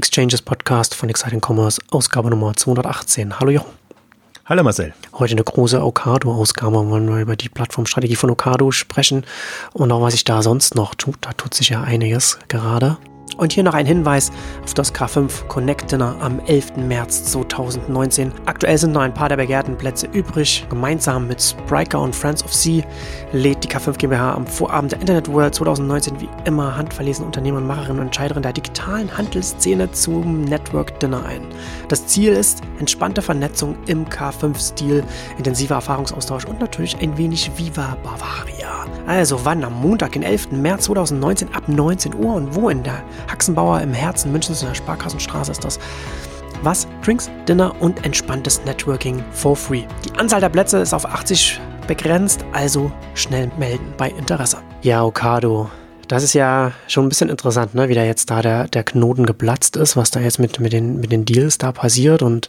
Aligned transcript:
Exchanges 0.00 0.40
Podcast 0.40 0.94
von 0.94 1.10
Exciting 1.10 1.42
Commerce, 1.46 1.78
Ausgabe 1.90 2.30
Nummer 2.30 2.56
218. 2.56 3.38
Hallo 3.38 3.50
Jochen. 3.50 3.70
Hallo 4.46 4.62
Marcel. 4.62 4.94
Heute 5.12 5.34
eine 5.34 5.44
große 5.44 5.84
Okado-Ausgabe. 5.84 6.88
Wollen 6.88 7.06
wir 7.06 7.20
über 7.20 7.36
die 7.36 7.50
Plattformstrategie 7.50 8.16
von 8.16 8.30
Okado 8.30 8.70
sprechen 8.70 9.26
und 9.74 9.92
auch 9.92 10.00
was 10.00 10.14
sich 10.14 10.24
da 10.24 10.40
sonst 10.40 10.74
noch 10.74 10.94
tut. 10.94 11.16
Da 11.20 11.34
tut 11.34 11.52
sich 11.52 11.68
ja 11.68 11.82
einiges 11.82 12.38
gerade. 12.48 12.96
Und 13.36 13.52
hier 13.52 13.62
noch 13.62 13.74
ein 13.74 13.84
Hinweis 13.84 14.32
auf 14.64 14.72
das 14.72 14.94
K5 14.94 15.48
Connect 15.48 15.92
Dinner 15.92 16.16
am 16.20 16.40
11. 16.46 16.76
März 16.76 17.30
2019. 17.62 18.32
Aktuell 18.46 18.78
sind 18.78 18.92
noch 18.92 19.02
ein 19.02 19.14
paar 19.14 19.28
der 19.28 19.36
begehrten 19.36 19.76
Plätze 19.76 20.06
übrig. 20.06 20.66
Gemeinsam 20.68 21.28
mit 21.28 21.42
Spriker 21.42 22.00
und 22.00 22.14
Friends 22.14 22.44
of 22.44 22.52
Sea 22.52 22.82
lädt 23.32 23.64
die 23.64 23.68
K5 23.68 23.96
GmbH 23.98 24.34
am 24.34 24.46
Vorabend 24.46 24.92
der 24.92 25.00
Internet 25.00 25.30
World 25.30 25.54
2019 25.54 26.20
wie 26.20 26.28
immer 26.44 26.76
handverlesene 26.76 27.26
Unternehmer, 27.26 27.60
Macherinnen 27.60 28.00
und 28.00 28.06
Entscheiderinnen 28.06 28.42
der 28.42 28.52
digitalen 28.52 29.16
Handelsszene 29.16 29.90
zum 29.92 30.44
Network 30.44 30.98
Dinner 31.00 31.24
ein. 31.26 31.42
Das 31.88 32.06
Ziel 32.06 32.32
ist 32.32 32.62
entspannte 32.78 33.22
Vernetzung 33.22 33.76
im 33.86 34.06
K5-Stil, 34.06 35.04
intensiver 35.36 35.76
Erfahrungsaustausch 35.76 36.46
und 36.46 36.60
natürlich 36.60 36.96
ein 37.00 37.16
wenig 37.18 37.50
Viva 37.56 37.96
Bavaria. 38.02 38.86
Also 39.06 39.44
wann 39.44 39.64
am 39.64 39.80
Montag, 39.80 40.12
den 40.12 40.22
11. 40.22 40.52
März 40.52 40.84
2019 40.84 41.54
ab 41.54 41.68
19 41.68 42.14
Uhr 42.14 42.34
und 42.34 42.54
wo 42.54 42.68
in 42.68 42.82
der 42.82 43.02
Haxenbauer 43.30 43.80
im 43.80 43.92
Herzen 43.92 44.32
Münchens 44.32 44.62
in 44.62 44.68
der 44.68 44.74
Sparkassenstraße 44.74 45.52
ist 45.52 45.64
das. 45.64 45.78
Was? 46.62 46.86
Drinks, 47.02 47.30
Dinner 47.48 47.74
und 47.80 48.04
entspanntes 48.04 48.62
Networking 48.64 49.24
for 49.32 49.56
free. 49.56 49.84
Die 50.04 50.18
Anzahl 50.18 50.40
der 50.40 50.50
Plätze 50.50 50.78
ist 50.78 50.92
auf 50.92 51.06
80 51.06 51.58
begrenzt, 51.86 52.44
also 52.52 52.92
schnell 53.14 53.50
melden 53.58 53.94
bei 53.96 54.10
Interesse. 54.10 54.58
Ja, 54.82 55.02
Okado. 55.04 55.70
Das 56.08 56.22
ist 56.22 56.34
ja 56.34 56.72
schon 56.88 57.06
ein 57.06 57.08
bisschen 57.08 57.30
interessant, 57.30 57.74
ne? 57.74 57.88
wie 57.88 57.94
da 57.94 58.04
jetzt 58.04 58.30
da 58.30 58.42
der, 58.42 58.68
der 58.68 58.84
Knoten 58.84 59.26
geplatzt 59.26 59.76
ist, 59.76 59.96
was 59.96 60.10
da 60.10 60.20
jetzt 60.20 60.38
mit, 60.38 60.60
mit, 60.60 60.72
den, 60.72 61.00
mit 61.00 61.12
den 61.12 61.24
Deals 61.24 61.56
da 61.58 61.72
passiert 61.72 62.22
und 62.22 62.48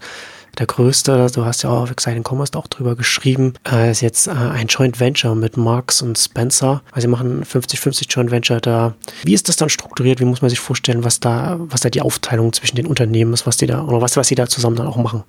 der 0.58 0.66
größte, 0.66 1.28
du 1.34 1.46
hast 1.46 1.64
ja 1.64 1.70
auch 1.70 1.84
auf 1.84 1.92
Exciting 1.92 2.24
Commerce 2.28 2.58
auch 2.58 2.68
drüber 2.68 2.96
geschrieben, 2.96 3.54
äh, 3.70 3.92
ist 3.92 4.02
jetzt 4.02 4.28
äh, 4.28 4.32
ein 4.32 4.68
Joint 4.68 5.00
Venture 5.00 5.36
mit 5.36 5.58
Marks 5.58 6.02
und 6.02 6.18
Spencer. 6.18 6.82
Also 6.92 7.06
sie 7.06 7.08
machen 7.08 7.44
50-50 7.44 8.10
Joint 8.10 8.32
Venture 8.32 8.60
da. 8.60 8.94
Wie 9.24 9.34
ist 9.34 9.50
das 9.50 9.56
dann 9.56 9.70
strukturiert? 9.70 10.20
Wie 10.20 10.26
muss 10.26 10.42
man 10.42 10.50
sich 10.50 10.60
vorstellen, 10.60 11.04
was 11.04 11.20
da, 11.20 11.58
was 11.60 11.82
da 11.82 11.90
die 11.90 12.02
Aufteilung 12.02 12.54
zwischen 12.54 12.76
den 12.76 12.86
Unternehmen 12.86 13.34
ist, 13.34 13.48
was 13.48 13.58
die 13.58 13.68
da, 13.68 13.84
oder 13.84 14.02
was, 14.02 14.18
was 14.18 14.28
sie 14.28 14.36
da 14.36 14.48
zusammen 14.48 14.76
dann 14.76 14.88
auch 14.88 14.98
machen? 14.98 15.24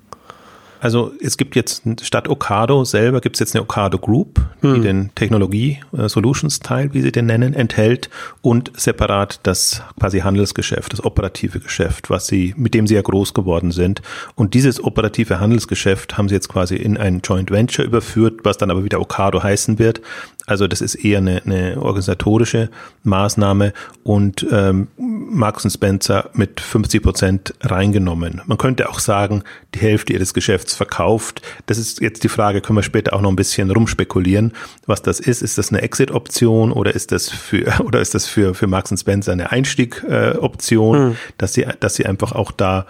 Also 0.83 1.13
es 1.21 1.37
gibt 1.37 1.55
jetzt 1.55 1.83
statt 2.01 2.27
Ocado 2.27 2.83
selber 2.83 3.21
gibt 3.21 3.37
es 3.37 3.39
jetzt 3.39 3.55
eine 3.55 3.61
Ocado 3.61 3.97
Group, 3.97 4.41
die 4.61 4.67
hm. 4.67 4.81
den 4.81 5.15
Technologie 5.15 5.79
äh, 5.97 6.09
Solutions 6.09 6.59
Teil, 6.59 6.93
wie 6.93 6.99
sie 6.99 7.13
den 7.13 7.25
nennen, 7.25 7.53
enthält 7.53 8.09
und 8.41 8.69
separat 8.75 9.39
das 9.43 9.81
quasi 9.97 10.19
Handelsgeschäft, 10.19 10.91
das 10.91 11.01
operative 11.01 11.61
Geschäft, 11.61 12.09
was 12.09 12.27
sie 12.27 12.53
mit 12.57 12.73
dem 12.73 12.85
sie 12.85 12.95
ja 12.95 13.01
groß 13.01 13.33
geworden 13.33 13.71
sind. 13.71 14.01
Und 14.35 14.55
dieses 14.55 14.83
operative 14.83 15.39
Handelsgeschäft 15.39 16.17
haben 16.17 16.27
sie 16.27 16.35
jetzt 16.35 16.49
quasi 16.49 16.75
in 16.75 16.97
ein 16.97 17.21
Joint 17.23 17.49
Venture 17.49 17.85
überführt, 17.85 18.41
was 18.43 18.57
dann 18.57 18.69
aber 18.69 18.83
wieder 18.83 18.99
Ocado 18.99 19.41
heißen 19.41 19.79
wird. 19.79 20.01
Also 20.45 20.67
das 20.67 20.81
ist 20.81 20.95
eher 20.95 21.19
eine, 21.19 21.41
eine 21.45 21.81
organisatorische 21.81 22.69
Maßnahme 23.03 23.73
und 24.03 24.45
ähm, 24.51 24.87
Marks 24.97 25.71
Spencer 25.71 26.29
mit 26.33 26.59
50 26.59 27.01
Prozent 27.01 27.53
reingenommen. 27.61 28.41
Man 28.45 28.57
könnte 28.57 28.89
auch 28.89 28.99
sagen, 28.99 29.43
die 29.73 29.79
Hälfte 29.79 30.13
ihres 30.13 30.33
Geschäfts 30.33 30.75
verkauft. 30.75 31.41
Das 31.65 31.77
ist 31.77 32.01
jetzt 32.01 32.23
die 32.23 32.29
Frage, 32.29 32.61
können 32.61 32.77
wir 32.77 32.83
später 32.83 33.13
auch 33.13 33.21
noch 33.21 33.29
ein 33.29 33.37
bisschen 33.37 33.71
rumspekulieren, 33.71 34.53
was 34.85 35.01
das 35.01 35.19
ist. 35.19 35.41
Ist 35.41 35.57
das 35.57 35.69
eine 35.69 35.81
Exit-Option 35.81 36.71
oder 36.71 36.93
ist 36.93 37.11
das 37.11 37.29
für 37.29 37.79
oder 37.85 38.01
ist 38.01 38.13
das 38.13 38.27
für 38.27 38.53
für 38.53 38.67
Marks 38.67 38.93
Spencer 38.99 39.31
eine 39.31 39.51
Einstieg-Option, 39.51 40.97
äh, 40.97 41.09
hm. 41.09 41.17
dass 41.37 41.53
sie 41.53 41.65
dass 41.79 41.95
sie 41.95 42.05
einfach 42.05 42.33
auch 42.33 42.51
da 42.51 42.85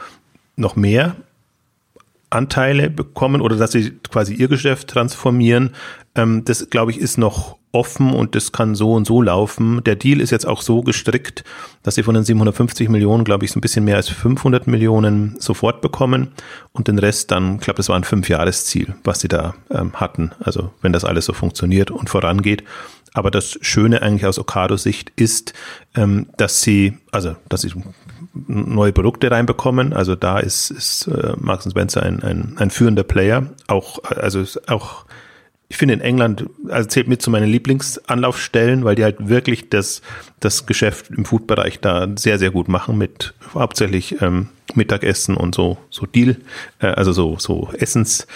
noch 0.55 0.75
mehr 0.75 1.15
Anteile 2.33 2.89
bekommen 2.89 3.41
oder 3.41 3.55
dass 3.55 3.71
sie 3.71 3.91
quasi 4.09 4.33
ihr 4.33 4.47
Geschäft 4.47 4.89
transformieren. 4.89 5.71
Ähm, 6.15 6.43
das, 6.45 6.69
glaube 6.69 6.91
ich, 6.91 6.99
ist 6.99 7.17
noch 7.17 7.57
offen 7.73 8.13
und 8.13 8.35
das 8.35 8.51
kann 8.51 8.75
so 8.75 8.93
und 8.93 9.05
so 9.05 9.21
laufen. 9.21 9.83
Der 9.83 9.95
Deal 9.95 10.21
ist 10.21 10.29
jetzt 10.29 10.45
auch 10.45 10.61
so 10.61 10.81
gestrickt, 10.81 11.43
dass 11.81 11.95
sie 11.95 12.03
von 12.03 12.13
den 12.13 12.23
750 12.23 12.87
Millionen, 12.87 13.23
glaube 13.23 13.45
ich, 13.45 13.51
so 13.51 13.57
ein 13.57 13.61
bisschen 13.61 13.83
mehr 13.83 13.95
als 13.95 14.09
500 14.09 14.67
Millionen 14.67 15.35
sofort 15.39 15.81
bekommen 15.81 16.29
und 16.71 16.87
den 16.87 16.99
Rest 16.99 17.31
dann, 17.31 17.55
ich 17.55 17.61
glaube, 17.61 17.77
das 17.77 17.89
war 17.89 17.95
ein 17.95 18.03
Fünfjahresziel, 18.03 18.95
was 19.03 19.21
sie 19.21 19.27
da 19.27 19.55
ähm, 19.71 19.93
hatten. 19.93 20.31
Also 20.39 20.71
wenn 20.81 20.93
das 20.93 21.03
alles 21.03 21.25
so 21.25 21.33
funktioniert 21.33 21.89
und 21.89 22.11
vorangeht. 22.11 22.63
Aber 23.15 23.31
das 23.31 23.57
Schöne 23.61 24.01
eigentlich 24.01 24.25
aus 24.25 24.39
Okado-Sicht 24.39 25.11
ist, 25.15 25.53
ähm, 25.95 26.27
dass 26.37 26.61
sie, 26.61 26.97
also 27.11 27.35
dass 27.49 27.61
sie 27.61 27.71
neue 28.33 28.91
Produkte 28.91 29.29
reinbekommen. 29.29 29.93
Also 29.93 30.15
da 30.15 30.39
ist, 30.39 30.71
ist 30.71 31.07
äh, 31.07 31.33
Marks 31.37 31.69
Spencer 31.69 32.03
ein, 32.03 32.23
ein, 32.23 32.55
ein 32.57 32.69
führender 32.69 33.03
Player. 33.03 33.47
Auch, 33.67 34.03
also 34.03 34.43
auch 34.67 35.05
ich 35.73 35.77
finde 35.77 35.95
in 35.95 36.01
England, 36.01 36.45
also 36.69 36.87
zählt 36.87 37.07
mit 37.07 37.23
zu 37.23 37.31
meinen 37.31 37.49
Lieblingsanlaufstellen, 37.49 38.83
weil 38.83 38.93
die 38.93 39.03
halt 39.03 39.27
wirklich 39.27 39.69
das, 39.69 40.03
das 40.39 40.67
Geschäft 40.67 41.09
im 41.09 41.25
Food-Bereich 41.25 41.79
da 41.79 42.07
sehr, 42.15 42.37
sehr 42.37 42.51
gut 42.51 42.67
machen 42.67 42.95
mit 42.95 43.33
hauptsächlich 43.55 44.21
ähm, 44.21 44.49
Mittagessen 44.75 45.35
und 45.35 45.55
so, 45.55 45.79
so 45.89 46.05
Deal, 46.05 46.37
äh, 46.79 46.87
also 46.87 47.11
so, 47.11 47.37
so 47.39 47.69
Essens, 47.75 48.27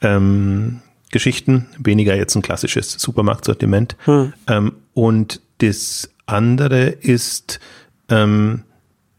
ähm, 0.00 0.80
Geschichten, 1.10 1.66
weniger 1.78 2.16
jetzt 2.16 2.34
ein 2.34 2.42
klassisches 2.42 2.92
Supermarktsortiment. 2.92 3.96
Hm. 4.04 4.32
Ähm, 4.48 4.72
und 4.94 5.42
das 5.58 6.10
andere 6.24 6.86
ist, 6.86 7.60
ähm, 8.08 8.62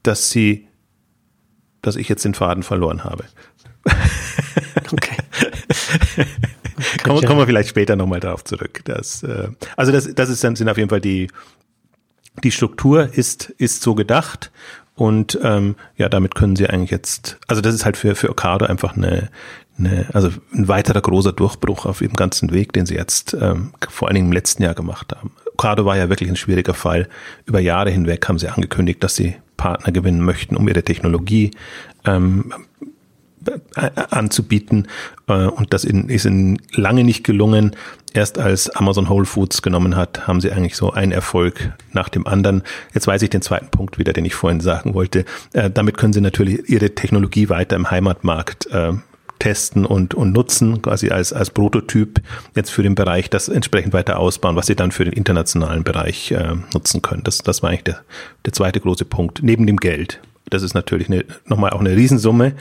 dass 0.07 0.29
sie, 0.29 0.67
dass 1.81 1.95
ich 1.95 2.09
jetzt 2.09 2.25
den 2.25 2.33
Faden 2.33 2.63
verloren 2.63 3.03
habe. 3.03 3.25
Okay. 4.93 5.17
kommen, 7.03 7.25
kommen 7.25 7.39
wir 7.39 7.45
vielleicht 7.45 7.69
später 7.69 7.95
nochmal 7.95 8.19
darauf 8.19 8.43
zurück. 8.43 8.81
Das, 8.85 9.23
äh, 9.23 9.49
also 9.75 9.91
das, 9.91 10.13
das 10.13 10.29
ist 10.29 10.43
dann, 10.43 10.55
sind 10.55 10.69
auf 10.69 10.77
jeden 10.77 10.89
Fall 10.89 11.01
die, 11.01 11.27
die 12.43 12.51
Struktur 12.51 13.13
ist, 13.13 13.49
ist 13.57 13.81
so 13.81 13.95
gedacht 13.95 14.51
und 14.95 15.37
ähm, 15.43 15.75
ja, 15.95 16.09
damit 16.09 16.35
können 16.35 16.55
sie 16.55 16.67
eigentlich 16.67 16.91
jetzt, 16.91 17.37
also 17.47 17.61
das 17.61 17.75
ist 17.75 17.85
halt 17.85 17.97
für, 17.97 18.15
für 18.15 18.29
Okado 18.29 18.65
einfach 18.65 18.95
eine, 18.95 19.29
eine, 19.77 20.07
also 20.13 20.29
ein 20.53 20.67
weiterer 20.67 21.01
großer 21.01 21.33
Durchbruch 21.33 21.85
auf 21.85 21.99
dem 21.99 22.13
ganzen 22.13 22.51
Weg, 22.51 22.73
den 22.73 22.85
sie 22.85 22.95
jetzt 22.95 23.35
ähm, 23.39 23.73
vor 23.89 24.07
allen 24.07 24.15
Dingen 24.15 24.27
im 24.27 24.33
letzten 24.33 24.63
Jahr 24.63 24.73
gemacht 24.73 25.13
haben. 25.15 25.31
Okado 25.57 25.85
war 25.85 25.97
ja 25.97 26.07
wirklich 26.07 26.29
ein 26.29 26.35
schwieriger 26.35 26.75
Fall. 26.75 27.09
Über 27.45 27.59
Jahre 27.59 27.89
hinweg 27.89 28.27
haben 28.29 28.37
sie 28.37 28.47
angekündigt, 28.47 29.03
dass 29.03 29.15
sie 29.15 29.35
Partner 29.57 29.91
gewinnen 29.91 30.23
möchten, 30.23 30.55
um 30.55 30.67
ihre 30.67 30.83
Technologie 30.83 31.49
ähm, 32.05 32.53
äh, 33.75 33.89
anzubieten. 34.11 34.87
Äh, 35.27 35.47
und 35.47 35.73
das 35.73 35.83
ist 35.83 36.25
ihnen 36.25 36.61
lange 36.73 37.03
nicht 37.03 37.23
gelungen. 37.23 37.75
Erst 38.13 38.37
als 38.37 38.69
Amazon 38.69 39.09
Whole 39.09 39.25
Foods 39.25 39.63
genommen 39.63 39.95
hat, 39.95 40.27
haben 40.27 40.41
sie 40.41 40.51
eigentlich 40.51 40.75
so 40.75 40.91
einen 40.91 41.11
Erfolg 41.11 41.73
nach 41.91 42.09
dem 42.09 42.27
anderen. 42.27 42.61
Jetzt 42.93 43.07
weiß 43.07 43.23
ich 43.23 43.31
den 43.31 43.41
zweiten 43.41 43.69
Punkt 43.69 43.97
wieder, 43.97 44.13
den 44.13 44.25
ich 44.25 44.35
vorhin 44.35 44.61
sagen 44.61 44.93
wollte. 44.93 45.25
Äh, 45.53 45.71
damit 45.71 45.97
können 45.97 46.13
sie 46.13 46.21
natürlich 46.21 46.69
ihre 46.69 46.93
Technologie 46.93 47.49
weiter 47.49 47.75
im 47.75 47.89
Heimatmarkt 47.89 48.69
testen 49.47 49.85
und, 49.85 50.13
und 50.13 50.33
nutzen, 50.33 50.81
quasi 50.81 51.09
als, 51.09 51.31
als 51.31 51.51
Prototyp 51.51 52.21
jetzt 52.53 52.69
für 52.69 52.83
den 52.83 52.95
Bereich, 52.95 53.29
das 53.29 53.47
entsprechend 53.47 53.93
weiter 53.93 54.19
ausbauen, 54.19 54.57
was 54.57 54.67
sie 54.67 54.75
dann 54.75 54.91
für 54.91 55.05
den 55.05 55.13
internationalen 55.13 55.85
Bereich 55.85 56.31
äh, 56.31 56.55
nutzen 56.73 57.01
können. 57.01 57.23
Das, 57.23 57.37
das 57.37 57.63
war 57.63 57.69
eigentlich 57.69 57.85
der, 57.85 58.01
der 58.45 58.51
zweite 58.51 58.81
große 58.81 59.05
Punkt, 59.05 59.41
neben 59.43 59.65
dem 59.65 59.77
Geld. 59.77 60.19
Das 60.49 60.63
ist 60.63 60.73
natürlich 60.73 61.07
eine, 61.07 61.23
nochmal 61.45 61.69
auch 61.69 61.79
eine 61.79 61.95
Riesensumme, 61.95 62.55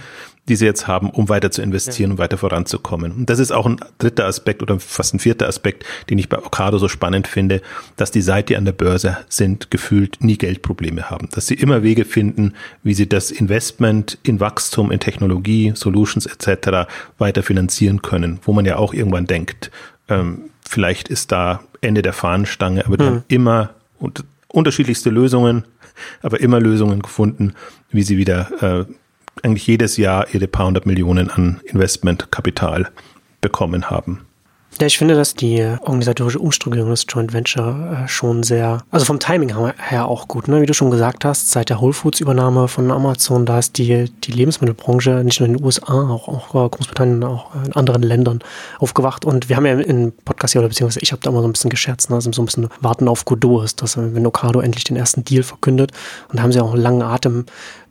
die 0.49 0.57
sie 0.57 0.65
jetzt 0.65 0.87
haben, 0.87 1.11
um 1.11 1.29
weiter 1.29 1.51
zu 1.51 1.62
investieren 1.62 2.11
ja. 2.11 2.12
und 2.15 2.19
weiter 2.19 2.39
voranzukommen. 2.39 3.12
Und 3.12 3.31
das 3.31 3.39
ist 3.39 3.53
auch 3.53 3.67
ein 3.67 3.81
dritter 3.99 4.27
Aspekt 4.27 4.62
oder 4.62 4.79
fast 4.79 5.15
ein 5.15 5.19
vierter 5.19 5.49
Aspekt, 5.49 5.84
den 6.09 6.19
ich 6.19 6.29
bei 6.29 6.39
Ocado 6.39 6.79
so 6.79 6.89
spannend 6.89 7.27
finde, 7.27 7.62
dass 7.97 8.11
die 8.11 8.23
seit 8.23 8.49
die 8.49 8.57
an 8.57 8.65
der 8.65 8.73
Börse 8.73 9.19
sind, 9.29 9.71
gefühlt 9.71 10.23
nie 10.23 10.39
Geldprobleme 10.39 11.11
haben. 11.11 11.29
Dass 11.33 11.47
sie 11.47 11.55
immer 11.55 11.83
Wege 11.83 12.05
finden, 12.05 12.55
wie 12.83 12.95
sie 12.95 13.09
das 13.09 13.31
Investment 13.31 14.19
in 14.23 14.41
Wachstum, 14.41 14.91
in 14.91 15.01
Technologie, 15.01 15.72
Solutions 15.75 16.27
etc. 16.27 16.89
weiter 17.19 17.42
finanzieren 17.42 18.03
können, 18.03 18.39
wo 18.42 18.53
man 18.53 18.65
ja 18.65 18.77
auch 18.77 18.95
irgendwann 18.95 19.27
denkt, 19.27 19.71
ähm, 20.09 20.51
vielleicht 20.69 21.09
ist 21.09 21.33
da 21.33 21.60
Ende 21.81 22.03
der 22.03 22.13
Fahnenstange, 22.13 22.87
aber 22.87 22.97
die 22.97 23.04
mhm. 23.04 23.09
haben 23.09 23.25
immer 23.28 23.71
und 23.99 24.25
unterschiedlichste 24.49 25.10
Lösungen, 25.10 25.65
aber 26.22 26.41
immer 26.41 26.60
Lösungen 26.60 27.03
gefunden, 27.03 27.54
wie 27.91 28.03
sie 28.03 28.16
wieder 28.16 28.84
äh, 28.87 28.92
eigentlich 29.42 29.66
jedes 29.66 29.97
Jahr 29.97 30.27
ihre 30.33 30.47
paar 30.47 30.66
hundert 30.66 30.86
Millionen 30.86 31.30
an 31.30 31.60
Investmentkapital 31.65 32.88
bekommen 33.41 33.91
haben. 33.91 34.27
Ja, 34.78 34.86
ich 34.86 34.98
finde, 34.98 35.15
dass 35.15 35.33
die 35.33 35.62
organisatorische 35.80 36.38
Umstrukturierung 36.38 36.91
des 36.91 37.06
Joint 37.09 37.33
Venture 37.33 38.04
äh, 38.04 38.09
schon 38.09 38.42
sehr, 38.42 38.83
also 38.91 39.06
vom 39.06 39.18
Timing 39.18 39.54
her 39.78 40.06
auch 40.06 40.28
gut, 40.28 40.48
ne? 40.48 40.60
Wie 40.60 40.66
du 40.66 40.74
schon 40.74 40.91
gesagt 40.91 41.24
hast, 41.24 41.50
seit 41.50 41.71
der 41.71 41.80
Whole 41.80 41.94
Foods 41.94 42.21
Übernahme 42.21 42.68
von 42.68 42.91
Amazon, 42.91 43.47
da 43.47 43.59
ist 43.59 43.78
die, 43.78 44.10
die 44.24 44.33
Lebensmittelbranche 44.33 45.22
nicht 45.24 45.41
nur 45.41 45.48
in 45.48 45.56
den 45.56 45.65
USA, 45.65 46.10
auch, 46.10 46.28
auch 46.28 46.66
äh, 46.66 46.68
Großbritannien, 46.68 47.24
auch 47.24 47.54
in 47.65 47.72
anderen 47.72 48.03
Ländern 48.03 48.41
aufgewacht. 48.78 49.24
Und 49.24 49.48
wir 49.48 49.56
haben 49.56 49.65
ja 49.65 49.80
im 49.80 50.12
Podcast 50.12 50.53
hier, 50.53 50.60
oder 50.60 50.68
beziehungsweise 50.68 51.00
ich 51.00 51.12
habe 51.12 51.22
da 51.22 51.30
immer 51.30 51.41
so 51.41 51.48
ein 51.48 51.53
bisschen 51.53 51.71
gescherzt, 51.71 52.10
ne? 52.10 52.16
also 52.16 52.30
so 52.30 52.42
ein 52.42 52.47
bisschen 52.47 52.68
Warten 52.82 53.09
auf 53.09 53.24
Godot 53.24 53.65
ist, 53.65 53.80
dass 53.80 53.97
wenn 53.97 54.27
Ocado 54.27 54.60
endlich 54.60 54.84
den 54.84 54.97
ersten 54.97 55.24
Deal 55.24 55.42
verkündet 55.42 55.92
und 56.28 56.36
da 56.36 56.42
haben 56.42 56.53
sie 56.53 56.60
auch 56.60 56.74
einen 56.74 56.82
langen 56.82 57.03
Atem 57.03 57.47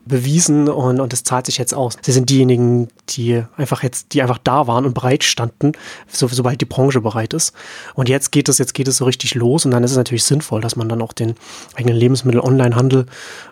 bewiesen 0.05 0.69
und, 0.69 0.99
und 0.99 1.13
es 1.13 1.23
zahlt 1.23 1.45
sich 1.45 1.57
jetzt 1.57 1.73
aus. 1.73 1.97
Sie 2.01 2.11
sind 2.11 2.29
diejenigen, 2.29 2.89
die 3.09 3.43
einfach 3.57 3.83
jetzt, 3.83 4.13
die 4.13 4.21
einfach 4.21 4.37
da 4.37 4.67
waren 4.67 4.85
und 4.85 4.93
bereit 4.93 5.23
standen, 5.23 5.73
so, 6.07 6.27
sobald 6.27 6.61
die 6.61 6.65
Branche 6.65 7.01
bereit 7.01 7.33
ist. 7.33 7.53
Und 7.95 8.09
jetzt 8.09 8.31
geht 8.31 8.49
es, 8.49 8.57
jetzt 8.57 8.73
geht 8.73 8.87
es 8.87 8.97
so 8.97 9.05
richtig 9.05 9.35
los 9.35 9.65
und 9.65 9.71
dann 9.71 9.83
ist 9.83 9.91
es 9.91 9.97
natürlich 9.97 10.23
sinnvoll, 10.23 10.61
dass 10.61 10.75
man 10.75 10.89
dann 10.89 11.01
auch 11.01 11.13
den 11.13 11.35
eigenen 11.75 11.97
Lebensmittel-Onlinehandel 11.97 13.05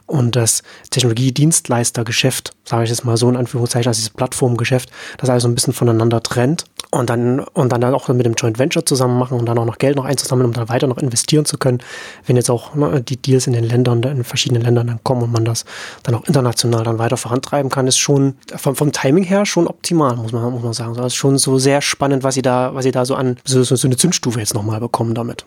und 0.05 0.35
das 0.35 0.63
Technologiedienstleistergeschäft, 0.89 2.51
sage 2.65 2.83
ich 2.83 2.89
jetzt 2.89 3.05
mal 3.05 3.17
so 3.17 3.29
in 3.29 3.35
Anführungszeichen, 3.35 3.87
also 3.87 3.97
dieses 3.97 4.09
Plattformgeschäft, 4.09 4.91
das 5.17 5.29
also 5.29 5.47
ein 5.47 5.55
bisschen 5.55 5.73
voneinander 5.73 6.21
trennt 6.21 6.65
und 6.91 7.09
dann 7.09 7.39
und 7.39 7.71
dann 7.71 7.83
auch 7.83 8.07
mit 8.09 8.25
dem 8.25 8.33
Joint 8.35 8.59
Venture 8.59 8.85
zusammen 8.85 9.17
machen 9.17 9.39
und 9.39 9.45
dann 9.45 9.57
auch 9.57 9.65
noch 9.65 9.77
Geld 9.77 9.95
noch 9.95 10.05
einzusammeln, 10.05 10.47
um 10.47 10.53
dann 10.53 10.69
weiter 10.69 10.87
noch 10.87 10.97
investieren 10.97 11.45
zu 11.45 11.57
können, 11.57 11.79
wenn 12.25 12.35
jetzt 12.35 12.49
auch 12.49 12.75
ne, 12.75 13.01
die 13.01 13.17
Deals 13.17 13.47
in 13.47 13.53
den 13.53 13.63
Ländern, 13.63 14.03
in 14.03 14.23
verschiedenen 14.23 14.61
Ländern 14.61 14.87
dann 14.87 15.03
kommen 15.03 15.23
und 15.23 15.31
man 15.31 15.45
das 15.45 15.65
dann 16.03 16.15
auch 16.15 16.23
international 16.25 16.83
dann 16.83 16.99
weiter 16.99 17.17
vorantreiben 17.17 17.71
kann, 17.71 17.87
ist 17.87 17.97
schon 17.97 18.35
vom, 18.55 18.75
vom 18.75 18.91
Timing 18.91 19.23
her 19.23 19.45
schon 19.45 19.67
optimal, 19.67 20.15
muss 20.15 20.31
man, 20.31 20.51
muss 20.51 20.63
man 20.63 20.73
sagen. 20.73 20.93
Das 20.93 21.07
ist 21.07 21.15
schon 21.15 21.37
so 21.37 21.57
sehr 21.57 21.81
spannend, 21.81 22.23
was 22.23 22.35
sie 22.35 22.41
da, 22.41 22.75
was 22.75 22.83
sie 22.83 22.91
da 22.91 23.05
so 23.05 23.15
an 23.15 23.37
so, 23.43 23.63
so 23.63 23.87
eine 23.87 23.97
Zündstufe 23.97 24.39
jetzt 24.39 24.53
nochmal 24.53 24.79
bekommen 24.79 25.15
damit. 25.15 25.45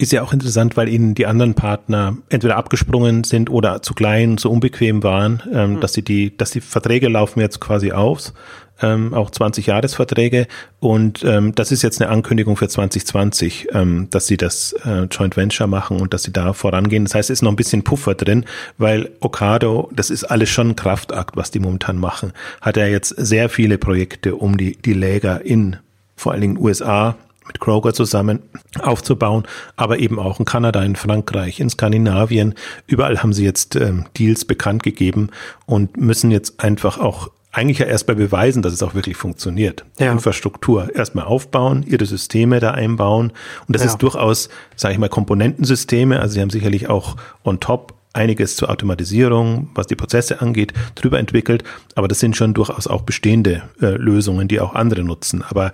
Ist 0.00 0.12
ja 0.12 0.22
auch 0.22 0.32
interessant, 0.32 0.76
weil 0.76 0.88
ihnen 0.88 1.16
die 1.16 1.26
anderen 1.26 1.54
Partner 1.54 2.16
entweder 2.28 2.56
abgesprungen 2.56 3.24
sind 3.24 3.50
oder 3.50 3.82
zu 3.82 3.94
klein, 3.94 4.38
zu 4.38 4.48
unbequem 4.48 5.02
waren, 5.02 5.42
ähm, 5.52 5.72
mhm. 5.72 5.80
dass 5.80 5.92
sie 5.92 6.02
die, 6.02 6.36
dass 6.36 6.52
die 6.52 6.60
Verträge 6.60 7.08
laufen 7.08 7.40
jetzt 7.40 7.60
quasi 7.60 7.90
aus, 7.90 8.32
ähm, 8.80 9.12
auch 9.12 9.28
20 9.28 9.66
Jahresverträge 9.66 10.46
und 10.78 11.24
ähm, 11.24 11.52
das 11.52 11.72
ist 11.72 11.82
jetzt 11.82 12.00
eine 12.00 12.12
Ankündigung 12.12 12.56
für 12.56 12.68
2020, 12.68 13.70
ähm, 13.72 14.06
dass 14.10 14.28
sie 14.28 14.36
das 14.36 14.72
äh, 14.84 15.08
Joint 15.10 15.36
Venture 15.36 15.66
machen 15.66 16.00
und 16.00 16.14
dass 16.14 16.22
sie 16.22 16.32
da 16.32 16.52
vorangehen. 16.52 17.04
Das 17.04 17.16
heißt, 17.16 17.30
es 17.30 17.38
ist 17.38 17.42
noch 17.42 17.50
ein 17.50 17.56
bisschen 17.56 17.82
Puffer 17.82 18.14
drin, 18.14 18.44
weil 18.76 19.10
Okado, 19.18 19.90
das 19.92 20.10
ist 20.10 20.22
alles 20.22 20.48
schon 20.48 20.70
ein 20.70 20.76
Kraftakt, 20.76 21.36
was 21.36 21.50
die 21.50 21.58
momentan 21.58 21.98
machen. 21.98 22.32
Hat 22.60 22.76
er 22.76 22.88
jetzt 22.88 23.08
sehr 23.16 23.48
viele 23.48 23.78
Projekte, 23.78 24.36
um 24.36 24.56
die 24.56 24.76
die 24.76 24.94
Läger 24.94 25.44
in 25.44 25.76
vor 26.14 26.32
allen 26.32 26.42
Dingen 26.42 26.58
USA 26.58 27.16
mit 27.48 27.58
Kroger 27.58 27.92
zusammen 27.92 28.42
aufzubauen, 28.80 29.44
aber 29.76 29.98
eben 29.98 30.18
auch 30.18 30.38
in 30.38 30.44
Kanada, 30.44 30.82
in 30.82 30.94
Frankreich, 30.94 31.58
in 31.58 31.68
Skandinavien. 31.68 32.54
Überall 32.86 33.22
haben 33.22 33.32
sie 33.32 33.44
jetzt 33.44 33.74
ähm, 33.74 34.04
Deals 34.16 34.44
bekannt 34.44 34.84
gegeben 34.84 35.30
und 35.66 35.96
müssen 35.96 36.30
jetzt 36.30 36.60
einfach 36.60 36.98
auch 36.98 37.30
eigentlich 37.50 37.78
ja 37.78 37.86
erstmal 37.86 38.16
beweisen, 38.16 38.62
dass 38.62 38.72
es 38.72 38.82
auch 38.82 38.94
wirklich 38.94 39.16
funktioniert. 39.16 39.84
Ja. 39.98 40.12
Infrastruktur 40.12 40.94
erstmal 40.94 41.24
aufbauen, 41.24 41.82
ihre 41.86 42.06
Systeme 42.06 42.60
da 42.60 42.72
einbauen. 42.72 43.32
Und 43.66 43.74
das 43.74 43.82
ja. 43.82 43.88
ist 43.88 43.98
durchaus, 43.98 44.48
sage 44.76 44.94
ich 44.94 45.00
mal, 45.00 45.08
Komponentensysteme. 45.08 46.20
Also 46.20 46.34
sie 46.34 46.40
haben 46.40 46.50
sicherlich 46.50 46.88
auch 46.88 47.16
on 47.44 47.58
top 47.58 47.94
einiges 48.12 48.56
zur 48.56 48.70
Automatisierung, 48.70 49.70
was 49.74 49.86
die 49.86 49.96
Prozesse 49.96 50.40
angeht, 50.40 50.72
drüber 50.94 51.18
entwickelt. 51.18 51.64
Aber 51.94 52.08
das 52.08 52.20
sind 52.20 52.36
schon 52.36 52.54
durchaus 52.54 52.86
auch 52.86 53.02
bestehende 53.02 53.62
äh, 53.80 53.96
Lösungen, 53.96 54.48
die 54.48 54.60
auch 54.60 54.74
andere 54.74 55.02
nutzen. 55.02 55.42
Aber 55.48 55.72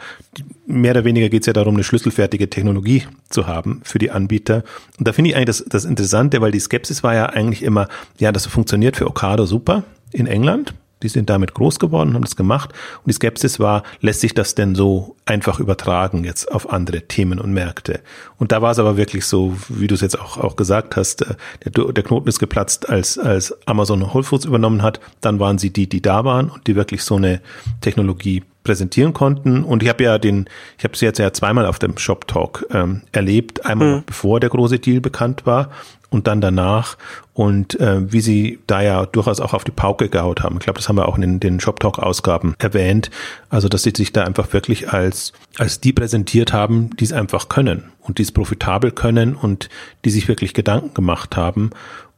mehr 0.66 0.92
oder 0.92 1.04
weniger 1.04 1.28
geht 1.28 1.42
es 1.42 1.46
ja 1.46 1.52
darum, 1.52 1.75
eine 1.75 1.84
schlüsselfertige 1.84 2.50
Technologie 2.50 3.04
zu 3.31 3.46
haben 3.46 3.81
für 3.84 3.98
die 3.98 4.10
Anbieter. 4.10 4.64
Und 4.98 5.08
da 5.08 5.12
finde 5.12 5.31
ich 5.31 5.36
eigentlich 5.36 5.46
das, 5.46 5.64
das 5.66 5.84
Interessante, 5.84 6.40
weil 6.40 6.52
die 6.52 6.60
Skepsis 6.60 7.02
war 7.02 7.14
ja 7.14 7.26
eigentlich 7.26 7.62
immer, 7.62 7.88
ja, 8.19 8.32
das 8.32 8.46
funktioniert 8.46 8.96
für 8.96 9.06
Okado 9.06 9.46
super 9.46 9.84
in 10.12 10.26
England. 10.26 10.75
Die 11.04 11.08
sind 11.08 11.28
damit 11.28 11.52
groß 11.54 11.78
geworden, 11.78 12.14
haben 12.14 12.22
das 12.22 12.34
gemacht. 12.34 12.70
Und 12.72 13.08
die 13.08 13.12
Skepsis 13.12 13.60
war, 13.60 13.82
lässt 14.00 14.22
sich 14.22 14.32
das 14.32 14.54
denn 14.54 14.74
so 14.74 15.16
einfach 15.26 15.60
übertragen 15.60 16.24
jetzt 16.24 16.50
auf 16.50 16.72
andere 16.72 17.02
Themen 17.02 17.38
und 17.38 17.52
Märkte? 17.52 18.00
Und 18.38 18.52
da 18.52 18.62
war 18.62 18.72
es 18.72 18.78
aber 18.78 18.96
wirklich 18.96 19.26
so, 19.26 19.54
wie 19.68 19.86
du 19.86 19.94
es 19.94 20.00
jetzt 20.00 20.18
auch, 20.18 20.38
auch 20.38 20.56
gesagt 20.56 20.96
hast, 20.96 21.22
äh, 21.22 21.34
der, 21.66 21.92
der 21.92 22.02
Knoten 22.02 22.26
ist 22.26 22.38
geplatzt, 22.38 22.88
als, 22.88 23.18
als 23.18 23.54
Amazon 23.66 24.14
Whole 24.14 24.24
Foods 24.24 24.46
übernommen 24.46 24.82
hat. 24.82 24.98
Dann 25.20 25.38
waren 25.38 25.58
sie 25.58 25.70
die, 25.70 25.88
die 25.88 26.00
da 26.00 26.24
waren 26.24 26.48
und 26.48 26.66
die 26.66 26.74
wirklich 26.74 27.04
so 27.04 27.16
eine 27.16 27.42
Technologie 27.82 28.42
präsentieren 28.64 29.12
konnten. 29.12 29.62
Und 29.62 29.82
ich 29.82 29.90
habe 29.90 30.02
ja 30.02 30.18
den, 30.18 30.48
ich 30.78 30.84
habe 30.84 30.96
sie 30.96 31.04
jetzt 31.04 31.18
ja 31.18 31.32
zweimal 31.34 31.66
auf 31.66 31.78
dem 31.78 31.98
Shop 31.98 32.26
Talk 32.26 32.66
ähm, 32.70 33.02
erlebt. 33.12 33.66
Einmal 33.66 33.96
mhm. 33.96 34.02
bevor 34.06 34.40
der 34.40 34.48
große 34.48 34.78
Deal 34.78 35.02
bekannt 35.02 35.44
war 35.44 35.70
und 36.14 36.28
dann 36.28 36.40
danach. 36.40 36.96
Und 37.32 37.78
äh, 37.81 38.12
wie 38.12 38.20
sie 38.20 38.61
da 38.69 38.81
ja 38.81 39.06
durchaus 39.06 39.40
auch 39.40 39.52
auf 39.52 39.64
die 39.64 39.72
Pauke 39.72 40.08
gehaut 40.08 40.43
haben. 40.43 40.56
Ich 40.56 40.64
glaube, 40.64 40.78
das 40.78 40.88
haben 40.88 40.96
wir 40.96 41.08
auch 41.08 41.19
in 41.19 41.40
den 41.40 41.58
Shop 41.58 41.81
Talk 41.81 41.99
Ausgaben 41.99 42.55
erwähnt. 42.58 43.11
Also, 43.49 43.69
dass 43.69 43.82
sie 43.82 43.93
sich 43.94 44.12
da 44.12 44.22
einfach 44.22 44.52
wirklich 44.52 44.93
als, 44.93 45.32
als 45.58 45.81
die 45.81 45.93
präsentiert 45.93 46.52
haben, 46.52 46.90
die 46.96 47.05
es 47.05 47.12
einfach 47.12 47.49
können 47.49 47.90
und 48.00 48.19
die 48.19 48.22
es 48.22 48.31
profitabel 48.31 48.93
können 48.93 49.34
und 49.34 49.69
die 50.05 50.11
sich 50.11 50.28
wirklich 50.28 50.55
Gedanken 50.55 50.94
gemacht 50.94 51.37
haben 51.37 51.70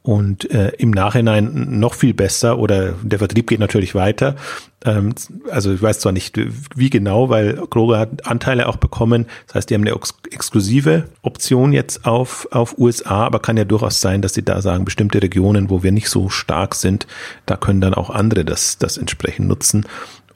und 0.07 0.49
äh, 0.53 0.69
im 0.79 0.93
Nachhinein 0.93 1.81
noch 1.81 1.95
viel 1.95 2.15
besser 2.15 2.61
oder 2.61 2.93
der 3.03 3.19
Vertrieb 3.19 3.49
geht 3.49 3.59
natürlich 3.59 3.97
weiter. 3.97 4.37
Ähm, 4.85 5.17
also 5.51 5.75
ich 5.75 5.83
weiß 5.83 5.99
zwar 5.99 6.13
nicht 6.13 6.39
wie 6.77 6.91
genau, 6.91 7.29
weil 7.29 7.67
Kroger 7.69 7.99
hat 7.99 8.25
Anteile 8.25 8.69
auch 8.69 8.77
bekommen. 8.77 9.27
Das 9.47 9.57
heißt, 9.57 9.71
die 9.71 9.75
haben 9.75 9.83
eine 9.83 9.97
ex 9.97 10.15
exklusive 10.31 11.09
Option 11.23 11.73
jetzt 11.73 12.07
auf, 12.07 12.47
auf 12.53 12.79
USA, 12.79 13.27
aber 13.27 13.41
kann 13.41 13.57
ja 13.57 13.65
durchaus 13.65 14.01
sein, 14.01 14.23
dass 14.23 14.35
sie 14.35 14.45
da 14.45 14.63
sagen, 14.63 14.85
bestimmte 14.85 15.21
Regionen, 15.21 15.71
wo 15.71 15.83
wir 15.83 15.91
nicht 15.91 16.09
so 16.09 16.29
stark 16.29 16.77
sind, 16.77 17.09
da 17.45 17.57
können 17.57 17.81
dann 17.81 17.95
auch 17.95 18.11
andere 18.11 18.45
das, 18.45 18.79
das 18.79 18.99
entsprechend 18.99 19.49
nutzen. 19.49 19.87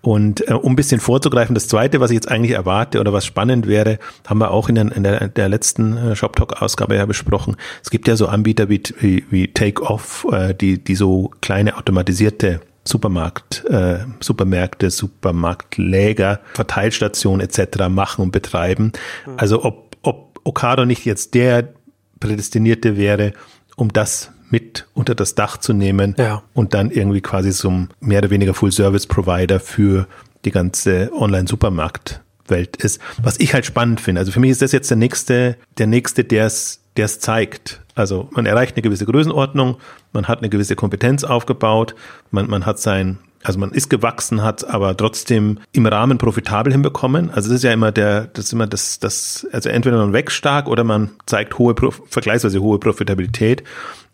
Und 0.02 0.48
äh, 0.48 0.54
um 0.54 0.72
ein 0.72 0.76
bisschen 0.76 1.00
vorzugreifen, 1.00 1.54
das 1.54 1.68
Zweite, 1.68 2.00
was 2.00 2.10
ich 2.10 2.14
jetzt 2.14 2.30
eigentlich 2.30 2.52
erwarte 2.52 3.00
oder 3.00 3.12
was 3.12 3.26
spannend 3.26 3.66
wäre, 3.66 3.98
haben 4.26 4.38
wir 4.38 4.50
auch 4.50 4.68
in 4.68 4.74
der, 4.74 4.92
in 4.92 5.02
der, 5.02 5.28
der 5.28 5.48
letzten 5.48 5.96
äh, 5.96 6.16
Shop 6.16 6.36
Talk 6.36 6.62
Ausgabe 6.62 6.96
ja 6.96 7.04
besprochen. 7.06 7.56
Es 7.82 7.90
gibt 7.90 8.08
ja 8.08 8.16
so 8.16 8.26
Anbieter 8.26 8.68
wie, 8.68 8.82
wie, 8.98 9.24
wie 9.30 9.52
Take 9.52 9.82
Off, 9.82 10.26
äh, 10.32 10.54
die, 10.54 10.82
die 10.82 10.94
so 10.94 11.30
kleine 11.42 11.76
automatisierte 11.76 12.60
Supermarkt, 12.84 13.64
äh, 13.66 13.98
Supermärkte, 14.20 14.90
Supermarktläger, 14.90 16.40
Verteilstationen 16.54 17.46
etc. 17.46 17.88
machen 17.90 18.22
und 18.22 18.32
betreiben. 18.32 18.92
Mhm. 19.26 19.32
Also 19.36 19.64
ob, 19.64 19.96
ob 20.02 20.40
Okado 20.44 20.86
nicht 20.86 21.04
jetzt 21.04 21.34
der 21.34 21.74
Prädestinierte 22.20 22.96
wäre, 22.96 23.32
um 23.76 23.92
das 23.92 24.32
mit 24.50 24.86
unter 24.94 25.14
das 25.14 25.34
Dach 25.34 25.56
zu 25.56 25.72
nehmen 25.72 26.14
ja. 26.18 26.42
und 26.54 26.74
dann 26.74 26.90
irgendwie 26.90 27.20
quasi 27.20 27.50
zum 27.50 27.88
mehr 28.00 28.18
oder 28.18 28.30
weniger 28.30 28.54
Full-Service-Provider 28.54 29.60
für 29.60 30.06
die 30.44 30.50
ganze 30.50 31.10
Online-Supermarkt-Welt 31.14 32.76
ist. 32.76 33.00
Was 33.22 33.38
ich 33.38 33.54
halt 33.54 33.66
spannend 33.66 34.00
finde. 34.00 34.20
Also 34.20 34.32
für 34.32 34.40
mich 34.40 34.50
ist 34.50 34.62
das 34.62 34.72
jetzt 34.72 34.90
der 34.90 34.96
nächste, 34.96 35.56
der 35.78 35.86
nächste, 35.86 36.24
der 36.24 36.46
es, 36.46 36.80
der 36.96 37.04
es 37.06 37.20
zeigt. 37.20 37.80
Also 37.94 38.28
man 38.32 38.46
erreicht 38.46 38.76
eine 38.76 38.82
gewisse 38.82 39.06
Größenordnung, 39.06 39.76
man 40.12 40.28
hat 40.28 40.38
eine 40.38 40.48
gewisse 40.48 40.76
Kompetenz 40.76 41.24
aufgebaut, 41.24 41.94
man, 42.30 42.48
man 42.48 42.66
hat 42.66 42.78
sein 42.78 43.18
also 43.42 43.58
man 43.58 43.70
ist 43.70 43.88
gewachsen, 43.88 44.42
hat 44.42 44.68
aber 44.68 44.96
trotzdem 44.96 45.58
im 45.72 45.86
Rahmen 45.86 46.18
profitabel 46.18 46.72
hinbekommen. 46.72 47.30
Also 47.30 47.48
das 47.48 47.58
ist 47.58 47.64
ja 47.64 47.72
immer 47.72 47.90
der, 47.90 48.26
das 48.26 48.46
ist 48.46 48.52
immer 48.52 48.66
das, 48.66 48.98
das, 48.98 49.46
also 49.52 49.70
entweder 49.70 49.96
man 49.96 50.12
wächst 50.12 50.36
stark 50.36 50.68
oder 50.68 50.84
man 50.84 51.10
zeigt 51.26 51.58
hohe, 51.58 51.74
vergleichsweise 52.08 52.60
hohe 52.60 52.78
Profitabilität. 52.78 53.64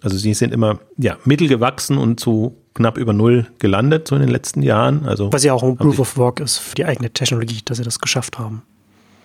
Also 0.03 0.17
sie 0.17 0.35
sind 0.35 0.53
immer, 0.53 0.79
ja, 0.97 1.17
mittelgewachsen 1.25 1.99
und 1.99 2.21
zu 2.21 2.57
knapp 2.75 2.99
über 2.99 3.13
Null 3.13 3.47
gelandet, 3.59 4.07
so 4.07 4.15
in 4.15 4.21
den 4.21 4.31
letzten 4.31 4.63
Jahren. 4.63 5.07
Also. 5.07 5.33
Was 5.33 5.43
ja 5.43 5.55
auch 5.55 5.63
ein 5.63 5.77
Proof 5.77 5.99
of 5.99 6.17
Work 6.17 6.41
ist 6.41 6.59
für 6.59 6.75
die 6.77 6.85
eigene 6.85 7.11
Technologie, 7.11 7.61
dass 7.65 7.79
sie 7.79 7.85
das 7.85 7.99
geschafft 7.99 8.39
haben. 8.39 8.63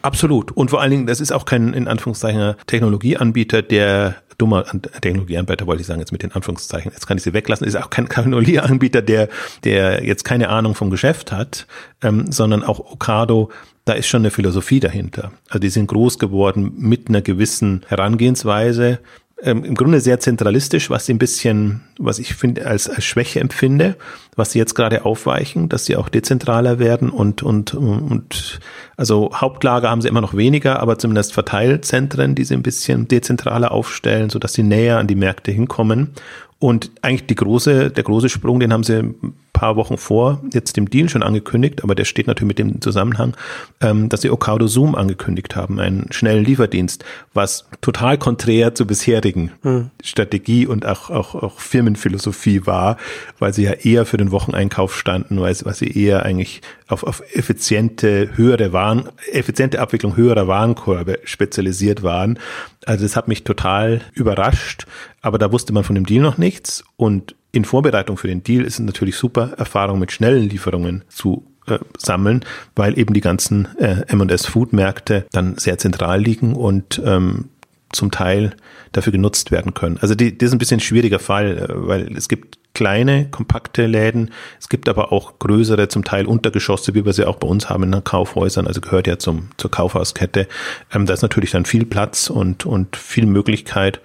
Absolut. 0.02 0.52
Und 0.52 0.72
vor 0.72 0.82
allen 0.82 0.92
Dingen, 0.92 1.08
das 1.08 1.20
ist 1.20 1.32
auch 1.32 1.46
kein, 1.46 1.74
in 1.74 1.88
Anführungszeichen, 1.88 2.56
Technologieanbieter, 2.68 3.62
der 3.62 4.16
dummer 4.38 4.66
Technologieanbieter, 5.02 5.68
wollte 5.68 5.82
ich 5.82 5.88
sagen, 5.88 6.00
jetzt 6.00 6.12
mit 6.12 6.24
den 6.24 6.32
Anführungszeichen, 6.32 6.92
jetzt 6.92 7.06
kann 7.06 7.18
ich 7.18 7.24
sie 7.24 7.34
weglassen, 7.34 7.68
ist 7.68 7.76
auch 7.76 7.92
kein 7.92 8.10
Technologieanbieter, 8.10 9.02
der, 9.02 9.30
der 9.64 10.04
jetzt 10.04 10.24
keine 10.24 10.50
Ahnung 10.50 10.74
vom 10.74 10.90
Geschäft 10.90 11.32
hat, 11.32 11.68
ähm, 12.02 12.32
sondern 12.32 12.64
auch 12.64 12.80
Okado, 12.80 13.52
da 13.86 13.94
ist 13.94 14.08
schon 14.08 14.22
eine 14.22 14.32
Philosophie 14.32 14.80
dahinter. 14.80 15.32
Also 15.48 15.60
die 15.60 15.70
sind 15.70 15.88
groß 15.88 16.18
geworden 16.18 16.74
mit 16.76 17.10
einer 17.10 17.22
gewissen 17.22 17.84
Herangehensweise, 17.88 19.00
ähm, 19.44 19.64
im 19.64 19.76
Grunde 19.76 20.00
sehr 20.00 20.20
zentralistisch, 20.20 20.90
was 20.90 21.06
sie 21.06 21.14
ein 21.14 21.20
bisschen, 21.20 21.82
was 21.98 22.20
ich 22.20 22.36
finde, 22.36 22.66
als, 22.66 22.90
als 22.90 23.04
Schwäche 23.04 23.40
empfinde, 23.40 23.96
was 24.36 24.52
sie 24.52 24.60
jetzt 24.60 24.76
gerade 24.76 25.06
aufweichen, 25.06 25.70
dass 25.70 25.86
sie 25.86 25.96
auch 25.96 26.10
dezentraler 26.10 26.80
werden 26.80 27.10
und, 27.10 27.44
und, 27.44 27.74
und, 27.74 28.60
also 28.98 29.32
Hauptlager 29.34 29.90
haben 29.90 30.02
sie 30.02 30.08
immer 30.08 30.22
noch 30.22 30.36
weniger, 30.36 30.80
aber 30.80 30.98
zumindest 30.98 31.34
Verteilzentren, 31.34 32.36
die 32.36 32.44
sie 32.44 32.54
ein 32.54 32.64
bisschen 32.64 33.08
dezentraler 33.08 33.72
aufstellen, 33.72 34.30
so 34.30 34.40
dass 34.40 34.54
sie 34.54 34.64
näher 34.64 35.00
an 35.00 35.08
die 35.08 35.16
Märkte 35.16 35.52
hinkommen. 35.52 36.12
Und 36.60 36.92
eigentlich 37.02 37.26
die 37.26 37.36
große, 37.36 37.90
der 37.90 38.04
große 38.04 38.30
Sprung, 38.30 38.60
den 38.60 38.72
haben 38.72 38.84
sie 38.84 39.16
paar 39.62 39.76
Wochen 39.76 40.00
vor 40.00 40.42
jetzt 40.52 40.76
dem 40.76 40.90
Deal 40.90 41.08
schon 41.08 41.22
angekündigt, 41.22 41.84
aber 41.84 41.94
der 41.94 42.06
steht 42.06 42.26
natürlich 42.26 42.48
mit 42.48 42.58
dem 42.58 42.82
Zusammenhang, 42.82 43.38
ähm, 43.80 44.10
dass 44.10 44.22
sie 44.22 44.32
Ocado 44.32 44.66
Zoom 44.66 44.96
angekündigt 44.96 45.56
haben, 45.56 45.80
einen 45.80 46.08
schnellen 46.10 46.44
Lieferdienst, 46.44 47.06
was 47.36 47.68
total 47.80 48.18
konträr 48.18 48.74
zur 48.74 48.88
bisherigen 48.88 49.52
hm. 49.62 49.92
Strategie 50.04 50.66
und 50.66 50.88
auch, 50.88 51.12
auch, 51.12 51.36
auch 51.36 51.60
Firmenphilosophie 51.60 52.66
war, 52.66 52.98
weil 53.38 53.54
sie 53.54 53.66
ja 53.66 53.74
eher 53.74 54.08
für 54.08 54.18
den 54.18 54.32
Wocheneinkauf 54.32 54.98
standen, 54.98 55.40
weil, 55.40 55.56
weil 55.62 55.76
sie 55.76 55.92
eher 55.92 56.24
eigentlich 56.24 56.62
auf, 56.88 57.04
auf 57.04 57.22
effiziente, 57.32 58.32
höhere 58.36 58.74
Waren, 58.74 59.10
effiziente 59.32 59.80
Abwicklung 59.80 60.18
höherer 60.18 60.48
Warenkörbe 60.48 61.20
spezialisiert 61.24 62.02
waren. 62.02 62.40
Also 62.88 63.06
das 63.06 63.16
hat 63.16 63.28
mich 63.28 63.44
total 63.44 64.02
überrascht, 64.14 64.88
aber 65.22 65.38
da 65.38 65.52
wusste 65.52 65.72
man 65.72 65.84
von 65.84 65.94
dem 65.94 66.08
Deal 66.08 66.24
noch 66.24 66.40
nichts 66.40 66.84
und 66.98 67.36
in 67.52 67.66
Vorbereitung 67.66 68.18
für 68.18 68.28
den 68.28 68.44
Deal 68.44 68.64
ist 68.64 68.76
es 68.76 68.80
natürlich 68.80 69.16
super, 69.16 69.54
Erfahrung 69.58 70.00
mit 70.00 70.12
schnellen 70.12 70.50
Lieferungen 70.50 71.04
zu 71.10 71.46
äh, 71.68 71.80
sammeln, 71.98 72.46
weil 72.76 72.98
eben 72.98 73.14
die 73.14 73.22
ganzen 73.22 73.68
äh, 73.78 74.04
M&S 74.08 74.46
Food 74.46 74.74
Märkte 74.74 75.26
dann 75.32 75.58
sehr 75.58 75.78
zentral 75.78 76.22
liegen 76.22 76.56
und 76.56 77.02
ähm, 77.06 77.50
zum 77.92 78.10
Teil 78.10 78.56
dafür 78.94 79.12
genutzt 79.12 79.52
werden 79.52 79.74
können. 79.74 79.98
Also 80.02 80.16
die, 80.16 80.38
das 80.38 80.48
ist 80.48 80.54
ein 80.54 80.60
bisschen 80.60 80.78
ein 80.78 80.82
schwieriger 80.82 81.20
Fall, 81.20 81.58
äh, 81.58 81.68
weil 81.70 82.16
es 82.16 82.30
gibt 82.30 82.58
kleine, 82.74 83.30
kompakte 83.30 83.86
Läden, 83.86 84.32
es 84.60 84.70
gibt 84.70 84.88
aber 84.88 85.12
auch 85.12 85.40
größere, 85.40 85.90
zum 85.90 86.04
Teil 86.04 86.26
Untergeschosse, 86.26 86.96
wie 86.96 87.06
wir 87.06 87.14
sie 87.14 87.26
auch 87.26 87.36
bei 87.36 87.48
uns 87.48 87.70
haben 87.70 87.84
in 87.84 88.04
Kaufhäusern, 88.04 88.66
also 88.66 88.80
gehört 88.80 89.08
ja 89.08 89.20
zum, 89.20 89.50
zur 89.58 89.72
Kaufhauskette. 89.72 90.48
Ähm, 90.94 91.06
da 91.06 91.14
ist 91.14 91.22
natürlich 91.22 91.52
dann 91.52 91.66
viel 91.66 91.86
Platz 91.86 92.30
und, 92.30 92.66
und 92.66 92.96
viel 92.96 93.26
Möglichkeit. 93.26 94.00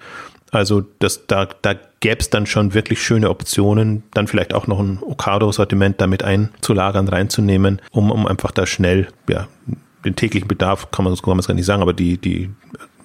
Also 0.57 0.83
das, 0.99 1.27
da, 1.27 1.47
da 1.61 1.75
gäbe 1.99 2.19
es 2.19 2.29
dann 2.29 2.45
schon 2.45 2.73
wirklich 2.73 3.01
schöne 3.01 3.29
Optionen, 3.29 4.03
dann 4.13 4.27
vielleicht 4.27 4.53
auch 4.53 4.67
noch 4.67 4.79
ein 4.79 4.99
Ocado-Sortiment 5.01 6.01
damit 6.01 6.23
einzulagern, 6.23 7.07
reinzunehmen, 7.07 7.81
um, 7.91 8.11
um 8.11 8.25
einfach 8.25 8.51
da 8.51 8.65
schnell, 8.65 9.07
ja, 9.29 9.47
den 10.03 10.15
täglichen 10.15 10.47
Bedarf 10.47 10.89
kann 10.91 11.05
man, 11.05 11.15
kann 11.15 11.29
man 11.29 11.39
es 11.39 11.47
gar 11.47 11.53
nicht 11.53 11.65
sagen, 11.65 11.81
aber 11.81 11.93
die, 11.93 12.17
die 12.17 12.49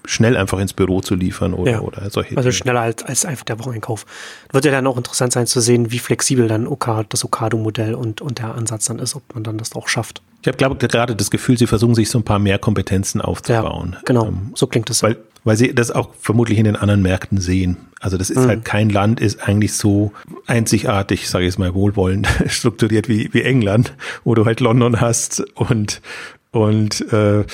schnell 0.05 0.37
einfach 0.37 0.59
ins 0.59 0.73
Büro 0.73 1.01
zu 1.01 1.15
liefern 1.15 1.55
oder, 1.55 1.73
ja. 1.73 1.81
oder 1.81 2.09
solche 2.11 2.37
Also 2.37 2.51
schneller 2.51 2.81
als, 2.81 3.05
als 3.05 3.25
einfach 3.25 3.45
der 3.45 3.59
Wocheneinkauf. 3.59 4.05
Wird 4.51 4.65
ja 4.65 4.73
dann 4.73 4.87
auch 4.87 4.97
interessant 4.97 5.33
sein 5.33 5.47
zu 5.47 5.61
sehen, 5.61 5.93
wie 5.93 5.99
flexibel 5.99 6.49
dann 6.49 6.67
das 7.09 7.25
Okado-Modell 7.25 7.95
und, 7.95 8.21
und 8.21 8.39
der 8.39 8.55
Ansatz 8.55 8.87
dann 8.87 8.99
ist, 8.99 9.15
ob 9.15 9.23
man 9.35 9.45
dann 9.45 9.59
das 9.59 9.75
auch 9.75 9.89
schafft. 9.89 10.23
Ich 10.43 10.49
habe, 10.49 10.57
glaube 10.57 10.77
gerade 10.89 11.15
das 11.15 11.31
Gefühl, 11.31 11.57
sie 11.57 11.69
versuchen 11.69 11.95
sich 11.95 12.11
so 12.11 12.19
ein 12.19 12.25
paar 12.25 12.41
mehr 12.41 12.59
Kompetenzen 12.59 13.21
aufzubauen. 13.21 13.93
Ja, 13.93 14.01
genau, 14.05 14.27
ähm, 14.27 14.53
so 14.57 14.67
klingt 14.67 14.91
es. 14.91 15.03
Weil, 15.03 15.17
weil 15.45 15.57
sie 15.57 15.73
das 15.73 15.93
auch 15.93 16.11
vermutlich 16.19 16.59
in 16.59 16.65
den 16.65 16.75
anderen 16.75 17.01
Märkten 17.01 17.39
sehen. 17.39 17.77
Also 18.01 18.17
das 18.17 18.29
ist 18.29 18.41
mhm. 18.41 18.49
halt 18.49 18.65
kein 18.65 18.91
Land, 18.91 19.21
ist 19.21 19.47
eigentlich 19.47 19.75
so 19.75 20.13
einzigartig, 20.47 21.31
sage 21.31 21.45
ich 21.45 21.51
jetzt 21.51 21.59
mal 21.59 21.75
wohlwollend, 21.75 22.27
strukturiert 22.49 23.09
wie, 23.09 23.33
wie 23.33 23.43
England, 23.43 23.95
wo 24.25 24.35
du 24.35 24.45
halt 24.45 24.59
London 24.59 25.01
hast 25.01 25.45
und 25.55 26.03
und 26.51 27.01
äh, 27.13 27.45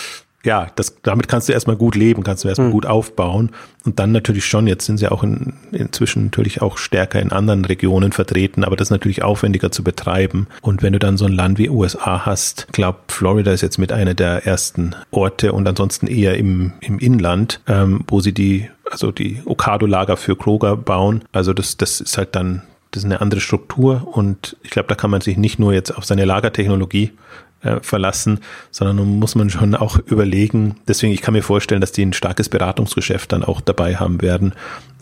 ja, 0.45 0.69
das, 0.77 0.97
damit 1.03 1.27
kannst 1.27 1.49
du 1.49 1.53
erstmal 1.53 1.77
gut 1.77 1.97
leben, 1.97 2.23
kannst 2.23 2.45
du 2.45 2.49
erstmal 2.49 2.69
mhm. 2.69 2.73
gut 2.73 2.87
aufbauen. 2.87 3.51
Und 3.85 3.99
dann 3.99 4.13
natürlich 4.13 4.47
schon, 4.47 4.67
jetzt 4.67 4.87
sind 4.87 4.99
sie 4.99 5.11
auch 5.11 5.25
in, 5.25 5.55
inzwischen 5.73 6.27
natürlich 6.27 6.63
auch 6.63 6.79
stärker 6.79 7.21
in 7.21 7.33
anderen 7.33 7.65
Regionen 7.65 8.13
vertreten, 8.13 8.63
aber 8.63 8.77
das 8.77 8.89
ist 8.89 8.93
natürlich 8.93 9.23
aufwendiger 9.23 9.73
zu 9.73 9.83
betreiben. 9.83 10.47
Und 10.63 10.83
wenn 10.83 10.93
du 10.93 11.01
dann 11.01 11.17
so 11.17 11.25
ein 11.25 11.33
Land 11.33 11.59
wie 11.59 11.69
USA 11.69 12.25
hast, 12.25 12.69
glaube 12.73 12.99
Florida 13.09 13.53
ist 13.53 13.63
jetzt 13.63 13.79
mit 13.79 13.91
einer 13.91 14.15
der 14.15 14.47
ersten 14.47 14.95
Orte 15.11 15.53
und 15.53 15.67
ansonsten 15.67 16.07
eher 16.07 16.37
im, 16.37 16.73
im 16.81 16.99
Inland, 16.99 17.61
ähm, 17.67 18.05
wo 18.07 18.21
sie 18.21 18.33
die, 18.33 18.71
also 18.91 19.11
die 19.11 19.43
Okado-Lager 19.45 20.17
für 20.17 20.37
Kroger 20.37 20.77
bauen. 20.77 21.25
Also 21.33 21.53
das, 21.53 21.77
das 21.77 22.01
ist 22.01 22.17
halt 22.17 22.37
dann 22.37 22.63
das 22.91 23.03
ist 23.03 23.11
eine 23.11 23.21
andere 23.21 23.41
Struktur 23.41 24.09
und 24.13 24.57
ich 24.63 24.71
glaube, 24.71 24.89
da 24.89 24.95
kann 24.95 25.11
man 25.11 25.21
sich 25.21 25.37
nicht 25.37 25.59
nur 25.59 25.75
jetzt 25.75 25.91
auf 25.91 26.07
seine 26.07 26.25
Lagertechnologie 26.25 27.13
äh, 27.63 27.81
verlassen, 27.81 28.41
sondern 28.71 29.19
muss 29.19 29.35
man 29.35 29.51
schon 29.51 29.75
auch 29.75 29.99
überlegen. 29.99 30.77
Deswegen, 30.87 31.13
ich 31.13 31.23
kann 31.23 31.35
mir 31.35 31.43
vorstellen, 31.43 31.81
dass 31.81 31.93
die 31.93 32.05
ein 32.05 32.13
starkes 32.13 32.49
Beratungsgeschäft 32.49 33.33
dann 33.33 33.45
auch 33.45 33.61
dabei 33.61 33.97
haben 33.97 34.23
werden, 34.23 34.55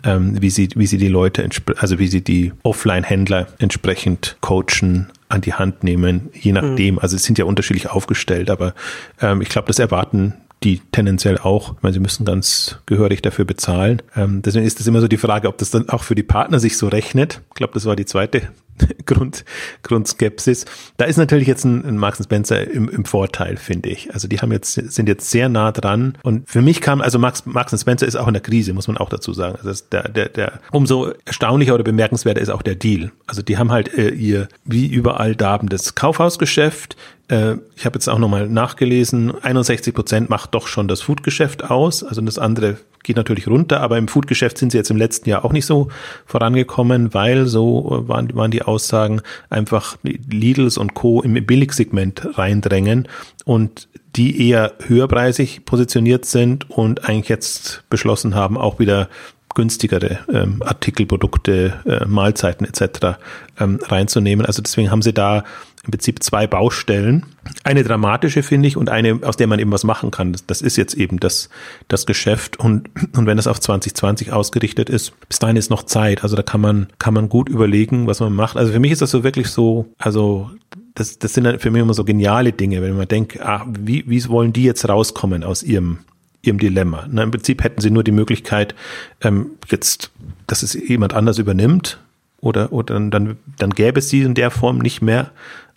ähm, 0.04 0.40
wie 0.40 0.50
sie, 0.50 0.68
wie 0.74 0.86
sie 0.86 0.98
die 0.98 1.08
Leute, 1.08 1.48
also 1.78 1.98
wie 1.98 2.08
sie 2.08 2.22
die 2.22 2.52
Offline-Händler 2.62 3.48
entsprechend 3.58 4.36
coachen, 4.40 5.08
an 5.28 5.40
die 5.40 5.54
Hand 5.54 5.82
nehmen, 5.82 6.30
je 6.32 6.52
nachdem. 6.52 6.94
Mhm. 6.94 7.00
Also 7.00 7.16
es 7.16 7.24
sind 7.24 7.36
ja 7.38 7.44
unterschiedlich 7.44 7.90
aufgestellt, 7.90 8.48
aber 8.48 8.74
ähm, 9.20 9.40
ich 9.40 9.48
glaube, 9.48 9.66
das 9.66 9.78
erwarten 9.78 10.34
die 10.62 10.80
tendenziell 10.90 11.38
auch, 11.38 11.74
meine, 11.82 11.92
sie 11.92 12.00
müssen 12.00 12.24
ganz 12.24 12.78
gehörig 12.86 13.22
dafür 13.22 13.44
bezahlen. 13.44 14.02
Ähm, 14.14 14.42
deswegen 14.42 14.64
ist 14.64 14.80
es 14.80 14.86
immer 14.86 15.00
so 15.00 15.08
die 15.08 15.18
Frage, 15.18 15.48
ob 15.48 15.58
das 15.58 15.70
dann 15.70 15.88
auch 15.90 16.02
für 16.02 16.14
die 16.14 16.22
Partner 16.22 16.60
sich 16.60 16.78
so 16.78 16.88
rechnet. 16.88 17.42
Ich 17.50 17.56
glaube, 17.56 17.74
das 17.74 17.84
war 17.84 17.94
die 17.94 18.06
zweite 18.06 18.48
Grund, 19.06 19.44
Grundskepsis. 19.82 20.64
Da 20.96 21.04
ist 21.04 21.16
natürlich 21.16 21.46
jetzt 21.46 21.64
ein, 21.64 21.84
ein 21.84 21.98
Marks 21.98 22.22
Spencer 22.22 22.68
im, 22.68 22.88
im 22.88 23.04
Vorteil, 23.04 23.56
finde 23.56 23.90
ich. 23.90 24.12
Also 24.12 24.28
die 24.28 24.38
haben 24.40 24.52
jetzt, 24.52 24.74
sind 24.74 25.08
jetzt 25.08 25.30
sehr 25.30 25.48
nah 25.48 25.72
dran. 25.72 26.18
Und 26.22 26.48
für 26.48 26.62
mich 26.62 26.80
kam, 26.80 27.00
also 27.00 27.18
Marks, 27.18 27.46
Marks 27.46 27.78
Spencer 27.80 28.06
ist 28.06 28.16
auch 28.16 28.26
in 28.26 28.34
der 28.34 28.42
Krise, 28.42 28.72
muss 28.72 28.88
man 28.88 28.96
auch 28.96 29.08
dazu 29.08 29.32
sagen. 29.32 29.58
Also 29.62 29.84
der, 29.92 30.08
der, 30.08 30.28
der, 30.28 30.60
umso 30.70 31.12
erstaunlicher 31.24 31.74
oder 31.74 31.84
bemerkenswerter 31.84 32.40
ist 32.40 32.50
auch 32.50 32.62
der 32.62 32.74
Deal. 32.74 33.12
Also 33.26 33.42
die 33.42 33.58
haben 33.58 33.70
halt 33.70 33.92
äh, 33.96 34.08
ihr, 34.08 34.48
wie 34.64 34.86
überall 34.86 35.34
darbendes 35.34 35.94
Kaufhausgeschäft, 35.94 36.96
ich 37.28 37.84
habe 37.84 37.94
jetzt 37.94 38.08
auch 38.08 38.20
nochmal 38.20 38.48
nachgelesen, 38.48 39.34
61 39.42 39.92
Prozent 39.92 40.30
macht 40.30 40.54
doch 40.54 40.68
schon 40.68 40.86
das 40.86 41.00
Foodgeschäft 41.00 41.68
aus. 41.68 42.04
Also 42.04 42.20
das 42.20 42.38
andere 42.38 42.76
geht 43.06 43.16
natürlich 43.16 43.46
runter, 43.46 43.80
aber 43.80 43.98
im 43.98 44.08
Foodgeschäft 44.08 44.58
sind 44.58 44.72
sie 44.72 44.78
jetzt 44.78 44.90
im 44.90 44.96
letzten 44.96 45.30
Jahr 45.30 45.44
auch 45.44 45.52
nicht 45.52 45.64
so 45.64 45.88
vorangekommen, 46.26 47.14
weil 47.14 47.46
so 47.46 48.04
äh, 48.04 48.08
waren, 48.08 48.34
waren 48.34 48.50
die 48.50 48.62
Aussagen 48.62 49.22
einfach 49.48 49.96
Lidls 50.02 50.76
und 50.76 50.94
Co. 50.94 51.22
im 51.22 51.34
Billigsegment 51.46 52.38
reindrängen 52.38 53.08
und 53.44 53.88
die 54.16 54.48
eher 54.48 54.74
höherpreisig 54.86 55.64
positioniert 55.64 56.24
sind 56.24 56.70
und 56.70 57.08
eigentlich 57.08 57.28
jetzt 57.28 57.84
beschlossen 57.90 58.34
haben, 58.34 58.56
auch 58.56 58.78
wieder 58.78 59.08
günstigere 59.56 60.20
ähm, 60.32 60.62
Artikel, 60.64 61.06
Produkte, 61.06 61.80
äh, 61.84 62.04
Mahlzeiten 62.04 62.64
etc. 62.64 63.18
Ähm, 63.58 63.80
reinzunehmen. 63.82 64.46
Also 64.46 64.62
deswegen 64.62 64.92
haben 64.92 65.02
sie 65.02 65.12
da 65.12 65.42
im 65.84 65.92
Prinzip 65.92 66.22
zwei 66.22 66.46
Baustellen. 66.46 67.24
Eine 67.64 67.84
dramatische, 67.84 68.42
finde 68.42 68.68
ich, 68.68 68.76
und 68.76 68.90
eine, 68.90 69.20
aus 69.22 69.36
der 69.36 69.46
man 69.46 69.58
eben 69.58 69.72
was 69.72 69.84
machen 69.84 70.10
kann. 70.10 70.32
Das, 70.32 70.46
das 70.46 70.60
ist 70.60 70.76
jetzt 70.76 70.94
eben 70.94 71.18
das, 71.18 71.48
das 71.88 72.06
Geschäft. 72.06 72.58
Und, 72.58 72.90
und 73.16 73.26
wenn 73.26 73.36
das 73.36 73.46
auf 73.46 73.60
2020 73.60 74.32
ausgerichtet 74.32 74.90
ist, 74.90 75.12
bis 75.28 75.38
dahin 75.38 75.56
ist 75.56 75.70
noch 75.70 75.84
Zeit. 75.84 76.22
Also 76.22 76.36
da 76.36 76.42
kann 76.42 76.60
man, 76.60 76.88
kann 76.98 77.14
man 77.14 77.28
gut 77.28 77.48
überlegen, 77.48 78.06
was 78.06 78.20
man 78.20 78.34
macht. 78.34 78.56
Also 78.56 78.72
für 78.72 78.80
mich 78.80 78.92
ist 78.92 79.02
das 79.02 79.10
so 79.10 79.24
wirklich 79.24 79.48
so, 79.48 79.86
also 79.98 80.50
das, 80.94 81.18
das 81.18 81.34
sind 81.34 81.44
dann 81.44 81.58
für 81.60 81.70
mich 81.70 81.80
immer 81.80 81.94
so 81.94 82.04
geniale 82.04 82.52
Dinge, 82.52 82.82
wenn 82.82 82.96
man 82.96 83.08
denkt, 83.08 83.40
ah, 83.40 83.64
wie, 83.68 84.04
wie 84.08 84.28
wollen 84.28 84.52
die 84.52 84.64
jetzt 84.64 84.88
rauskommen 84.88 85.44
aus 85.44 85.62
ihrem, 85.62 85.98
ihrem 86.46 86.58
Dilemma? 86.58 87.06
Na, 87.10 87.22
Im 87.22 87.30
Prinzip 87.30 87.62
hätten 87.64 87.80
sie 87.80 87.90
nur 87.90 88.04
die 88.04 88.12
Möglichkeit, 88.12 88.74
ähm, 89.22 89.50
jetzt, 89.68 90.10
dass 90.46 90.62
es 90.62 90.74
jemand 90.74 91.14
anders 91.14 91.38
übernimmt, 91.38 91.98
oder, 92.40 92.72
oder 92.72 92.98
dann, 93.00 93.36
dann 93.58 93.70
gäbe 93.70 93.98
es 93.98 94.08
sie 94.08 94.22
in 94.22 94.34
der 94.34 94.50
Form 94.50 94.78
nicht 94.78 95.02
mehr. 95.02 95.30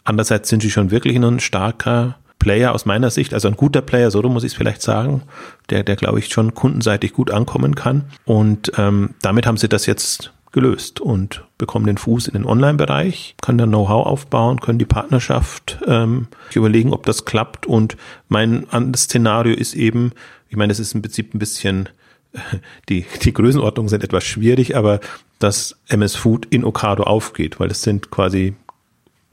Andererseits 0.03 0.49
sind 0.49 0.61
sie 0.61 0.71
schon 0.71 0.91
wirklich 0.91 1.15
ein 1.15 1.39
starker 1.39 2.17
Player 2.37 2.73
aus 2.73 2.85
meiner 2.85 3.09
Sicht, 3.09 3.33
also 3.33 3.47
ein 3.47 3.57
guter 3.57 3.81
Player, 3.81 4.11
so 4.11 4.21
muss 4.23 4.43
ich 4.43 4.53
es 4.53 4.57
vielleicht 4.57 4.81
sagen, 4.81 5.23
der, 5.69 5.83
der 5.83 5.97
glaube 5.97 6.19
ich 6.19 6.29
schon 6.29 6.53
kundenseitig 6.53 7.13
gut 7.13 7.31
ankommen 7.31 7.75
kann. 7.75 8.05
Und 8.25 8.71
ähm, 8.77 9.11
damit 9.21 9.45
haben 9.45 9.57
sie 9.57 9.67
das 9.67 9.85
jetzt 9.85 10.31
gelöst 10.51 10.99
und 10.99 11.43
bekommen 11.57 11.85
den 11.85 11.97
Fuß 11.97 12.27
in 12.27 12.33
den 12.33 12.45
Online-Bereich, 12.45 13.35
können 13.41 13.59
dann 13.59 13.69
Know-how 13.69 14.07
aufbauen, 14.07 14.59
können 14.59 14.79
die 14.79 14.85
Partnerschaft 14.85 15.79
ähm, 15.85 16.27
überlegen, 16.53 16.93
ob 16.93 17.05
das 17.05 17.25
klappt. 17.25 17.67
Und 17.67 17.97
mein 18.29 18.67
anderes 18.69 19.03
Szenario 19.03 19.53
ist 19.53 19.75
eben, 19.75 20.11
ich 20.49 20.57
meine, 20.57 20.71
es 20.71 20.79
ist 20.79 20.93
im 20.93 21.01
Prinzip 21.01 21.33
ein 21.33 21.39
bisschen, 21.39 21.89
die, 22.89 23.05
die 23.23 23.33
Größenordnungen 23.33 23.89
sind 23.89 24.03
etwas 24.03 24.23
schwierig, 24.23 24.75
aber 24.75 24.99
dass 25.39 25.77
MS 25.87 26.15
Food 26.15 26.47
in 26.47 26.65
Okado 26.65 27.03
aufgeht, 27.03 27.59
weil 27.59 27.71
es 27.71 27.81
sind 27.81 28.11
quasi 28.11 28.55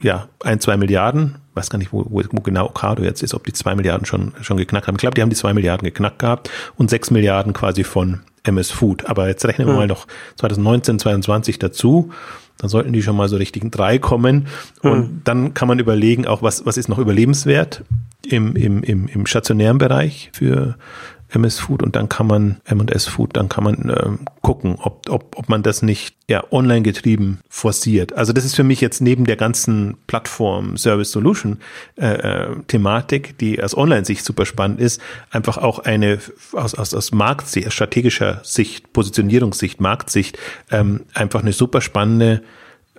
ja, 0.01 0.29
ein, 0.43 0.59
zwei 0.59 0.77
Milliarden, 0.77 1.35
weiß 1.55 1.69
gar 1.69 1.79
nicht, 1.79 1.91
wo, 1.91 2.05
wo, 2.09 2.21
genau 2.21 2.67
Ocado 2.67 3.03
jetzt 3.03 3.23
ist, 3.23 3.33
ob 3.33 3.45
die 3.45 3.53
zwei 3.53 3.75
Milliarden 3.75 4.05
schon, 4.05 4.33
schon 4.41 4.57
geknackt 4.57 4.87
haben. 4.87 4.95
Ich 4.95 5.01
glaube, 5.01 5.15
die 5.15 5.21
haben 5.21 5.29
die 5.29 5.35
zwei 5.35 5.53
Milliarden 5.53 5.85
geknackt 5.85 6.19
gehabt 6.19 6.51
und 6.75 6.89
sechs 6.89 7.09
Milliarden 7.09 7.53
quasi 7.53 7.83
von 7.83 8.21
MS 8.43 8.69
Food. 8.69 9.05
Aber 9.07 9.27
jetzt 9.27 9.43
rechnen 9.45 9.67
wir 9.67 9.73
mhm. 9.73 9.79
mal 9.79 9.87
noch 9.87 10.07
2019, 10.35 10.99
2022 10.99 11.59
dazu. 11.59 12.11
Dann 12.57 12.69
sollten 12.69 12.93
die 12.93 13.03
schon 13.03 13.15
mal 13.15 13.29
so 13.29 13.37
richtigen 13.37 13.71
drei 13.71 13.99
kommen. 13.99 14.47
Und 14.81 14.99
mhm. 14.99 15.21
dann 15.23 15.53
kann 15.53 15.67
man 15.67 15.79
überlegen, 15.79 16.25
auch 16.25 16.41
was, 16.41 16.65
was 16.65 16.77
ist 16.77 16.89
noch 16.89 16.97
überlebenswert 16.97 17.83
im, 18.25 18.55
im, 18.55 18.83
im, 18.83 19.07
im 19.07 19.25
stationären 19.25 19.77
Bereich 19.77 20.29
für, 20.33 20.75
MS 21.29 21.59
Food 21.59 21.83
und 21.83 21.95
dann 21.95 22.07
kann 22.07 22.27
man, 22.27 22.61
M&S 22.65 23.05
Food, 23.05 23.35
dann 23.35 23.49
kann 23.49 23.63
man 23.63 23.89
äh, 23.89 24.09
gucken, 24.41 24.77
ob, 24.81 25.09
ob, 25.09 25.37
ob 25.37 25.49
man 25.49 25.61
das 25.61 25.81
nicht 25.81 26.15
ja, 26.29 26.43
online 26.51 26.83
getrieben 26.83 27.39
forciert. 27.49 28.13
Also 28.13 28.31
das 28.33 28.45
ist 28.45 28.55
für 28.55 28.63
mich 28.63 28.79
jetzt 28.79 29.01
neben 29.01 29.25
der 29.25 29.35
ganzen 29.35 29.97
Plattform 30.07 30.77
Service 30.77 31.11
Solution 31.11 31.59
äh, 31.97 32.05
äh, 32.05 32.55
Thematik, 32.67 33.37
die 33.39 33.61
aus 33.61 33.75
Online-Sicht 33.75 34.23
super 34.23 34.45
spannend 34.45 34.79
ist, 34.79 35.01
einfach 35.29 35.57
auch 35.57 35.79
eine 35.79 36.19
aus, 36.53 36.75
aus, 36.75 36.93
aus 36.93 37.11
Marktsicht, 37.11 37.67
aus 37.67 37.73
strategischer 37.73 38.39
Sicht, 38.43 38.93
Positionierungssicht, 38.93 39.81
Marktsicht, 39.81 40.37
ähm, 40.71 41.01
einfach 41.13 41.41
eine 41.41 41.51
super 41.53 41.81
spannende 41.81 42.41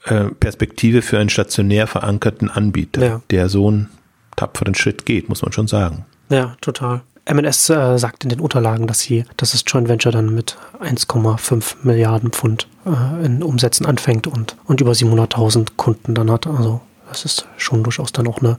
äh, 0.04 0.24
Perspektive 0.38 1.02
für 1.02 1.18
einen 1.18 1.30
stationär 1.30 1.86
verankerten 1.86 2.50
Anbieter, 2.50 3.04
ja. 3.04 3.22
der 3.30 3.48
so 3.48 3.68
einen 3.68 3.88
tapferen 4.36 4.74
Schritt 4.74 5.06
geht, 5.06 5.28
muss 5.28 5.42
man 5.42 5.52
schon 5.52 5.66
sagen. 5.66 6.04
Ja, 6.28 6.56
total. 6.60 7.02
M&S 7.28 7.68
äh, 7.68 7.98
sagt 7.98 8.24
in 8.24 8.30
den 8.30 8.40
Unterlagen, 8.40 8.86
dass 8.86 9.00
sie, 9.00 9.24
dass 9.36 9.52
das 9.52 9.62
Joint 9.66 9.88
Venture 9.88 10.12
dann 10.12 10.34
mit 10.34 10.56
1,5 10.80 11.76
Milliarden 11.82 12.30
Pfund 12.30 12.66
äh, 12.86 13.24
in 13.24 13.42
Umsätzen 13.42 13.84
anfängt 13.84 14.26
und, 14.26 14.56
und 14.64 14.80
über 14.80 14.92
700.000 14.92 15.68
Kunden 15.76 16.14
dann 16.14 16.30
hat. 16.30 16.46
Also 16.46 16.80
Das 17.08 17.24
ist 17.24 17.46
schon 17.56 17.82
durchaus 17.82 18.12
dann 18.12 18.26
auch 18.28 18.38
eine, 18.38 18.58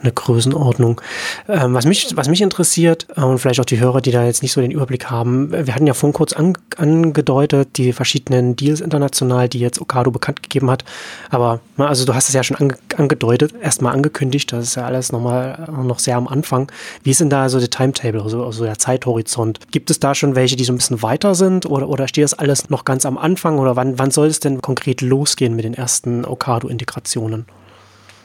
eine 0.00 0.12
Größenordnung. 0.12 1.00
Ähm, 1.48 1.74
was, 1.74 1.84
mich, 1.84 2.16
was 2.16 2.28
mich 2.28 2.40
interessiert, 2.40 3.06
äh, 3.16 3.22
und 3.22 3.38
vielleicht 3.38 3.60
auch 3.60 3.64
die 3.64 3.80
Hörer, 3.80 4.00
die 4.00 4.10
da 4.10 4.24
jetzt 4.24 4.42
nicht 4.42 4.52
so 4.52 4.60
den 4.60 4.70
Überblick 4.70 5.10
haben, 5.10 5.52
wir 5.52 5.74
hatten 5.74 5.86
ja 5.86 5.94
vorhin 5.94 6.14
kurz 6.14 6.32
an, 6.32 6.56
angedeutet, 6.76 7.76
die 7.76 7.92
verschiedenen 7.92 8.56
Deals 8.56 8.80
international, 8.80 9.48
die 9.48 9.60
jetzt 9.60 9.80
Okado 9.80 10.10
bekannt 10.10 10.42
gegeben 10.42 10.70
hat. 10.70 10.84
Aber 11.30 11.60
also 11.76 12.04
du 12.04 12.14
hast 12.14 12.28
es 12.28 12.34
ja 12.34 12.42
schon 12.42 12.56
ange, 12.56 12.74
angedeutet, 12.96 13.54
erstmal 13.60 13.94
angekündigt, 13.94 14.52
das 14.52 14.64
ist 14.64 14.74
ja 14.76 14.84
alles 14.84 15.12
nochmal 15.12 15.68
noch 15.82 15.98
sehr 15.98 16.16
am 16.16 16.28
Anfang. 16.28 16.70
Wie 17.02 17.10
ist 17.10 17.20
denn 17.20 17.30
da 17.30 17.48
so 17.48 17.58
der 17.58 17.70
Timetable, 17.70 18.22
also, 18.22 18.44
also 18.44 18.64
der 18.64 18.78
Zeithorizont? 18.78 19.60
Gibt 19.70 19.90
es 19.90 20.00
da 20.00 20.14
schon 20.14 20.34
welche, 20.34 20.56
die 20.56 20.64
so 20.64 20.72
ein 20.72 20.76
bisschen 20.76 21.02
weiter 21.02 21.34
sind 21.34 21.66
oder, 21.66 21.88
oder 21.88 22.08
steht 22.08 22.24
das 22.24 22.34
alles 22.34 22.70
noch 22.70 22.84
ganz 22.84 23.06
am 23.06 23.18
Anfang 23.18 23.58
oder 23.58 23.76
wann, 23.76 23.98
wann 23.98 24.10
soll 24.10 24.28
es 24.28 24.40
denn 24.40 24.62
konkret 24.62 25.00
losgehen 25.00 25.54
mit 25.56 25.64
den 25.64 25.74
ersten 25.74 26.24
Okado-Integrationen? 26.24 27.46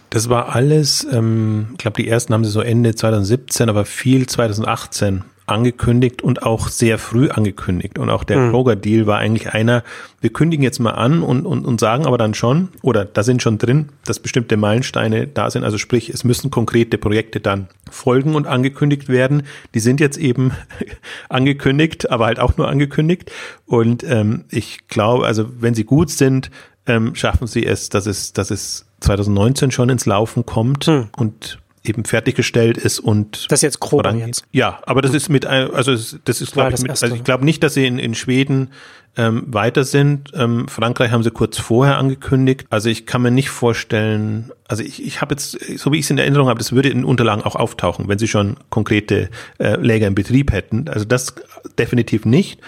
Das 0.09 0.29
war 0.29 0.55
alles, 0.55 1.05
ähm, 1.11 1.67
ich 1.71 1.77
glaube, 1.79 2.01
die 2.01 2.07
ersten 2.07 2.33
haben 2.33 2.45
sie 2.45 2.51
so 2.51 2.61
Ende 2.61 2.95
2017, 2.95 3.69
aber 3.69 3.85
viel 3.85 4.27
2018 4.27 5.23
angekündigt 5.47 6.23
und 6.23 6.43
auch 6.43 6.69
sehr 6.69 6.97
früh 6.97 7.29
angekündigt. 7.29 7.99
Und 7.99 8.09
auch 8.09 8.23
der 8.23 8.39
mhm. 8.39 8.51
Kroger-Deal 8.51 9.05
war 9.05 9.19
eigentlich 9.19 9.53
einer, 9.53 9.83
wir 10.19 10.33
kündigen 10.33 10.63
jetzt 10.63 10.79
mal 10.79 10.91
an 10.91 11.21
und, 11.21 11.45
und, 11.45 11.65
und 11.65 11.79
sagen 11.79 12.05
aber 12.07 12.17
dann 12.17 12.33
schon, 12.33 12.69
oder 12.81 13.05
da 13.05 13.21
sind 13.21 13.43
schon 13.43 13.57
drin, 13.57 13.89
dass 14.05 14.19
bestimmte 14.19 14.57
Meilensteine 14.57 15.27
da 15.27 15.51
sind. 15.51 15.63
Also 15.63 15.77
sprich, 15.77 16.09
es 16.09 16.23
müssen 16.23 16.49
konkrete 16.49 16.97
Projekte 16.97 17.39
dann 17.39 17.67
folgen 17.91 18.33
und 18.33 18.47
angekündigt 18.47 19.07
werden. 19.07 19.43
Die 19.75 19.79
sind 19.79 19.99
jetzt 19.99 20.17
eben 20.17 20.51
angekündigt, 21.29 22.09
aber 22.09 22.25
halt 22.25 22.39
auch 22.39 22.57
nur 22.57 22.67
angekündigt. 22.67 23.31
Und 23.65 24.03
ähm, 24.03 24.45
ich 24.49 24.87
glaube, 24.87 25.27
also 25.27 25.45
wenn 25.59 25.75
sie 25.75 25.83
gut 25.83 26.09
sind, 26.09 26.49
ähm, 26.87 27.13
schaffen 27.15 27.47
sie 27.47 27.65
es, 27.65 27.89
dass 27.89 28.07
es, 28.07 28.33
dass 28.33 28.49
es 28.49 28.84
2019 29.01 29.71
schon 29.71 29.89
ins 29.89 30.05
Laufen 30.05 30.45
kommt 30.45 30.85
hm. 30.85 31.09
und 31.17 31.59
eben 31.83 32.05
fertiggestellt 32.05 32.77
ist 32.77 32.99
und 32.99 33.45
das 33.51 33.59
ist 33.59 33.63
jetzt 33.63 33.79
grob 33.79 34.05
jetzt. 34.15 34.43
Ja, 34.51 34.79
aber 34.85 35.01
das 35.01 35.13
ist 35.13 35.29
mit 35.29 35.45
also 35.45 35.91
das 35.91 36.41
ist 36.41 36.53
glaube 36.53 36.73
ich 36.73 36.81
mit, 36.81 36.91
also 36.91 37.13
ich 37.13 37.23
glaube 37.23 37.45
nicht, 37.45 37.63
dass 37.63 37.75
sie 37.75 37.85
in, 37.85 37.99
in 37.99 38.15
Schweden 38.15 38.69
ähm, 39.17 39.43
weiter 39.47 39.83
sind. 39.83 40.31
Ähm, 40.33 40.67
Frankreich 40.67 41.11
haben 41.11 41.23
sie 41.23 41.31
kurz 41.31 41.57
vorher 41.57 41.97
angekündigt. 41.97 42.65
Also 42.69 42.89
ich 42.89 43.05
kann 43.05 43.21
mir 43.21 43.31
nicht 43.31 43.49
vorstellen, 43.49 44.51
also 44.67 44.83
ich, 44.83 45.03
ich 45.05 45.21
habe 45.21 45.33
jetzt, 45.33 45.57
so 45.77 45.91
wie 45.91 45.99
ich 45.99 46.05
es 46.05 46.11
in 46.11 46.17
Erinnerung 46.17 46.49
habe, 46.49 46.57
das 46.59 46.73
würde 46.73 46.89
in 46.89 47.05
Unterlagen 47.05 47.43
auch 47.43 47.55
auftauchen, 47.55 48.07
wenn 48.07 48.19
sie 48.19 48.27
schon 48.27 48.57
konkrete 48.69 49.29
äh, 49.59 49.75
Läger 49.77 50.07
im 50.07 50.15
Betrieb 50.15 50.51
hätten. 50.51 50.89
Also 50.89 51.05
das 51.05 51.35
definitiv 51.77 52.25
nicht 52.25 52.59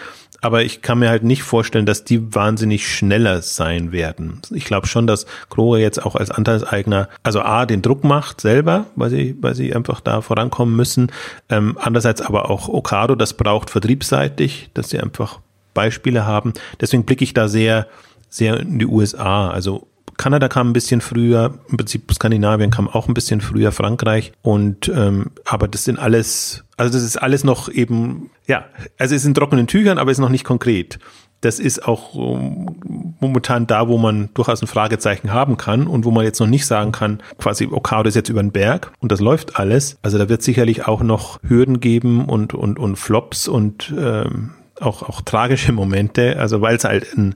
aber 0.42 0.64
ich 0.64 0.82
kann 0.82 1.00
mir 1.00 1.10
halt 1.10 1.24
nicht 1.24 1.44
vorstellen, 1.44 1.86
dass 1.86 2.04
die 2.04 2.34
wahnsinnig 2.34 2.88
schneller 2.88 3.42
sein 3.42 3.92
werden. 3.92 4.42
Ich 4.52 4.66
glaube 4.66 4.88
schon, 4.88 5.08
dass 5.08 5.26
Kroger 5.50 5.80
jetzt 5.80 6.04
auch 6.04 6.16
als 6.16 6.32
Anteilseigner, 6.32 7.10
also 7.24 7.42
A, 7.42 7.66
den 7.66 7.82
Druck 7.82 8.04
macht 8.04 8.42
selber, 8.42 8.86
weil 8.96 9.10
sie, 9.10 9.36
weil 9.42 9.56
sie 9.56 9.76
einfach 9.76 10.00
da 10.00 10.22
vorankommen 10.22 10.76
müssen. 10.76 11.12
Ähm, 11.50 11.78
andererseits 11.80 12.22
aber 12.22 12.50
auch 12.50 12.68
Okado, 12.70 13.16
das 13.16 13.34
braucht 13.34 13.70
vertriebsseitig, 13.70 14.70
dass 14.74 14.90
sie 14.90 15.00
einfach 15.00 15.40
Beispiele 15.74 16.26
haben. 16.26 16.54
Deswegen 16.82 17.06
blicke 17.06 17.24
ich 17.24 17.34
da 17.34 17.48
sehr, 17.48 17.88
sehr 18.30 18.60
in 18.60 18.80
die 18.80 18.88
USA. 18.88 19.50
Also 19.50 19.88
Kanada 20.18 20.50
kam 20.50 20.70
ein 20.70 20.74
bisschen 20.74 21.02
früher, 21.02 21.60
im 21.70 21.78
Prinzip 21.78 22.12
Skandinavien 22.12 22.72
kam 22.72 22.88
auch 22.90 23.08
ein 23.08 23.14
bisschen 23.14 23.42
früher, 23.42 23.72
Frankreich 23.72 24.34
und 24.42 24.90
ähm, 24.90 25.32
aber 25.46 25.68
das 25.68 25.84
sind 25.84 26.00
alles, 26.00 26.66
also 26.76 26.92
das 26.92 27.04
ist 27.04 27.18
alles 27.18 27.44
noch 27.44 27.70
eben, 27.70 28.30
ja, 28.48 28.66
also 28.98 29.16
es 29.16 29.22
ist 29.22 29.28
in 29.28 29.34
trockenen 29.34 29.68
Tüchern, 29.68 29.98
aber 29.98 30.12
es 30.12 30.18
ist 30.18 30.22
noch 30.22 30.30
nicht 30.30 30.44
konkret. 30.44 31.00
Das 31.42 31.60
ist 31.60 31.88
auch 31.88 32.16
ähm, 32.16 33.16
momentan 33.20 33.68
da, 33.68 33.88
wo 33.88 34.00
man 34.00 34.30
durchaus 34.34 34.62
ein 34.64 34.68
Fragezeichen 34.68 35.34
haben 35.34 35.58
kann 35.58 35.86
und 35.86 36.04
wo 36.04 36.10
man 36.10 36.26
jetzt 36.26 36.40
noch 36.40 36.48
nicht 36.48 36.66
sagen 36.66 36.92
kann, 36.92 37.22
quasi 37.38 37.68
Okado 37.72 38.10
ist 38.10 38.16
jetzt 38.16 38.30
über 38.30 38.42
den 38.42 38.52
Berg 38.52 38.92
und 39.00 39.12
das 39.12 39.20
läuft 39.20 39.58
alles. 39.58 39.98
Also 40.02 40.18
da 40.18 40.30
wird 40.30 40.42
sicherlich 40.42 40.88
auch 40.88 41.04
noch 41.04 41.40
Hürden 41.44 41.80
geben 41.80 42.26
und 42.26 42.56
und 42.56 42.80
und 42.80 42.96
Flops 42.96 43.48
und 43.48 43.94
ähm, 43.96 44.54
auch 44.80 45.04
auch 45.04 45.22
tragische 45.22 45.74
Momente. 45.74 46.40
Also 46.40 46.62
weil 46.62 46.76
es 46.76 46.86
halt 46.86 47.16
ein 47.16 47.36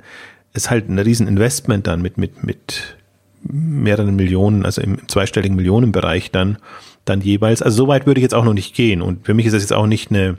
ist 0.53 0.69
halt 0.69 0.89
ein 0.89 0.99
Rieseninvestment 0.99 1.87
dann 1.87 2.01
mit, 2.01 2.17
mit, 2.17 2.43
mit 2.43 2.97
mehreren 3.43 4.15
Millionen, 4.15 4.65
also 4.65 4.81
im 4.81 5.07
zweistelligen 5.07 5.55
Millionenbereich 5.55 6.31
dann, 6.31 6.57
dann 7.05 7.21
jeweils. 7.21 7.61
Also 7.61 7.77
so 7.77 7.87
weit 7.87 8.05
würde 8.05 8.19
ich 8.19 8.23
jetzt 8.23 8.33
auch 8.33 8.43
noch 8.43 8.53
nicht 8.53 8.75
gehen. 8.75 9.01
Und 9.01 9.25
für 9.25 9.33
mich 9.33 9.45
ist 9.45 9.53
das 9.53 9.63
jetzt 9.63 9.73
auch 9.73 9.87
nicht 9.87 10.11
eine, 10.11 10.37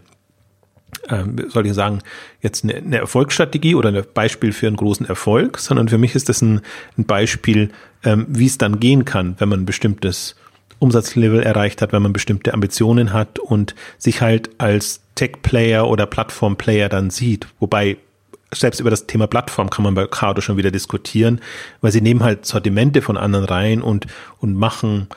äh, 1.08 1.24
soll 1.48 1.66
ich 1.66 1.74
sagen, 1.74 2.00
jetzt 2.40 2.64
eine, 2.64 2.74
eine 2.74 2.98
Erfolgsstrategie 2.98 3.74
oder 3.74 3.88
ein 3.88 4.04
Beispiel 4.14 4.52
für 4.52 4.66
einen 4.66 4.76
großen 4.76 5.06
Erfolg, 5.06 5.58
sondern 5.58 5.88
für 5.88 5.98
mich 5.98 6.14
ist 6.14 6.28
das 6.28 6.42
ein, 6.42 6.60
ein 6.96 7.04
Beispiel, 7.04 7.70
ähm, 8.04 8.26
wie 8.28 8.46
es 8.46 8.58
dann 8.58 8.80
gehen 8.80 9.04
kann, 9.04 9.36
wenn 9.38 9.48
man 9.48 9.60
ein 9.60 9.66
bestimmtes 9.66 10.36
Umsatzlevel 10.78 11.42
erreicht 11.42 11.80
hat, 11.80 11.92
wenn 11.92 12.02
man 12.02 12.12
bestimmte 12.12 12.52
Ambitionen 12.52 13.12
hat 13.12 13.38
und 13.38 13.74
sich 13.98 14.20
halt 14.20 14.50
als 14.58 15.00
Tech-Player 15.14 15.86
oder 15.88 16.06
Plattform-Player 16.06 16.88
dann 16.88 17.10
sieht. 17.10 17.46
Wobei 17.60 17.98
selbst 18.52 18.80
über 18.80 18.90
das 18.90 19.06
Thema 19.06 19.26
Plattform 19.26 19.70
kann 19.70 19.82
man 19.82 19.94
bei 19.94 20.06
Cardo 20.06 20.40
schon 20.40 20.56
wieder 20.56 20.70
diskutieren, 20.70 21.40
weil 21.80 21.92
sie 21.92 22.00
nehmen 22.00 22.22
halt 22.22 22.46
Sortimente 22.46 23.02
von 23.02 23.16
anderen 23.16 23.44
rein 23.44 23.82
und, 23.82 24.06
und 24.38 24.54
machen 24.54 25.08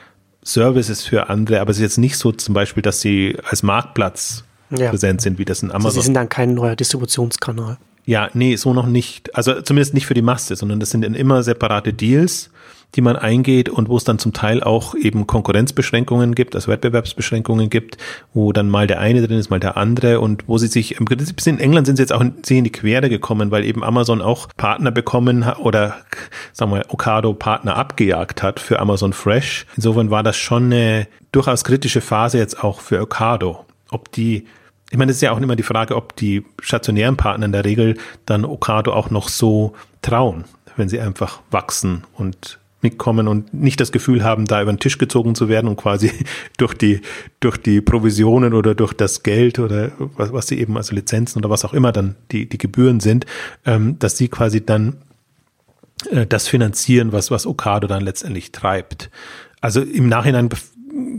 Services 0.42 1.04
für 1.04 1.28
andere, 1.28 1.60
aber 1.60 1.70
es 1.70 1.78
ist 1.78 1.82
jetzt 1.82 1.98
nicht 1.98 2.16
so 2.16 2.32
zum 2.32 2.54
Beispiel, 2.54 2.82
dass 2.82 3.00
sie 3.00 3.36
als 3.48 3.62
Marktplatz 3.62 4.44
ja. 4.70 4.90
präsent 4.90 5.20
sind, 5.20 5.38
wie 5.38 5.44
das 5.44 5.62
in 5.62 5.70
Amazon. 5.70 5.86
Also 5.86 6.00
sie 6.00 6.04
sind 6.06 6.14
dann 6.14 6.28
kein 6.28 6.54
neuer 6.54 6.76
Distributionskanal. 6.76 7.78
Ja, 8.04 8.30
nee, 8.34 8.54
so 8.54 8.72
noch 8.72 8.86
nicht. 8.86 9.34
Also 9.34 9.60
zumindest 9.60 9.94
nicht 9.94 10.06
für 10.06 10.14
die 10.14 10.22
Masse, 10.22 10.54
sondern 10.54 10.78
das 10.78 10.90
sind 10.90 11.02
dann 11.02 11.14
immer 11.14 11.42
separate 11.42 11.92
Deals 11.92 12.50
die 12.96 13.02
man 13.02 13.16
eingeht 13.16 13.68
und 13.68 13.88
wo 13.88 13.96
es 13.96 14.04
dann 14.04 14.18
zum 14.18 14.32
Teil 14.32 14.62
auch 14.62 14.94
eben 14.94 15.26
Konkurrenzbeschränkungen 15.26 16.34
gibt, 16.34 16.54
also 16.54 16.72
Wettbewerbsbeschränkungen 16.72 17.68
gibt, 17.68 17.98
wo 18.32 18.52
dann 18.52 18.70
mal 18.70 18.86
der 18.86 19.00
eine 19.00 19.26
drin 19.26 19.38
ist, 19.38 19.50
mal 19.50 19.60
der 19.60 19.76
andere 19.76 20.20
und 20.20 20.44
wo 20.46 20.56
sie 20.56 20.66
sich, 20.66 20.98
im 20.98 21.04
Prinzip 21.04 21.46
in 21.46 21.60
England 21.60 21.86
sind 21.86 21.96
sie 21.96 22.02
jetzt 22.02 22.12
auch 22.12 22.22
in, 22.22 22.34
in 22.48 22.64
die 22.64 22.72
Quere 22.72 23.08
gekommen, 23.08 23.50
weil 23.50 23.64
eben 23.64 23.84
Amazon 23.84 24.22
auch 24.22 24.48
Partner 24.56 24.90
bekommen 24.90 25.44
oder 25.60 25.96
sagen 26.52 26.72
wir 26.72 26.86
Okado 26.88 27.34
Partner 27.34 27.76
abgejagt 27.76 28.42
hat 28.42 28.60
für 28.60 28.80
Amazon 28.80 29.12
Fresh. 29.12 29.66
Insofern 29.76 30.10
war 30.10 30.22
das 30.22 30.36
schon 30.36 30.72
eine 30.72 31.06
durchaus 31.32 31.64
kritische 31.64 32.00
Phase 32.00 32.38
jetzt 32.38 32.64
auch 32.64 32.80
für 32.80 33.00
Okado. 33.00 33.66
Ob 33.90 34.10
die 34.12 34.46
ich 34.90 34.98
meine, 34.98 35.10
es 35.10 35.16
ist 35.16 35.22
ja 35.22 35.32
auch 35.32 35.40
immer 35.40 35.56
die 35.56 35.64
Frage, 35.64 35.96
ob 35.96 36.14
die 36.14 36.44
stationären 36.60 37.16
Partner 37.16 37.46
in 37.46 37.52
der 37.52 37.64
Regel 37.64 37.98
dann 38.24 38.44
Okado 38.44 38.92
auch 38.92 39.10
noch 39.10 39.28
so 39.28 39.74
trauen, 40.00 40.44
wenn 40.76 40.88
sie 40.88 41.00
einfach 41.00 41.40
wachsen 41.50 42.04
und 42.14 42.60
mitkommen 42.82 43.26
und 43.26 43.54
nicht 43.54 43.80
das 43.80 43.90
Gefühl 43.90 44.22
haben, 44.22 44.44
da 44.44 44.62
über 44.62 44.72
den 44.72 44.78
Tisch 44.78 44.98
gezogen 44.98 45.34
zu 45.34 45.48
werden 45.48 45.68
und 45.68 45.76
quasi 45.76 46.10
durch 46.58 46.74
die, 46.74 47.00
durch 47.40 47.56
die 47.56 47.80
Provisionen 47.80 48.54
oder 48.54 48.74
durch 48.74 48.92
das 48.92 49.22
Geld 49.22 49.58
oder 49.58 49.92
was, 49.98 50.32
was 50.32 50.46
sie 50.48 50.58
eben, 50.58 50.76
also 50.76 50.94
Lizenzen 50.94 51.38
oder 51.38 51.50
was 51.50 51.64
auch 51.64 51.72
immer 51.72 51.92
dann 51.92 52.16
die, 52.32 52.48
die 52.48 52.58
Gebühren 52.58 53.00
sind, 53.00 53.26
ähm, 53.64 53.98
dass 53.98 54.16
sie 54.16 54.28
quasi 54.28 54.64
dann 54.64 54.98
äh, 56.10 56.26
das 56.26 56.48
finanzieren, 56.48 57.12
was, 57.12 57.30
was 57.30 57.46
Okado 57.46 57.86
dann 57.86 58.02
letztendlich 58.02 58.52
treibt. 58.52 59.10
Also 59.60 59.80
im 59.80 60.08
Nachhinein 60.08 60.48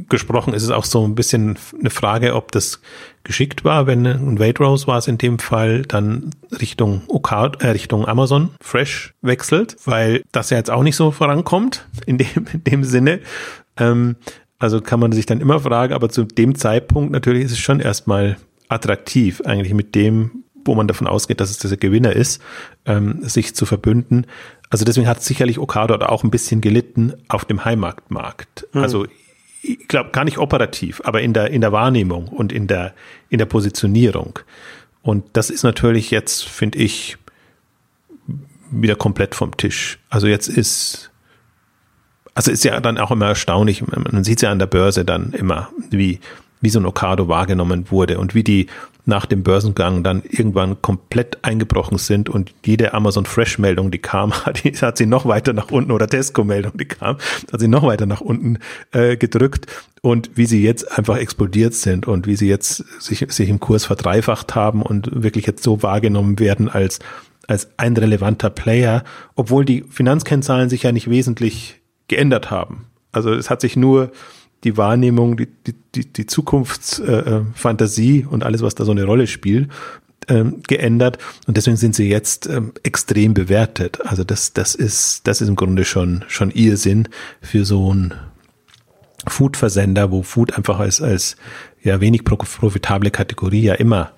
gesprochen 0.09 0.53
ist 0.53 0.63
es 0.63 0.69
auch 0.69 0.85
so 0.85 1.05
ein 1.05 1.15
bisschen 1.15 1.57
eine 1.79 1.89
Frage, 1.89 2.35
ob 2.35 2.51
das 2.51 2.81
geschickt 3.23 3.63
war, 3.63 3.87
wenn 3.87 4.05
ein 4.05 4.39
Waitrose 4.39 4.87
war 4.87 4.97
es 4.97 5.07
in 5.07 5.17
dem 5.17 5.39
Fall, 5.39 5.83
dann 5.83 6.31
Richtung 6.59 7.01
OK, 7.07 7.31
äh, 7.59 7.67
Richtung 7.69 8.07
Amazon 8.07 8.49
Fresh 8.61 9.13
wechselt, 9.21 9.77
weil 9.85 10.23
das 10.31 10.49
ja 10.49 10.57
jetzt 10.57 10.71
auch 10.71 10.83
nicht 10.83 10.95
so 10.95 11.11
vorankommt 11.11 11.85
in 12.05 12.17
dem, 12.17 12.47
in 12.53 12.63
dem 12.63 12.83
Sinne. 12.83 13.19
Ähm, 13.77 14.15
also 14.59 14.81
kann 14.81 14.99
man 14.99 15.11
sich 15.11 15.25
dann 15.25 15.41
immer 15.41 15.59
fragen, 15.59 15.93
aber 15.93 16.09
zu 16.09 16.23
dem 16.23 16.55
Zeitpunkt 16.55 17.11
natürlich 17.11 17.45
ist 17.45 17.51
es 17.51 17.59
schon 17.59 17.79
erstmal 17.79 18.37
attraktiv, 18.69 19.41
eigentlich 19.45 19.73
mit 19.73 19.93
dem, 19.93 20.43
wo 20.65 20.75
man 20.75 20.87
davon 20.87 21.07
ausgeht, 21.07 21.39
dass 21.39 21.49
es 21.49 21.59
dieser 21.59 21.77
Gewinner 21.77 22.13
ist, 22.13 22.41
ähm, 22.85 23.19
sich 23.21 23.55
zu 23.55 23.65
verbünden. 23.65 24.25
Also 24.69 24.83
deswegen 24.83 25.07
hat 25.07 25.23
sicherlich 25.23 25.59
Okado 25.59 25.95
auch 25.95 26.23
ein 26.23 26.31
bisschen 26.31 26.61
gelitten 26.61 27.13
auf 27.29 27.45
dem 27.45 27.63
Heimatmarkt. 27.63 28.67
Mhm. 28.73 28.81
Also 28.81 29.05
ich 29.61 29.87
glaube, 29.87 30.11
gar 30.11 30.23
nicht 30.23 30.37
operativ, 30.37 31.01
aber 31.03 31.21
in 31.21 31.33
der, 31.33 31.51
in 31.51 31.61
der 31.61 31.71
Wahrnehmung 31.71 32.27
und 32.27 32.51
in 32.51 32.67
der, 32.67 32.93
in 33.29 33.37
der 33.37 33.45
Positionierung. 33.45 34.39
Und 35.01 35.25
das 35.33 35.49
ist 35.49 35.63
natürlich 35.63 36.11
jetzt, 36.11 36.47
finde 36.47 36.79
ich, 36.79 37.17
wieder 38.71 38.95
komplett 38.95 39.35
vom 39.35 39.55
Tisch. 39.55 39.99
Also 40.09 40.27
jetzt 40.27 40.47
ist, 40.49 41.11
also 42.33 42.51
ist 42.51 42.63
ja 42.63 42.79
dann 42.79 42.97
auch 42.97 43.11
immer 43.11 43.27
erstaunlich, 43.27 43.85
man 43.87 44.23
sieht 44.23 44.41
ja 44.41 44.51
an 44.51 44.59
der 44.59 44.67
Börse 44.67 45.05
dann 45.05 45.31
immer, 45.31 45.69
wie, 45.89 46.19
wie 46.61 46.69
so 46.69 46.79
ein 46.79 46.85
Okado 46.85 47.27
wahrgenommen 47.27 47.89
wurde 47.89 48.19
und 48.19 48.35
wie 48.35 48.43
die 48.43 48.67
nach 49.07 49.25
dem 49.25 49.41
Börsengang 49.41 50.03
dann 50.03 50.21
irgendwann 50.29 50.81
komplett 50.81 51.43
eingebrochen 51.43 51.97
sind 51.97 52.29
und 52.29 52.53
jede 52.65 52.93
Amazon 52.93 53.25
Fresh 53.25 53.57
Meldung, 53.57 53.89
die 53.89 53.99
kam, 53.99 54.33
hat, 54.45 54.61
hat 54.63 54.97
sie 54.97 55.05
noch 55.05 55.25
weiter 55.25 55.53
nach 55.53 55.71
unten 55.71 55.91
oder 55.91 56.07
Tesco 56.07 56.43
Meldung, 56.43 56.73
die 56.75 56.85
kam, 56.85 57.17
hat 57.51 57.59
sie 57.59 57.67
noch 57.67 57.83
weiter 57.83 58.05
nach 58.05 58.21
unten 58.21 58.59
äh, 58.91 59.17
gedrückt 59.17 59.67
und 60.01 60.31
wie 60.35 60.45
sie 60.45 60.61
jetzt 60.61 60.97
einfach 60.97 61.17
explodiert 61.17 61.73
sind 61.73 62.07
und 62.07 62.27
wie 62.27 62.35
sie 62.35 62.47
jetzt 62.47 62.83
sich, 63.01 63.25
sich 63.29 63.49
im 63.49 63.59
Kurs 63.59 63.85
verdreifacht 63.85 64.55
haben 64.55 64.81
und 64.81 65.23
wirklich 65.23 65.47
jetzt 65.47 65.63
so 65.63 65.81
wahrgenommen 65.81 66.39
werden 66.39 66.69
als 66.69 66.99
als 67.47 67.69
ein 67.77 67.95
relevanter 67.95 68.49
Player, 68.49 69.05
obwohl 69.35 69.63
die 69.63 69.85
Finanzkennzahlen 69.89 70.69
sich 70.69 70.83
ja 70.83 70.91
nicht 70.91 71.09
wesentlich 71.09 71.79
geändert 72.09 72.51
haben. 72.51 72.87
Also 73.13 73.33
es 73.33 73.49
hat 73.49 73.61
sich 73.61 73.77
nur 73.77 74.11
die 74.63 74.77
Wahrnehmung, 74.77 75.37
die, 75.37 75.47
die, 75.95 76.05
die 76.11 76.25
Zukunftsfantasie 76.25 78.19
äh, 78.21 78.25
und 78.25 78.43
alles, 78.43 78.61
was 78.61 78.75
da 78.75 78.85
so 78.85 78.91
eine 78.91 79.05
Rolle 79.05 79.27
spielt, 79.27 79.69
ähm, 80.27 80.61
geändert. 80.67 81.19
Und 81.45 81.57
deswegen 81.57 81.77
sind 81.77 81.95
sie 81.95 82.09
jetzt 82.09 82.47
ähm, 82.47 82.73
extrem 82.83 83.33
bewertet. 83.33 84.05
Also 84.05 84.23
das, 84.23 84.53
das 84.53 84.75
ist, 84.75 85.27
das 85.27 85.41
ist 85.41 85.47
im 85.47 85.55
Grunde 85.55 85.85
schon, 85.85 86.25
schon 86.27 86.51
ihr 86.51 86.77
Sinn 86.77 87.07
für 87.41 87.65
so 87.65 87.93
ein 87.93 88.13
Food-Versender, 89.27 90.11
wo 90.11 90.23
Food 90.23 90.53
einfach 90.53 90.79
als, 90.79 91.01
als 91.01 91.37
ja 91.83 92.01
wenig 92.01 92.23
profitable 92.23 93.11
Kategorie 93.11 93.63
ja 93.63 93.73
immer 93.75 94.11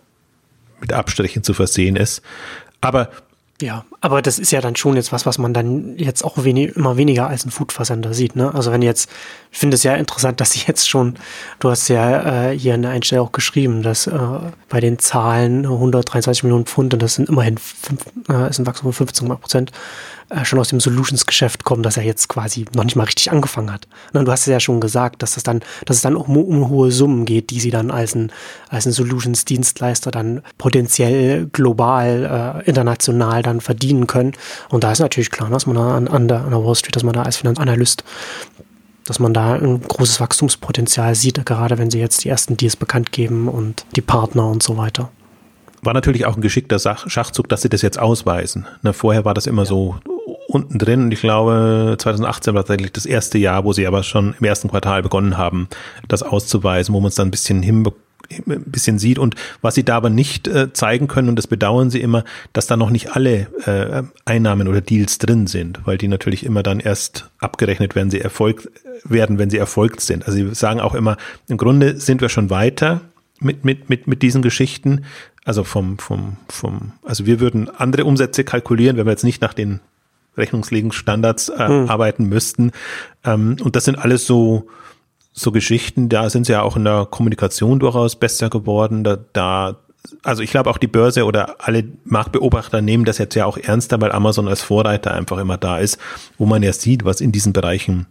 mit 0.80 0.94
Abstrichen 0.94 1.44
zu 1.44 1.54
versehen 1.54 1.96
ist. 1.96 2.22
Aber 2.82 3.10
ja, 3.62 3.84
aber 4.00 4.22
das 4.22 4.40
ist 4.40 4.52
ja 4.52 4.62
dann 4.62 4.78
schon 4.78 4.96
jetzt 4.96 5.12
was, 5.12 5.26
was 5.26 5.38
man 5.38 5.54
dann 5.54 5.98
jetzt 5.98 6.24
auch 6.24 6.44
wenig, 6.44 6.78
immer 6.78 6.96
weniger 6.96 7.28
als 7.28 7.46
ein 7.46 7.52
Foodversender 7.52 8.14
sieht. 8.14 8.36
Ne? 8.36 8.54
Also 8.54 8.72
wenn 8.72 8.82
jetzt, 8.82 9.10
ich 9.52 9.58
finde 9.58 9.76
es 9.76 9.84
ja 9.84 9.96
interessant, 9.96 10.40
dass 10.42 10.52
sie 10.52 10.62
jetzt 10.66 10.88
schon, 10.88 11.16
du 11.60 11.70
hast 11.70 11.90
ja 11.90 12.52
äh, 12.52 12.58
hier 12.58 12.76
in 12.76 12.84
der 12.84 12.92
Einstellung 12.92 13.28
auch 13.28 13.32
geschrieben, 13.32 13.84
dass 13.84 14.08
äh, 14.08 14.18
bei 14.70 14.80
den 14.80 14.98
Zahlen 15.00 15.66
123 15.66 16.44
Millionen 16.44 16.66
Pfund 16.66 16.94
und 16.94 17.04
das 17.04 17.16
sind 17.16 17.28
immerhin 17.28 17.58
fünf, 17.58 18.06
äh, 18.30 18.50
ist 18.50 18.60
ein 18.60 18.66
Wachstum 18.66 18.94
von 18.94 19.08
15 19.08 19.28
Prozent, 19.28 19.72
äh, 20.30 20.46
schon 20.46 20.60
aus 20.60 20.70
dem 20.70 20.80
Solutions-Geschäft 20.80 21.64
kommen, 21.64 21.84
dass 21.84 21.98
er 21.98 22.04
jetzt 22.04 22.30
quasi 22.30 22.66
noch 22.74 22.84
nicht 22.84 22.96
mal 22.96 23.04
richtig 23.04 23.32
angefangen 23.32 23.72
hat. 23.72 23.88
Und 24.14 24.26
du 24.26 24.32
hast 24.32 24.46
ja 24.46 24.60
schon 24.60 24.80
gesagt, 24.80 25.24
dass 25.24 25.34
das 25.34 25.44
dann, 25.44 25.62
dass 25.86 25.98
es 25.98 26.02
dann 26.02 26.16
um, 26.16 26.38
um 26.38 26.70
hohe 26.70 26.92
Summen 26.92 27.26
geht, 27.26 27.50
die 27.50 27.60
sie 27.60 27.72
dann 27.72 27.92
als 27.92 28.16
ein, 28.16 28.32
als 28.70 28.86
ein 28.86 28.92
Solutions-Dienstleister 28.92 30.12
dann 30.12 30.42
potenziell 30.58 31.48
global, 31.48 32.62
äh, 32.64 32.70
international 32.70 33.42
dann 33.42 33.62
verdienen 33.62 34.08
können. 34.08 34.34
Und 34.70 34.84
da 34.84 34.92
ist 34.92 35.00
natürlich 35.00 35.32
klar, 35.32 35.50
dass 35.50 35.66
man 35.66 35.76
da 35.76 35.96
an, 35.96 36.08
an, 36.08 36.28
der, 36.28 36.42
an 36.42 36.52
der 36.52 36.64
Wall 36.64 36.76
Street, 36.76 36.96
dass 36.96 37.04
man 37.04 37.14
da 37.14 37.24
als 37.24 37.38
Finanzanalyst 37.38 38.04
dass 39.06 39.18
man 39.18 39.34
da 39.34 39.56
ein 39.56 39.82
großes 39.82 40.20
Wachstumspotenzial 40.20 41.16
sieht, 41.16 41.44
gerade 41.44 41.80
wenn 41.80 41.90
sie 41.90 41.98
jetzt 41.98 42.24
die 42.24 42.30
ersten 42.30 42.58
Deals 42.58 42.76
bekannt 42.76 43.12
geben 43.12 43.48
und 43.48 43.84
die 43.96 44.02
Partner 44.02 44.46
und 44.48 44.62
so 44.62 44.78
weiter 44.78 45.10
war 45.82 45.94
natürlich 45.94 46.26
auch 46.26 46.36
ein 46.36 46.42
geschickter 46.42 46.80
Schachzug, 46.80 47.50
dass 47.50 47.62
sie 47.62 47.70
das 47.70 47.82
jetzt 47.82 48.00
ausweisen. 48.00 48.66
Na, 48.82 48.94
vorher 48.94 49.26
war 49.26 49.34
das 49.34 49.48
immer 49.48 49.64
ja. 49.64 49.68
so 49.68 49.96
unten 50.50 50.78
drin. 50.78 51.04
Und 51.04 51.12
ich 51.12 51.22
glaube 51.22 51.96
2018 51.98 52.54
war 52.54 52.62
tatsächlich 52.64 52.92
das 52.92 53.06
erste 53.06 53.38
Jahr, 53.38 53.64
wo 53.64 53.74
sie 53.74 53.88
aber 53.88 54.04
schon 54.04 54.36
im 54.40 54.46
ersten 54.46 54.70
Quartal 54.70 55.04
begonnen 55.04 55.38
haben, 55.38 55.70
das 56.08 56.24
auszuweisen, 56.24 56.94
wo 56.94 57.00
man 57.00 57.10
es 57.10 57.16
dann 57.16 57.28
ein 57.28 57.32
bisschen 57.32 57.62
hinbekommt 57.62 58.04
ein 58.48 58.64
bisschen 58.66 59.00
sieht. 59.00 59.18
Und 59.18 59.36
was 59.62 59.76
sie 59.76 59.84
da 59.84 59.98
aber 59.98 60.10
nicht 60.10 60.48
äh, 60.48 60.72
zeigen 60.74 61.08
können 61.08 61.30
und 61.30 61.36
das 61.36 61.48
bedauern 61.48 61.90
sie 61.90 62.02
immer, 62.02 62.24
dass 62.54 62.68
da 62.68 62.78
noch 62.78 62.90
nicht 62.90 63.16
alle 63.16 63.48
äh, 63.66 64.04
Einnahmen 64.26 64.68
oder 64.68 64.82
Deals 64.82 65.18
drin 65.18 65.48
sind, 65.48 65.80
weil 65.86 65.98
die 65.98 66.08
natürlich 66.08 66.46
immer 66.46 66.62
dann 66.62 66.80
erst 66.80 67.30
abgerechnet 67.40 67.96
werden, 67.96 68.12
sie 68.12 68.22
erfolgt 68.22 68.70
werden, 69.04 69.40
wenn 69.40 69.50
sie 69.50 69.58
erfolgt 69.58 70.02
sind. 70.02 70.28
Also 70.28 70.38
sie 70.38 70.54
sagen 70.54 70.80
auch 70.80 70.94
immer, 70.94 71.18
im 71.48 71.58
Grunde 71.58 72.00
sind 72.00 72.22
wir 72.22 72.30
schon 72.30 72.50
weiter 72.50 73.02
mit 73.40 73.66
mit 73.66 73.90
mit 73.90 74.06
mit 74.06 74.22
diesen 74.22 74.42
Geschichten, 74.42 75.06
also 75.46 75.64
vom 75.64 75.98
vom 75.98 76.38
vom 76.50 76.92
also 77.04 77.26
wir 77.26 77.40
würden 77.40 77.70
andere 77.70 78.06
Umsätze 78.06 78.44
kalkulieren, 78.44 78.98
wenn 78.98 79.06
wir 79.06 79.12
jetzt 79.12 79.24
nicht 79.24 79.42
nach 79.42 79.54
den 79.54 79.80
Rechnungslegungsstandards 80.38 81.50
äh, 81.50 81.68
hm. 81.68 81.90
arbeiten 81.90 82.26
müssten. 82.26 82.72
Ähm, 83.24 83.58
und 83.64 83.76
das 83.76 83.86
sind 83.86 83.98
alles 83.98 84.26
so, 84.26 84.68
so 85.34 85.52
Geschichten, 85.52 86.10
da 86.10 86.30
sind 86.30 86.46
sie 86.46 86.54
ja 86.54 86.62
auch 86.62 86.76
in 86.76 86.86
der 86.86 87.08
Kommunikation 87.10 87.80
durchaus 87.80 88.16
besser 88.16 88.50
geworden. 88.50 89.04
Da, 89.04 89.18
da 89.34 89.78
also 90.24 90.42
ich 90.44 90.52
glaube 90.52 90.70
auch 90.70 90.78
die 90.78 90.88
Börse 90.88 91.26
oder 91.26 91.56
alle 91.60 91.84
Marktbeobachter 92.06 92.82
nehmen 92.82 93.06
das 93.06 93.18
jetzt 93.18 93.36
ja 93.36 93.46
auch 93.46 93.58
ernster, 93.58 94.00
weil 94.02 94.12
Amazon 94.12 94.48
als 94.48 94.62
Vorreiter 94.62 95.14
einfach 95.14 95.38
immer 95.38 95.58
da 95.58 95.78
ist, 95.80 95.98
wo 96.38 96.46
man 96.46 96.64
ja 96.64 96.74
sieht, 96.74 97.06
was 97.06 97.22
in 97.22 97.32
diesen 97.32 97.54
Bereichen 97.54 98.08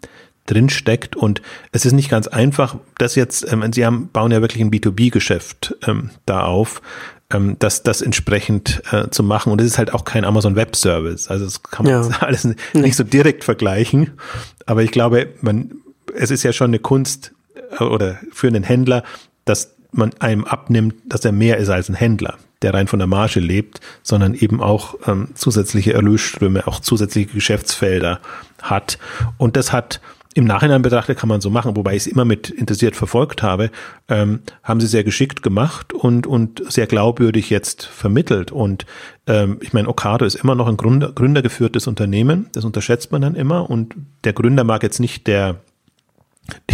drin 0.47 0.69
steckt. 0.69 1.17
Und 1.17 1.43
es 1.73 1.85
ist 1.85 1.93
nicht 1.93 2.11
ganz 2.11 2.27
einfach, 2.27 2.77
das 2.99 3.15
jetzt, 3.15 3.51
ähm, 3.53 3.73
sie 3.73 3.85
haben, 3.85 4.09
bauen 4.09 4.33
ja 4.33 4.41
wirklich 4.41 4.63
ein 4.63 4.71
B2B-Geschäft 4.71 5.77
ähm, 5.87 6.11
da 6.27 6.43
auf 6.43 6.81
ähm, 7.31 7.57
das, 7.59 7.83
das 7.83 8.01
entsprechend 8.01 8.83
äh, 8.91 9.11
zu 9.11 9.23
machen. 9.23 9.53
Und 9.53 9.61
es 9.61 9.67
ist 9.67 9.79
halt 9.79 9.93
auch 9.93 10.05
kein 10.05 10.25
Amazon 10.25 10.57
Web 10.57 10.77
Service. 10.77 11.29
Also 11.29 11.45
das 11.45 11.63
kann 11.63 11.87
man 11.87 12.11
ja. 12.11 12.17
alles 12.21 12.49
nicht 12.73 12.97
so 12.97 13.05
direkt 13.05 13.45
vergleichen. 13.45 14.13
Aber 14.67 14.83
ich 14.83 14.91
glaube, 14.91 15.29
man, 15.41 15.73
es 16.15 16.31
ist 16.31 16.43
ja 16.43 16.53
schon 16.53 16.71
eine 16.71 16.79
Kunst 16.79 17.33
äh, 17.79 17.85
oder 17.85 18.19
für 18.33 18.47
einen 18.47 18.65
Händler, 18.65 19.03
dass 19.45 19.75
man 19.91 20.13
einem 20.21 20.45
abnimmt, 20.45 20.95
dass 21.07 21.25
er 21.25 21.33
mehr 21.33 21.57
ist 21.57 21.71
als 21.71 21.89
ein 21.89 21.95
Händler, 21.95 22.37
der 22.61 22.75
rein 22.75 22.89
von 22.89 22.99
der 22.99 23.09
Marge 23.09 23.41
lebt, 23.41 23.81
sondern 24.03 24.35
eben 24.35 24.61
auch 24.61 24.97
ähm, 25.07 25.29
zusätzliche 25.35 25.95
Erlösströme, 25.95 26.67
auch 26.67 26.81
zusätzliche 26.81 27.33
Geschäftsfelder 27.33 28.21
hat. 28.61 28.99
Und 29.39 29.57
das 29.57 29.73
hat 29.73 30.01
im 30.35 30.45
Nachhinein 30.45 30.83
betrachtet 30.83 31.19
kann 31.19 31.29
man 31.29 31.41
so 31.41 31.51
machen, 31.51 31.77
wobei 31.77 31.93
ich 31.93 32.03
es 32.03 32.07
immer 32.07 32.25
mit 32.25 32.51
interessiert 32.51 32.97
verfolgt 32.97 33.43
habe, 33.43 33.71
ähm, 34.09 34.41
haben 34.63 34.81
sie 34.81 34.87
sehr 34.87 35.05
geschickt 35.05 35.43
gemacht 35.43 35.93
und, 35.93 36.27
und 36.27 36.63
sehr 36.71 36.87
glaubwürdig 36.87 37.51
jetzt 37.51 37.85
vermittelt. 37.87 38.53
Und 38.53 38.87
ähm, 39.27 39.59
ich 39.61 39.73
meine, 39.73 39.89
Okado 39.89 40.25
ist 40.25 40.37
immer 40.37 40.55
noch 40.55 40.69
ein 40.69 40.77
Gründer, 40.77 41.13
gründergeführtes 41.13 41.87
Unternehmen, 41.87 42.49
das 42.53 42.65
unterschätzt 42.65 43.11
man 43.11 43.23
dann 43.23 43.35
immer. 43.35 43.69
Und 43.71 43.95
der 44.25 44.33
Gründer 44.33 44.65
mag 44.65 44.83
jetzt 44.83 45.01
nicht 45.01 45.27
der, 45.27 45.57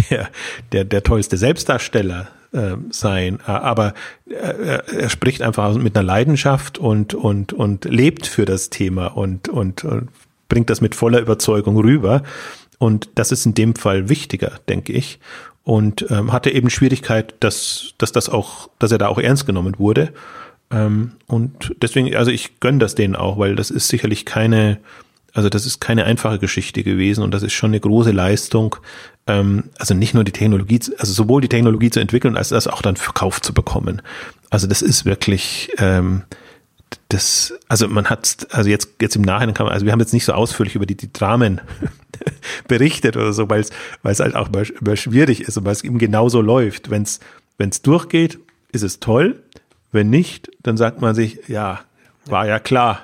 der, 0.09 0.29
der, 0.71 0.83
der 0.83 1.03
tollste 1.03 1.37
Selbstdarsteller 1.37 2.27
äh, 2.51 2.75
sein, 2.89 3.39
aber 3.45 3.93
er, 4.29 4.87
er 4.87 5.09
spricht 5.09 5.41
einfach 5.41 5.75
mit 5.75 5.97
einer 5.97 6.05
Leidenschaft 6.05 6.77
und, 6.77 7.13
und, 7.13 7.53
und 7.53 7.85
lebt 7.85 8.27
für 8.27 8.45
das 8.45 8.69
Thema 8.69 9.07
und, 9.07 9.49
und, 9.49 9.83
und 9.83 10.09
bringt 10.47 10.69
das 10.69 10.81
mit 10.81 10.95
voller 10.95 11.19
Überzeugung 11.19 11.77
rüber. 11.77 12.23
Und 12.79 13.09
das 13.15 13.31
ist 13.31 13.45
in 13.45 13.53
dem 13.53 13.75
Fall 13.75 14.09
wichtiger, 14.09 14.59
denke 14.69 14.93
ich. 14.93 15.19
Und 15.63 16.05
ähm, 16.09 16.31
hatte 16.31 16.51
eben 16.51 16.69
Schwierigkeit, 16.69 17.35
dass, 17.39 17.93
dass 17.97 18.11
das 18.11 18.29
auch, 18.29 18.69
dass 18.79 18.91
er 18.91 18.97
da 18.97 19.07
auch 19.07 19.17
ernst 19.17 19.45
genommen 19.45 19.79
wurde. 19.79 20.13
Ähm, 20.71 21.13
und 21.27 21.75
deswegen, 21.81 22.15
also 22.15 22.31
ich 22.31 22.59
gönne 22.59 22.79
das 22.79 22.95
denen 22.95 23.15
auch, 23.15 23.37
weil 23.37 23.55
das 23.55 23.71
ist 23.71 23.87
sicherlich 23.87 24.25
keine, 24.25 24.79
also 25.33 25.49
das 25.49 25.65
ist 25.65 25.79
keine 25.79 26.05
einfache 26.05 26.39
Geschichte 26.39 26.83
gewesen 26.83 27.23
und 27.23 27.33
das 27.33 27.43
ist 27.43 27.53
schon 27.53 27.71
eine 27.71 27.79
große 27.79 28.11
Leistung. 28.11 28.75
Ähm, 29.27 29.65
also 29.79 29.93
nicht 29.93 30.13
nur 30.13 30.23
die 30.23 30.31
Technologie, 30.31 30.79
also 30.97 31.13
sowohl 31.13 31.41
die 31.41 31.49
Technologie 31.49 31.89
zu 31.89 31.99
entwickeln, 31.99 32.37
als 32.37 32.49
das 32.49 32.67
auch 32.67 32.81
dann 32.81 32.95
verkauft 32.95 33.43
zu 33.43 33.53
bekommen. 33.53 34.01
Also 34.49 34.67
das 34.67 34.81
ist 34.81 35.05
wirklich, 35.05 35.71
ähm, 35.77 36.23
das, 37.09 37.53
also 37.67 37.87
man 37.87 38.09
hat, 38.09 38.47
also 38.51 38.69
jetzt, 38.69 38.89
jetzt 39.01 39.15
im 39.15 39.21
Nachhinein 39.21 39.53
kann 39.53 39.65
man, 39.65 39.73
also 39.73 39.85
wir 39.85 39.91
haben 39.91 39.99
jetzt 39.99 40.13
nicht 40.13 40.25
so 40.25 40.33
ausführlich 40.33 40.75
über 40.75 40.85
die, 40.85 40.95
die 40.95 41.11
Dramen 41.11 41.61
berichtet 42.67 43.15
oder 43.15 43.33
so, 43.33 43.49
weil 43.49 43.61
es, 43.61 43.69
weil 44.03 44.11
es 44.11 44.19
halt 44.19 44.35
auch 44.35 44.49
mal, 44.51 44.65
mal 44.81 44.97
schwierig 44.97 45.41
ist 45.41 45.57
und 45.57 45.65
weil 45.65 45.73
es 45.73 45.83
eben 45.83 45.97
genauso 45.97 46.41
läuft. 46.41 46.89
Wenn 46.89 47.03
es, 47.03 47.19
wenn 47.57 47.69
es 47.69 47.81
durchgeht, 47.81 48.39
ist 48.71 48.83
es 48.83 48.99
toll. 48.99 49.41
Wenn 49.91 50.09
nicht, 50.09 50.51
dann 50.63 50.77
sagt 50.77 51.01
man 51.01 51.15
sich, 51.15 51.39
ja, 51.47 51.81
war 52.25 52.47
ja 52.47 52.59
klar. 52.59 53.01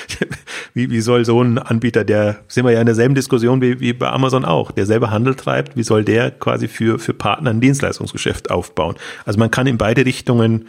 wie, 0.74 0.90
wie 0.90 1.00
soll 1.00 1.24
so 1.24 1.42
ein 1.42 1.58
Anbieter, 1.58 2.04
der, 2.04 2.40
sind 2.48 2.64
wir 2.64 2.72
ja 2.72 2.80
in 2.80 2.86
derselben 2.86 3.14
Diskussion 3.14 3.60
wie, 3.60 3.80
wie 3.80 3.92
bei 3.92 4.08
Amazon 4.08 4.44
auch, 4.44 4.70
der 4.70 4.86
selber 4.86 5.10
Handel 5.10 5.34
treibt, 5.34 5.76
wie 5.76 5.82
soll 5.82 6.04
der 6.04 6.30
quasi 6.30 6.68
für, 6.68 6.98
für 6.98 7.14
Partner 7.14 7.50
ein 7.50 7.60
Dienstleistungsgeschäft 7.60 8.50
aufbauen? 8.50 8.96
Also 9.24 9.38
man 9.38 9.50
kann 9.50 9.66
in 9.66 9.78
beide 9.78 10.04
Richtungen 10.04 10.68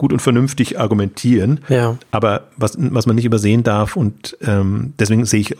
gut 0.00 0.14
und 0.14 0.20
vernünftig 0.20 0.80
argumentieren. 0.80 1.60
Ja. 1.68 1.98
Aber 2.10 2.44
was, 2.56 2.74
was 2.78 3.04
man 3.04 3.16
nicht 3.16 3.26
übersehen 3.26 3.62
darf, 3.62 3.96
und 3.96 4.34
ähm, 4.40 4.94
deswegen 4.98 5.26
sehe 5.26 5.40
ich 5.40 5.56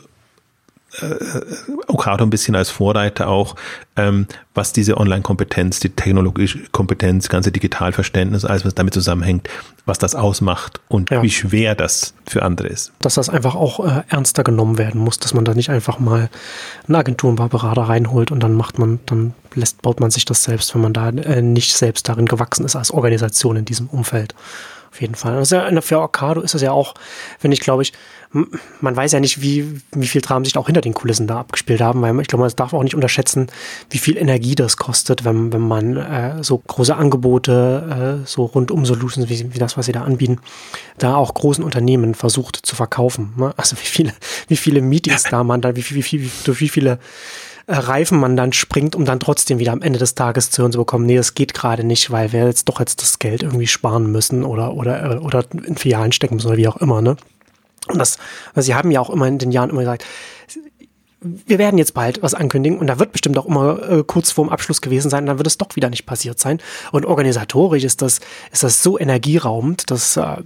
Okado 1.87 2.25
ein 2.25 2.29
bisschen 2.29 2.55
als 2.55 2.69
Vorreiter 2.69 3.29
auch, 3.29 3.55
ähm, 3.95 4.27
was 4.53 4.73
diese 4.73 4.97
Online-Kompetenz, 4.97 5.79
die 5.79 5.89
technologische 5.89 6.59
Kompetenz, 6.71 7.29
ganze 7.29 7.51
Digitalverständnis, 7.51 8.43
alles 8.43 8.65
was 8.65 8.75
damit 8.75 8.93
zusammenhängt, 8.93 9.47
was 9.85 9.99
das 9.99 10.15
ausmacht 10.15 10.81
und 10.89 11.09
ja. 11.09 11.23
wie 11.23 11.29
schwer 11.29 11.75
das 11.75 12.13
für 12.27 12.43
andere 12.43 12.67
ist. 12.67 12.91
Dass 12.99 13.15
das 13.15 13.29
einfach 13.29 13.55
auch 13.55 13.85
äh, 13.85 14.03
ernster 14.09 14.43
genommen 14.43 14.77
werden 14.77 14.99
muss, 14.99 15.17
dass 15.17 15.33
man 15.33 15.45
da 15.45 15.53
nicht 15.53 15.69
einfach 15.69 15.99
mal 15.99 16.29
eine 16.87 16.97
Agentur, 16.97 17.31
ein 17.31 17.37
paar 17.37 17.49
Berater 17.49 17.83
reinholt 17.83 18.31
und 18.31 18.41
dann 18.41 18.53
macht 18.53 18.77
man, 18.77 18.99
dann 19.05 19.33
lässt, 19.55 19.81
baut 19.81 20.01
man 20.01 20.11
sich 20.11 20.25
das 20.25 20.43
selbst, 20.43 20.75
wenn 20.75 20.81
man 20.81 20.93
da 20.93 21.09
äh, 21.09 21.41
nicht 21.41 21.73
selbst 21.73 22.09
darin 22.09 22.25
gewachsen 22.25 22.65
ist 22.65 22.75
als 22.75 22.91
Organisation 22.91 23.55
in 23.55 23.65
diesem 23.65 23.87
Umfeld. 23.87 24.35
Auf 24.91 24.99
jeden 24.99 25.15
Fall. 25.15 25.35
Also 25.35 25.57
für 25.79 26.01
Okado 26.01 26.41
ist 26.41 26.53
das 26.53 26.61
ja 26.61 26.73
auch, 26.73 26.95
finde 27.39 27.55
ich, 27.55 27.61
glaube 27.61 27.81
ich, 27.81 27.93
man 28.33 28.95
weiß 28.95 29.11
ja 29.11 29.19
nicht, 29.19 29.41
wie, 29.41 29.81
wie 29.93 30.07
viel 30.07 30.21
Dramen 30.21 30.45
sich 30.45 30.57
auch 30.57 30.67
hinter 30.67 30.81
den 30.81 30.93
Kulissen 30.93 31.27
da 31.27 31.39
abgespielt 31.39 31.81
haben, 31.81 32.01
weil 32.01 32.17
ich 32.21 32.27
glaube, 32.27 32.43
man 32.43 32.53
darf 32.55 32.73
auch 32.73 32.83
nicht 32.83 32.95
unterschätzen, 32.95 33.47
wie 33.89 33.97
viel 33.97 34.15
Energie 34.15 34.55
das 34.55 34.77
kostet, 34.77 35.25
wenn, 35.25 35.51
wenn 35.51 35.61
man 35.61 35.97
äh, 35.97 36.41
so 36.43 36.57
große 36.57 36.95
Angebote, 36.95 38.21
äh, 38.23 38.27
so 38.27 38.45
rundum 38.45 38.85
Solutions, 38.85 39.27
wie, 39.29 39.53
wie 39.53 39.59
das, 39.59 39.75
was 39.75 39.87
sie 39.87 39.91
da 39.91 40.03
anbieten, 40.03 40.39
da 40.97 41.15
auch 41.15 41.33
großen 41.33 41.63
Unternehmen 41.63 42.15
versucht 42.15 42.55
zu 42.55 42.75
verkaufen. 42.75 43.33
Ne? 43.35 43.53
Also 43.57 43.75
wie 43.75 43.85
viele, 43.85 44.13
wie 44.47 44.55
viele 44.55 44.81
Meetings 44.81 45.23
da 45.23 45.43
man 45.43 45.59
da, 45.59 45.75
wie, 45.75 45.83
wie, 45.89 46.05
wie, 46.05 46.21
wie, 46.23 46.31
durch 46.45 46.61
wie 46.61 46.69
viele 46.69 46.99
äh, 47.67 47.75
Reifen 47.75 48.17
man 48.17 48.37
dann 48.37 48.53
springt, 48.53 48.95
um 48.95 49.03
dann 49.03 49.19
trotzdem 49.19 49.59
wieder 49.59 49.73
am 49.73 49.81
Ende 49.81 49.99
des 49.99 50.15
Tages 50.15 50.51
zu 50.51 50.61
hören 50.61 50.71
zu 50.71 50.77
bekommen, 50.77 51.05
nee, 51.05 51.17
das 51.17 51.33
geht 51.33 51.53
gerade 51.53 51.83
nicht, 51.83 52.11
weil 52.11 52.31
wir 52.31 52.45
jetzt 52.45 52.69
doch 52.69 52.79
jetzt 52.79 53.01
das 53.01 53.19
Geld 53.19 53.43
irgendwie 53.43 53.67
sparen 53.67 54.09
müssen 54.09 54.45
oder, 54.45 54.73
oder, 54.73 55.15
äh, 55.15 55.17
oder 55.17 55.43
in 55.65 55.75
Filialen 55.75 56.13
stecken 56.13 56.35
müssen 56.35 56.47
oder 56.47 56.57
wie 56.57 56.69
auch 56.69 56.77
immer, 56.77 57.01
ne? 57.01 57.17
Und 57.91 57.99
das, 57.99 58.17
also 58.53 58.65
sie 58.65 58.75
haben 58.75 58.91
ja 58.91 58.99
auch 58.99 59.09
immer 59.09 59.27
in 59.27 59.37
den 59.37 59.51
Jahren 59.51 59.69
immer 59.69 59.81
gesagt, 59.81 60.05
wir 61.21 61.59
werden 61.59 61.77
jetzt 61.77 61.93
bald 61.93 62.23
was 62.23 62.33
ankündigen 62.33 62.79
und 62.79 62.87
da 62.87 62.97
wird 62.97 63.11
bestimmt 63.11 63.37
auch 63.37 63.45
immer 63.45 63.89
äh, 63.89 64.03
kurz 64.03 64.31
vorm 64.31 64.49
Abschluss 64.49 64.81
gewesen 64.81 65.11
sein, 65.11 65.27
dann 65.27 65.37
wird 65.37 65.45
es 65.45 65.57
doch 65.57 65.75
wieder 65.75 65.89
nicht 65.89 66.07
passiert 66.07 66.39
sein. 66.39 66.59
Und 66.91 67.05
organisatorisch 67.05 67.83
ist 67.83 68.01
das, 68.01 68.21
ist 68.51 68.63
das 68.63 68.81
so 68.81 68.97
energieraubend, 68.97 69.91
dass 69.91 70.17
äh, 70.17 70.37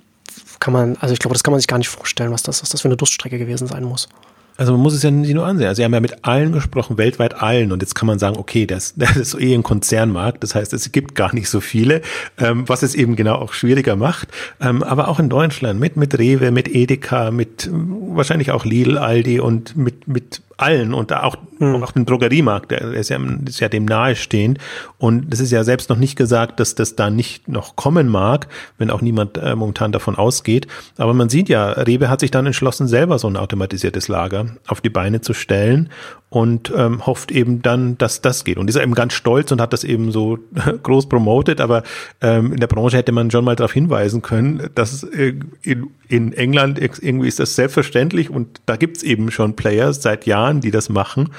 kann 0.60 0.74
man, 0.74 0.98
also 0.98 1.14
ich 1.14 1.20
glaube, 1.20 1.34
das 1.34 1.44
kann 1.44 1.52
man 1.52 1.62
sich 1.62 1.68
gar 1.68 1.78
nicht 1.78 1.88
vorstellen, 1.88 2.32
was 2.32 2.44
das, 2.44 2.62
was 2.62 2.70
das 2.70 2.82
für 2.82 2.90
eine 2.90 2.98
Durststrecke 2.98 3.38
gewesen 3.38 3.68
sein 3.68 3.84
muss. 3.84 4.10
Also 4.58 4.72
man 4.72 4.82
muss 4.82 4.94
es 4.94 5.04
ja 5.04 5.12
nicht 5.12 5.34
nur 5.34 5.46
ansehen. 5.46 5.68
Also 5.68 5.80
sie 5.80 5.84
haben 5.84 5.94
ja 5.94 6.00
mit 6.00 6.24
allen 6.24 6.52
gesprochen, 6.52 6.98
weltweit 6.98 7.42
allen. 7.42 7.72
Und 7.72 7.82
jetzt 7.82 7.94
kann 7.94 8.08
man 8.08 8.20
sagen, 8.20 8.38
okay, 8.38 8.66
das, 8.66 8.94
das 8.98 9.18
ist 9.18 9.40
eh 9.40 9.54
ein 9.54 9.64
Konzernmarkt. 9.64 10.44
Das 10.44 10.56
heißt, 10.56 10.74
es 10.74 10.92
gibt 10.92 11.16
gar 11.16 11.34
nicht 11.34 11.50
so 11.50 11.60
viele, 11.60 12.02
ähm, 12.38 12.68
was 12.68 12.84
es 12.84 12.96
eben 12.96 13.16
genau 13.16 13.36
auch 13.36 13.54
schwieriger 13.54 13.96
macht. 13.96 14.30
Ähm, 14.62 14.84
aber 14.84 15.08
auch 15.08 15.20
in 15.20 15.30
Deutschland 15.30 15.80
mit, 15.80 15.98
mit 15.98 16.18
Rewe, 16.18 16.52
mit 16.52 16.74
Edeka, 16.74 17.32
mit 17.32 17.70
wahrscheinlich 17.72 18.52
auch 18.52 18.66
Lidl, 18.66 18.98
Aldi 18.98 19.40
und 19.40 19.76
mit, 19.76 20.08
mit 20.08 20.42
allen 20.58 20.94
und 20.94 21.12
auch, 21.14 21.36
mhm. 21.60 21.84
auch 21.84 21.92
den 21.92 22.06
Drogeriemarkt, 22.06 22.72
der 22.72 22.82
ist 22.94 23.10
ja, 23.10 23.20
ist 23.46 23.60
ja 23.60 23.70
dem 23.70 23.86
nahestehend. 23.86 24.60
Und 24.98 25.34
es 25.34 25.40
ist 25.40 25.52
ja 25.52 25.64
selbst 25.64 25.90
noch 25.90 25.98
nicht 25.98 26.16
gesagt, 26.16 26.60
dass 26.60 26.76
das 26.76 26.96
da 26.96 27.10
nicht 27.10 27.48
noch 27.48 27.76
kommen 27.76 28.08
mag, 28.08 28.48
wenn 28.78 28.90
auch 28.90 29.02
niemand 29.02 29.38
äh, 29.38 29.56
momentan 29.56 29.92
davon 29.92 30.16
ausgeht. 30.16 30.68
Aber 30.98 31.14
man 31.14 31.30
sieht 31.30 31.50
ja, 31.50 31.72
Rewe 31.72 32.10
hat 32.10 32.20
sich 32.20 32.32
dann 32.32 32.46
entschlossen, 32.46 32.88
selber 32.88 33.20
so 33.20 33.28
ein 33.28 33.38
automatisiertes 33.38 34.08
Lager 34.08 34.48
auf 34.68 34.82
die 34.82 34.90
Beine 34.90 35.22
zu 35.22 35.34
stellen 35.34 35.90
und 36.36 36.70
ähm, 36.76 37.06
hofft 37.06 37.32
eben 37.32 37.62
dann, 37.62 37.98
dass 37.98 38.20
das 38.20 38.44
geht. 38.44 38.58
Und 38.58 38.70
ist 38.70 38.76
eben 38.76 38.94
ganz 38.94 39.14
stolz 39.14 39.54
und 39.54 39.62
hat 39.62 39.72
das 39.72 39.86
eben 39.86 40.12
so 40.12 40.38
groß 40.84 41.08
promotet, 41.08 41.62
aber 41.62 41.84
ähm, 42.20 42.52
in 42.52 42.60
der 42.60 42.68
Branche 42.68 42.98
hätte 42.98 43.14
man 43.14 43.32
schon 43.32 43.46
mal 43.46 43.56
darauf 43.56 43.72
hinweisen 43.72 44.22
können, 44.22 44.70
dass 44.76 45.04
äh, 45.04 45.36
in, 45.62 45.92
in 46.10 46.34
England 46.34 46.78
irgendwie 46.78 47.30
ist 47.30 47.40
das 47.40 47.56
selbstverständlich 47.56 48.30
und 48.30 48.60
da 48.66 48.76
gibt's 48.76 49.02
eben 49.02 49.32
schon 49.32 49.56
Players 49.56 50.02
seit 50.02 50.26
Jahren, 50.26 50.60
die 50.60 50.72
das 50.72 50.90
machen. 50.90 51.30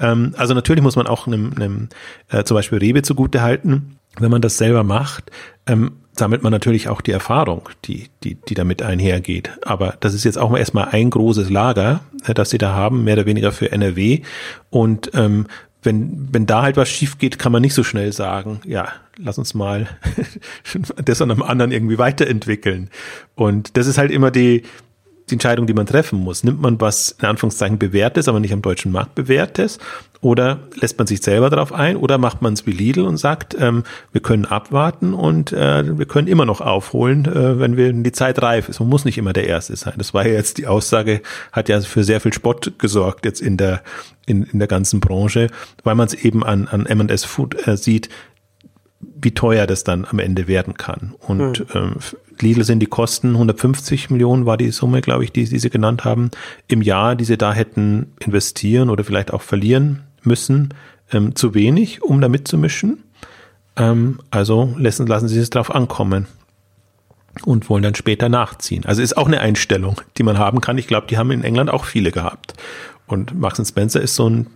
Ähm, 0.00 0.32
also 0.38 0.54
natürlich 0.54 0.82
muss 0.82 0.96
man 0.96 1.06
auch 1.06 1.26
einem, 1.26 1.52
einem 1.54 1.88
äh, 2.30 2.42
zum 2.44 2.54
Beispiel 2.54 2.78
Rewe 2.78 3.02
zugute 3.02 3.42
halten, 3.42 3.98
wenn 4.18 4.30
man 4.30 4.40
das 4.40 4.56
selber 4.56 4.84
macht, 4.84 5.30
ähm, 5.66 5.92
sammelt 6.18 6.42
man 6.42 6.52
natürlich 6.52 6.88
auch 6.88 7.00
die 7.00 7.12
Erfahrung, 7.12 7.68
die, 7.84 8.08
die, 8.24 8.34
die 8.34 8.54
damit 8.54 8.82
einhergeht. 8.82 9.50
Aber 9.62 9.94
das 10.00 10.14
ist 10.14 10.24
jetzt 10.24 10.38
auch 10.38 10.56
erstmal 10.56 10.88
ein 10.88 11.10
großes 11.10 11.50
Lager, 11.50 12.00
äh, 12.26 12.34
das 12.34 12.50
sie 12.50 12.58
da 12.58 12.74
haben, 12.74 13.04
mehr 13.04 13.14
oder 13.14 13.26
weniger 13.26 13.52
für 13.52 13.72
NRW. 13.72 14.22
Und 14.70 15.10
ähm, 15.14 15.46
wenn, 15.82 16.28
wenn 16.32 16.46
da 16.46 16.62
halt 16.62 16.76
was 16.76 16.88
schief 16.88 17.18
geht, 17.18 17.38
kann 17.38 17.52
man 17.52 17.62
nicht 17.62 17.74
so 17.74 17.84
schnell 17.84 18.12
sagen, 18.12 18.60
ja, 18.64 18.88
lass 19.16 19.38
uns 19.38 19.54
mal 19.54 19.88
das 21.04 21.22
an 21.22 21.30
einem 21.30 21.42
anderen 21.42 21.72
irgendwie 21.72 21.98
weiterentwickeln. 21.98 22.90
Und 23.34 23.76
das 23.76 23.86
ist 23.86 23.96
halt 23.96 24.10
immer 24.10 24.30
die, 24.30 24.64
die 25.28 25.34
Entscheidung, 25.34 25.66
die 25.66 25.74
man 25.74 25.86
treffen 25.86 26.20
muss. 26.20 26.44
Nimmt 26.44 26.60
man 26.60 26.80
was 26.80 27.16
in 27.20 27.26
Anführungszeichen 27.26 27.78
bewährtes, 27.78 28.28
aber 28.28 28.38
nicht 28.38 28.52
am 28.52 28.62
deutschen 28.62 28.92
Markt 28.92 29.14
bewährtes 29.14 29.78
oder 30.20 30.60
lässt 30.74 30.98
man 30.98 31.06
sich 31.06 31.22
selber 31.22 31.50
darauf 31.50 31.72
ein 31.72 31.96
oder 31.96 32.18
macht 32.18 32.42
man 32.42 32.52
es 32.54 32.66
wie 32.66 32.72
Lidl 32.72 33.02
und 33.02 33.16
sagt, 33.16 33.56
ähm, 33.58 33.84
wir 34.12 34.20
können 34.20 34.44
abwarten 34.44 35.14
und 35.14 35.52
äh, 35.52 35.98
wir 35.98 36.06
können 36.06 36.28
immer 36.28 36.44
noch 36.44 36.60
aufholen, 36.60 37.26
äh, 37.26 37.58
wenn 37.58 37.76
wir 37.76 37.92
die 37.92 38.12
Zeit 38.12 38.40
reif 38.40 38.68
ist. 38.68 38.80
Man 38.80 38.88
muss 38.88 39.04
nicht 39.04 39.18
immer 39.18 39.32
der 39.32 39.46
Erste 39.46 39.76
sein. 39.76 39.94
Das 39.98 40.14
war 40.14 40.26
ja 40.26 40.32
jetzt 40.32 40.58
die 40.58 40.66
Aussage, 40.66 41.22
hat 41.52 41.68
ja 41.68 41.80
für 41.80 42.04
sehr 42.04 42.20
viel 42.20 42.32
Spott 42.32 42.72
gesorgt 42.78 43.24
jetzt 43.24 43.40
in 43.40 43.56
der 43.56 43.82
in, 44.26 44.42
in 44.44 44.58
der 44.58 44.68
ganzen 44.68 44.98
Branche, 45.00 45.48
weil 45.84 45.94
man 45.94 46.06
es 46.06 46.14
eben 46.14 46.44
an 46.44 46.66
an 46.68 46.86
M&S 46.86 47.24
Food 47.24 47.66
äh, 47.66 47.76
sieht, 47.76 48.08
wie 49.20 49.32
teuer 49.32 49.66
das 49.66 49.84
dann 49.84 50.04
am 50.04 50.18
Ende 50.18 50.48
werden 50.48 50.74
kann. 50.74 51.14
Und 51.18 51.60
mhm. 51.60 51.66
ähm, 51.74 51.96
Lidl 52.40 52.64
sind 52.64 52.80
die 52.80 52.86
Kosten 52.86 53.30
150 53.30 54.10
Millionen 54.10 54.46
war 54.46 54.56
die 54.56 54.70
Summe, 54.70 55.00
glaube 55.00 55.24
ich, 55.24 55.32
die, 55.32 55.44
die 55.44 55.58
sie 55.58 55.70
genannt 55.70 56.04
haben, 56.04 56.30
im 56.68 56.82
Jahr, 56.82 57.16
die 57.16 57.24
sie 57.24 57.38
da 57.38 57.52
hätten 57.52 58.12
investieren 58.20 58.90
oder 58.90 59.04
vielleicht 59.04 59.32
auch 59.32 59.42
verlieren 59.42 60.02
müssen, 60.22 60.74
ähm, 61.12 61.34
zu 61.34 61.54
wenig, 61.54 62.02
um 62.02 62.20
da 62.20 62.28
mitzumischen. 62.28 63.02
Ähm, 63.76 64.20
also 64.30 64.74
lassen, 64.78 65.06
lassen 65.06 65.28
sie 65.28 65.38
es 65.38 65.50
drauf 65.50 65.74
ankommen 65.74 66.26
und 67.44 67.68
wollen 67.68 67.82
dann 67.82 67.94
später 67.94 68.28
nachziehen. 68.28 68.84
Also 68.84 69.02
ist 69.02 69.16
auch 69.16 69.26
eine 69.26 69.40
Einstellung, 69.40 70.00
die 70.18 70.22
man 70.22 70.38
haben 70.38 70.60
kann. 70.60 70.78
Ich 70.78 70.86
glaube, 70.86 71.06
die 71.06 71.18
haben 71.18 71.30
in 71.30 71.44
England 71.44 71.70
auch 71.70 71.84
viele 71.84 72.10
gehabt. 72.10 72.54
Und 73.06 73.38
Max 73.38 73.66
Spencer 73.66 74.00
ist 74.00 74.16
so 74.16 74.28
ein 74.28 74.46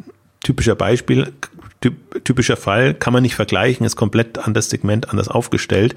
typischer 0.43 0.75
Beispiel, 0.75 1.33
typischer 1.81 2.57
Fall, 2.57 2.95
kann 2.95 3.13
man 3.13 3.23
nicht 3.23 3.35
vergleichen, 3.35 3.87
ist 3.87 3.97
komplett 3.97 4.39
anders 4.39 4.69
Segment, 4.69 5.11
anders 5.11 5.29
aufgestellt. 5.29 5.95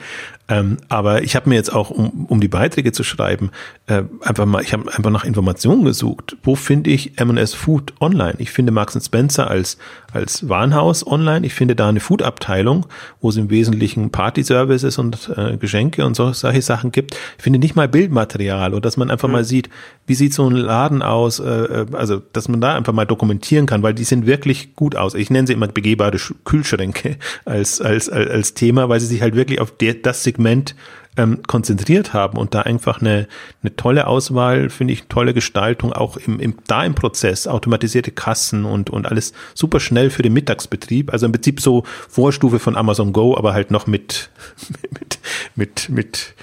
Ähm, 0.48 0.78
aber 0.88 1.24
ich 1.24 1.36
habe 1.36 1.50
mir 1.50 1.56
jetzt 1.56 1.74
auch, 1.74 1.90
um, 1.90 2.26
um 2.26 2.40
die 2.40 2.48
Beiträge 2.48 2.92
zu 2.94 3.04
schreiben, 3.04 3.52
äh, 3.88 4.04
einfach 4.22 4.46
mal, 4.46 4.62
ich 4.62 4.74
habe 4.74 4.94
einfach 4.94 5.12
nach 5.12 5.26
Informationen 5.26 5.84
gesucht. 5.84 6.38
Wo 6.44 6.56
finde 6.56 6.90
ich 6.90 7.20
M&S 7.20 7.54
Food 7.54 7.94
online? 8.00 8.36
Ich 8.38 8.52
finde 8.52 8.72
Marks 8.72 8.98
Spencer 9.06 9.50
als 9.50 9.78
als 10.14 10.48
Warenhaus 10.48 11.06
online. 11.06 11.46
Ich 11.46 11.54
finde 11.54 11.76
da 11.76 11.90
eine 11.90 12.00
Food-Abteilung, 12.00 12.86
wo 13.20 13.30
es 13.30 13.38
im 13.38 13.50
Wesentlichen 13.50 14.12
Party-Services 14.12 14.98
und 15.00 15.32
äh, 15.36 15.58
Geschenke 15.58 16.06
und 16.06 16.16
so, 16.16 16.32
solche 16.34 16.62
Sachen 16.62 16.92
gibt. 16.92 17.18
Ich 17.38 17.44
finde 17.44 17.60
nicht 17.60 17.76
mal 17.76 17.88
Bildmaterial 17.88 18.74
oder 18.74 18.82
dass 18.82 18.98
man 18.98 19.10
einfach 19.10 19.28
mhm. 19.28 19.34
mal 19.34 19.44
sieht, 19.44 19.70
wie 20.06 20.16
sieht 20.16 20.34
so 20.34 20.48
ein 20.48 20.56
Laden 20.56 21.02
aus, 21.02 21.40
äh, 21.40 21.50
äh, 21.50 21.86
also 21.94 22.22
dass 22.32 22.48
man 22.48 22.62
da 22.62 22.76
einfach 22.76 22.94
mal 22.94 23.06
dokumentieren 23.06 23.66
kann, 23.66 23.84
weil 23.84 23.94
die 23.94 24.04
sind 24.04 24.26
wirklich 24.26 24.76
gut 24.76 24.96
aus. 24.96 25.16
Ich 25.16 25.30
nenne 25.30 25.48
sie 25.48 25.54
immer 25.54 25.68
begehbare 25.74 26.18
Kühlschränke 26.46 27.18
als, 27.46 27.82
als, 27.82 28.10
als, 28.10 28.54
Thema, 28.54 28.90
weil 28.90 29.00
sie 29.00 29.08
sich 29.08 29.22
halt 29.22 29.36
wirklich 29.36 29.60
auf 29.60 29.76
der, 29.76 29.96
das 29.96 30.24
Segment 30.24 30.76
ähm, 31.16 31.44
konzentriert 31.44 32.14
haben 32.14 32.38
und 32.38 32.54
da 32.54 32.62
einfach 32.62 33.02
eine, 33.02 33.28
eine 33.62 33.76
tolle 33.76 34.08
Auswahl, 34.08 34.70
finde 34.70 34.94
ich, 34.94 35.04
tolle 35.04 35.34
Gestaltung, 35.34 35.94
auch 35.94 36.18
im, 36.18 36.40
im, 36.40 36.56
da 36.68 36.84
im 36.84 36.96
Prozess, 36.96 37.48
automatisierte 37.48 38.12
Kassen 38.12 38.66
und, 38.66 38.90
und 38.90 39.06
alles 39.06 39.34
super 39.54 39.80
schnell 39.80 40.10
für 40.10 40.24
den 40.24 40.34
Mittagsbetrieb. 40.34 41.12
Also 41.14 41.26
im 41.26 41.32
Prinzip 41.32 41.62
so 41.62 41.84
Vorstufe 42.10 42.60
von 42.60 42.76
Amazon 42.76 43.14
Go, 43.14 43.38
aber 43.38 43.54
halt 43.54 43.70
noch 43.70 43.86
mit, 43.88 44.30
mit, 44.92 45.20
mit, 45.56 45.90
mit 45.90 46.34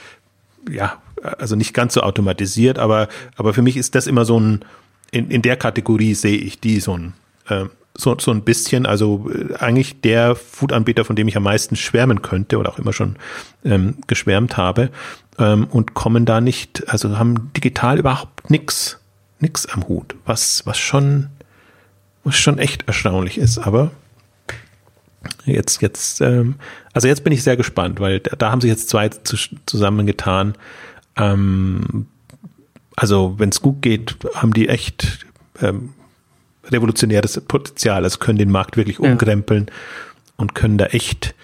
ja, 0.70 1.00
also 1.38 1.56
nicht 1.56 1.74
ganz 1.74 1.94
so 1.94 2.02
automatisiert, 2.02 2.78
aber, 2.78 3.08
aber 3.36 3.54
für 3.54 3.62
mich 3.62 3.76
ist 3.76 3.94
das 3.94 4.06
immer 4.06 4.24
so 4.24 4.38
ein, 4.38 4.64
in, 5.10 5.30
in 5.30 5.42
der 5.42 5.56
Kategorie 5.56 6.14
sehe 6.14 6.36
ich 6.36 6.60
die 6.60 6.80
so 6.80 6.96
ein, 6.96 7.14
äh, 7.48 7.64
so, 7.94 8.16
so 8.18 8.30
ein 8.30 8.42
bisschen, 8.42 8.86
also 8.86 9.30
äh, 9.30 9.54
eigentlich 9.56 10.00
der 10.00 10.34
Food-Anbieter, 10.36 11.04
von 11.04 11.16
dem 11.16 11.28
ich 11.28 11.36
am 11.36 11.42
meisten 11.42 11.76
schwärmen 11.76 12.22
könnte 12.22 12.58
oder 12.58 12.70
auch 12.70 12.78
immer 12.78 12.92
schon 12.92 13.16
ähm, 13.64 13.96
geschwärmt 14.06 14.56
habe 14.56 14.90
ähm, 15.38 15.66
und 15.70 15.94
kommen 15.94 16.24
da 16.24 16.40
nicht, 16.40 16.88
also 16.88 17.18
haben 17.18 17.52
digital 17.54 17.98
überhaupt 17.98 18.50
nix, 18.50 19.00
nix 19.40 19.66
am 19.66 19.88
Hut, 19.88 20.14
was, 20.24 20.66
was 20.66 20.78
schon, 20.78 21.28
was 22.24 22.36
schon 22.36 22.58
echt 22.58 22.86
erstaunlich 22.86 23.38
ist, 23.38 23.58
aber 23.58 23.90
jetzt, 25.44 25.82
jetzt, 25.82 26.20
ähm, 26.20 26.56
also 26.92 27.08
jetzt 27.08 27.24
bin 27.24 27.32
ich 27.32 27.42
sehr 27.42 27.56
gespannt, 27.56 28.00
weil 28.00 28.20
da, 28.20 28.36
da 28.36 28.50
haben 28.50 28.60
sich 28.60 28.70
jetzt 28.70 28.88
zwei 28.88 29.08
zu, 29.08 29.36
zusammengetan. 29.66 30.54
Ähm, 31.16 32.06
also 32.96 33.34
wenn 33.38 33.50
es 33.50 33.60
gut 33.60 33.82
geht, 33.82 34.16
haben 34.34 34.52
die 34.52 34.68
echt 34.68 35.26
ähm, 35.60 35.94
revolutionäres 36.70 37.40
Potenzial. 37.46 38.04
Also 38.04 38.18
können 38.18 38.38
den 38.38 38.50
Markt 38.50 38.76
wirklich 38.76 38.98
umkrempeln 39.00 39.66
ja. 39.68 39.74
und 40.36 40.54
können 40.54 40.78
da 40.78 40.86
echt 40.86 41.34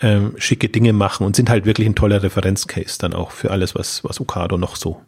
ähm, 0.00 0.34
schicke 0.36 0.68
Dinge 0.68 0.92
machen 0.92 1.26
und 1.26 1.36
sind 1.36 1.48
halt 1.48 1.64
wirklich 1.64 1.86
ein 1.86 1.94
toller 1.94 2.22
Referenzcase 2.22 2.98
dann 2.98 3.14
auch 3.14 3.30
für 3.30 3.50
alles, 3.50 3.74
was, 3.74 4.04
was 4.04 4.20
Okado 4.20 4.58
noch 4.58 4.76
so 4.76 5.00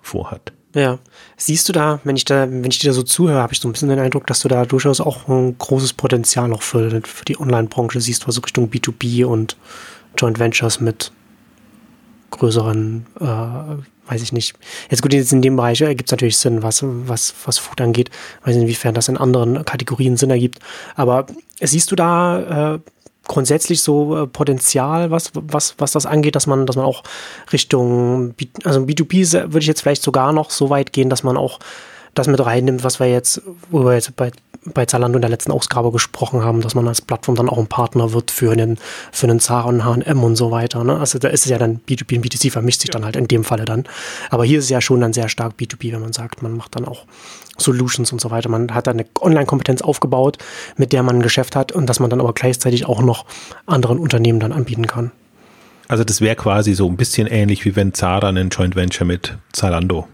vorhat. 0.00 0.52
Ja. 0.74 0.98
Siehst 1.36 1.68
du 1.68 1.72
da, 1.72 2.00
wenn 2.04 2.16
ich 2.16 2.24
da, 2.24 2.50
wenn 2.50 2.70
ich 2.70 2.78
dir 2.78 2.88
da 2.88 2.92
so 2.92 3.02
zuhöre, 3.02 3.40
habe 3.40 3.52
ich 3.52 3.60
so 3.60 3.68
ein 3.68 3.72
bisschen 3.72 3.88
den 3.88 3.98
Eindruck, 3.98 4.26
dass 4.26 4.40
du 4.40 4.48
da 4.48 4.64
durchaus 4.66 5.00
auch 5.00 5.26
ein 5.28 5.56
großes 5.56 5.94
Potenzial 5.94 6.48
noch 6.48 6.62
für, 6.62 7.00
für 7.02 7.24
die 7.24 7.40
Online-Branche 7.40 8.00
siehst, 8.00 8.28
was 8.28 8.34
so 8.34 8.42
Richtung 8.42 8.68
B2B 8.70 9.24
und 9.24 9.56
Joint 10.18 10.38
Ventures 10.38 10.80
mit 10.80 11.12
größeren 12.30 13.06
äh, 13.20 13.82
weiß 14.08 14.22
ich 14.22 14.32
nicht. 14.32 14.54
Jetzt 14.90 15.02
gut, 15.02 15.12
jetzt 15.12 15.32
in 15.32 15.42
dem 15.42 15.56
Bereich 15.56 15.80
äh, 15.80 15.94
gibt 15.94 16.08
es 16.08 16.12
natürlich 16.12 16.38
Sinn, 16.38 16.62
was, 16.62 16.80
was, 16.82 17.34
was 17.44 17.58
Food 17.58 17.80
angeht. 17.80 18.10
Weiß 18.44 18.54
nicht, 18.54 18.62
inwiefern 18.62 18.94
das 18.94 19.08
in 19.08 19.16
anderen 19.16 19.64
Kategorien 19.64 20.16
Sinn 20.16 20.30
ergibt. 20.30 20.60
Aber 20.94 21.26
siehst 21.60 21.90
du 21.90 21.96
da 21.96 22.74
äh, 22.74 22.78
grundsätzlich 23.26 23.82
so 23.82 24.22
äh, 24.22 24.26
Potenzial, 24.26 25.10
was, 25.10 25.32
was, 25.34 25.74
was 25.78 25.92
das 25.92 26.06
angeht, 26.06 26.36
dass 26.36 26.46
man, 26.46 26.66
dass 26.66 26.76
man 26.76 26.84
auch 26.84 27.02
Richtung, 27.52 28.34
B, 28.34 28.46
also 28.64 28.80
B2B 28.80 29.32
würde 29.52 29.60
ich 29.60 29.66
jetzt 29.66 29.80
vielleicht 29.80 30.02
sogar 30.02 30.32
noch 30.32 30.50
so 30.50 30.70
weit 30.70 30.92
gehen, 30.92 31.10
dass 31.10 31.22
man 31.22 31.36
auch 31.36 31.58
das 32.14 32.28
mit 32.28 32.44
reinnimmt, 32.44 32.82
was 32.82 32.98
wir 32.98 33.10
jetzt, 33.10 33.42
wo 33.70 33.84
wir 33.84 33.94
jetzt 33.94 34.14
bei, 34.16 34.30
bei 34.74 34.86
Zalando 34.86 35.16
in 35.16 35.22
der 35.22 35.30
letzten 35.30 35.52
Ausgabe 35.52 35.92
gesprochen 35.92 36.42
haben, 36.42 36.60
dass 36.60 36.74
man 36.74 36.86
als 36.88 37.00
Plattform 37.00 37.36
dann 37.36 37.48
auch 37.48 37.58
ein 37.58 37.66
Partner 37.66 38.12
wird 38.12 38.30
für 38.30 38.52
einen, 38.52 38.78
für 39.12 39.26
einen 39.26 39.40
Zara 39.40 39.68
und 39.68 39.84
H&M 39.84 40.24
und 40.24 40.36
so 40.36 40.50
weiter. 40.50 40.84
Ne? 40.84 40.98
Also 40.98 41.18
da 41.18 41.28
ist 41.28 41.44
es 41.44 41.50
ja 41.50 41.58
dann 41.58 41.80
B2B 41.88 42.16
und 42.16 42.26
B2C 42.26 42.50
vermischt 42.50 42.80
sich 42.80 42.88
ja. 42.88 42.92
dann 42.92 43.04
halt 43.04 43.16
in 43.16 43.28
dem 43.28 43.44
Falle 43.44 43.64
dann. 43.64 43.84
Aber 44.30 44.44
hier 44.44 44.58
ist 44.58 44.64
es 44.64 44.70
ja 44.70 44.80
schon 44.80 45.00
dann 45.00 45.12
sehr 45.12 45.28
stark 45.28 45.54
B2B, 45.58 45.92
wenn 45.92 46.00
man 46.00 46.12
sagt, 46.12 46.42
man 46.42 46.56
macht 46.56 46.76
dann 46.76 46.84
auch 46.84 47.04
Solutions 47.58 48.12
und 48.12 48.20
so 48.20 48.30
weiter. 48.30 48.48
Man 48.48 48.74
hat 48.74 48.86
da 48.86 48.90
eine 48.90 49.06
Online-Kompetenz 49.20 49.82
aufgebaut, 49.82 50.38
mit 50.76 50.92
der 50.92 51.02
man 51.02 51.16
ein 51.16 51.22
Geschäft 51.22 51.56
hat 51.56 51.72
und 51.72 51.86
dass 51.86 52.00
man 52.00 52.10
dann 52.10 52.20
aber 52.20 52.32
gleichzeitig 52.32 52.86
auch 52.86 53.02
noch 53.02 53.24
anderen 53.66 53.98
Unternehmen 53.98 54.40
dann 54.40 54.52
anbieten 54.52 54.86
kann. 54.86 55.12
Also 55.88 56.02
das 56.02 56.20
wäre 56.20 56.34
quasi 56.34 56.74
so 56.74 56.88
ein 56.88 56.96
bisschen 56.96 57.28
ähnlich, 57.28 57.64
wie 57.64 57.76
wenn 57.76 57.94
Zara 57.94 58.28
einen 58.28 58.48
Joint 58.48 58.74
Venture 58.74 59.06
mit 59.06 59.38
Zalando 59.52 60.08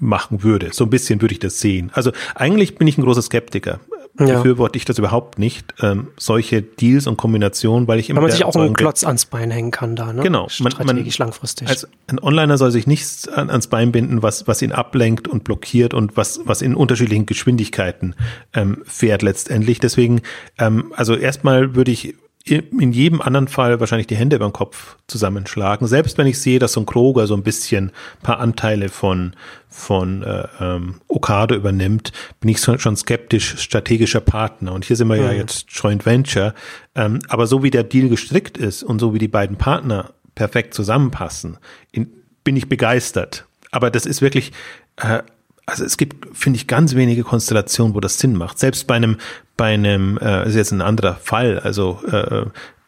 machen 0.00 0.42
würde. 0.42 0.70
So 0.72 0.84
ein 0.84 0.90
bisschen 0.90 1.20
würde 1.20 1.32
ich 1.32 1.38
das 1.38 1.60
sehen. 1.60 1.90
Also 1.94 2.12
eigentlich 2.34 2.76
bin 2.76 2.86
ich 2.86 2.98
ein 2.98 3.02
großer 3.02 3.22
Skeptiker. 3.22 3.80
Ja. 4.18 4.38
Befürworte 4.38 4.76
ich 4.76 4.84
das 4.84 4.98
überhaupt 4.98 5.38
nicht, 5.38 5.74
ähm, 5.80 6.08
solche 6.16 6.60
Deals 6.60 7.06
und 7.06 7.16
Kombinationen, 7.16 7.86
weil 7.86 8.00
ich 8.00 8.10
immer. 8.10 8.20
Weil 8.20 8.28
man 8.28 8.32
sich 8.32 8.44
auch 8.44 8.56
einen 8.56 8.74
Klotz 8.74 9.04
ans 9.04 9.26
Bein 9.26 9.52
hängen 9.52 9.70
kann 9.70 9.94
da, 9.94 10.12
ne? 10.12 10.22
Genau. 10.24 10.48
Strategisch 10.48 11.20
man, 11.20 11.26
langfristig. 11.28 11.68
Also 11.68 11.86
ein 12.08 12.20
Onliner 12.20 12.58
soll 12.58 12.72
sich 12.72 12.88
nichts 12.88 13.28
an, 13.28 13.48
ans 13.48 13.68
Bein 13.68 13.92
binden, 13.92 14.20
was, 14.20 14.48
was 14.48 14.60
ihn 14.60 14.72
ablenkt 14.72 15.28
und 15.28 15.44
blockiert 15.44 15.94
und 15.94 16.16
was, 16.16 16.40
was 16.44 16.62
in 16.62 16.74
unterschiedlichen 16.74 17.26
Geschwindigkeiten 17.26 18.16
ähm, 18.54 18.82
fährt 18.84 19.22
letztendlich. 19.22 19.78
Deswegen, 19.78 20.22
ähm, 20.58 20.92
also 20.96 21.14
erstmal 21.14 21.76
würde 21.76 21.92
ich 21.92 22.16
in 22.44 22.92
jedem 22.92 23.20
anderen 23.20 23.48
Fall 23.48 23.78
wahrscheinlich 23.78 24.06
die 24.06 24.16
Hände 24.16 24.38
beim 24.38 24.52
Kopf 24.52 24.96
zusammenschlagen. 25.06 25.86
Selbst 25.86 26.16
wenn 26.16 26.26
ich 26.26 26.40
sehe, 26.40 26.58
dass 26.58 26.72
so 26.72 26.80
ein 26.80 26.86
Kroger 26.86 27.26
so 27.26 27.34
ein 27.34 27.42
bisschen 27.42 27.88
ein 27.88 28.22
paar 28.22 28.40
Anteile 28.40 28.88
von, 28.88 29.34
von 29.68 30.22
äh, 30.22 30.48
ähm, 30.60 30.94
Okado 31.08 31.54
übernimmt, 31.54 32.12
bin 32.40 32.48
ich 32.48 32.60
schon 32.60 32.96
skeptisch 32.96 33.58
strategischer 33.58 34.20
Partner. 34.20 34.72
Und 34.72 34.86
hier 34.86 34.96
sind 34.96 35.08
wir 35.08 35.16
mhm. 35.16 35.22
ja 35.22 35.32
jetzt 35.32 35.66
Joint 35.68 36.06
Venture. 36.06 36.54
Ähm, 36.94 37.18
aber 37.28 37.46
so 37.46 37.62
wie 37.62 37.70
der 37.70 37.84
Deal 37.84 38.08
gestrickt 38.08 38.56
ist 38.56 38.82
und 38.82 38.98
so 38.98 39.12
wie 39.12 39.18
die 39.18 39.28
beiden 39.28 39.56
Partner 39.56 40.14
perfekt 40.34 40.72
zusammenpassen, 40.72 41.58
in, 41.92 42.08
bin 42.44 42.56
ich 42.56 42.68
begeistert. 42.68 43.44
Aber 43.70 43.90
das 43.90 44.06
ist 44.06 44.22
wirklich 44.22 44.52
äh, 44.96 45.22
also 45.68 45.84
es 45.84 45.98
gibt, 45.98 46.36
finde 46.36 46.56
ich, 46.56 46.66
ganz 46.66 46.94
wenige 46.94 47.24
Konstellationen, 47.24 47.94
wo 47.94 48.00
das 48.00 48.18
Sinn 48.18 48.34
macht. 48.34 48.58
Selbst 48.58 48.86
bei 48.86 48.94
einem, 48.94 49.18
bei 49.56 49.74
einem, 49.74 50.18
äh, 50.18 50.48
ist 50.48 50.54
jetzt 50.54 50.72
ein 50.72 50.80
anderer 50.80 51.16
Fall, 51.16 51.58
also 51.60 52.00
äh, 52.10 52.46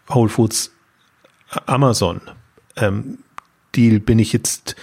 Whole 0.08 0.30
Foods 0.30 0.72
Amazon 1.66 2.20
ähm, 2.76 3.18
Deal 3.74 4.00
bin 4.00 4.18
ich 4.18 4.32
jetzt, 4.32 4.76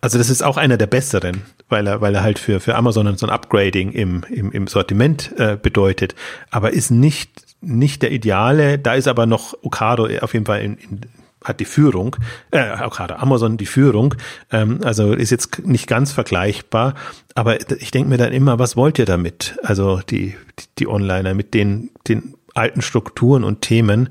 also 0.00 0.18
das 0.18 0.30
ist 0.30 0.42
auch 0.42 0.56
einer 0.56 0.76
der 0.76 0.86
besseren, 0.86 1.42
weil 1.68 1.86
er, 1.86 2.00
weil 2.00 2.14
er 2.14 2.22
halt 2.22 2.38
für, 2.38 2.58
für 2.58 2.74
Amazon 2.74 3.16
so 3.16 3.26
ein 3.26 3.30
Upgrading 3.32 3.92
im, 3.92 4.24
im, 4.30 4.50
im 4.52 4.66
Sortiment 4.66 5.32
äh, 5.36 5.58
bedeutet, 5.60 6.14
aber 6.50 6.72
ist 6.72 6.90
nicht, 6.90 7.30
nicht 7.60 8.02
der 8.02 8.12
ideale. 8.12 8.78
Da 8.78 8.94
ist 8.94 9.08
aber 9.08 9.26
noch 9.26 9.54
Okado 9.62 10.08
auf 10.20 10.32
jeden 10.32 10.46
Fall 10.46 10.62
in, 10.62 10.76
in 10.78 11.00
hat 11.44 11.60
die 11.60 11.64
Führung, 11.64 12.16
äh, 12.50 12.72
auch 12.72 12.96
gerade 12.96 13.18
Amazon 13.18 13.56
die 13.56 13.66
Führung, 13.66 14.14
ähm, 14.50 14.80
also 14.82 15.12
ist 15.12 15.30
jetzt 15.30 15.66
nicht 15.66 15.86
ganz 15.86 16.12
vergleichbar, 16.12 16.94
aber 17.34 17.60
ich 17.80 17.90
denke 17.90 18.08
mir 18.08 18.16
dann 18.18 18.32
immer, 18.32 18.58
was 18.58 18.76
wollt 18.76 18.98
ihr 18.98 19.06
damit? 19.06 19.56
Also 19.62 20.00
die, 20.00 20.34
die, 20.58 20.64
die 20.78 20.88
Onliner 20.88 21.34
mit 21.34 21.54
den, 21.54 21.90
den 22.08 22.34
alten 22.54 22.82
Strukturen 22.82 23.44
und 23.44 23.60
Themen, 23.60 24.08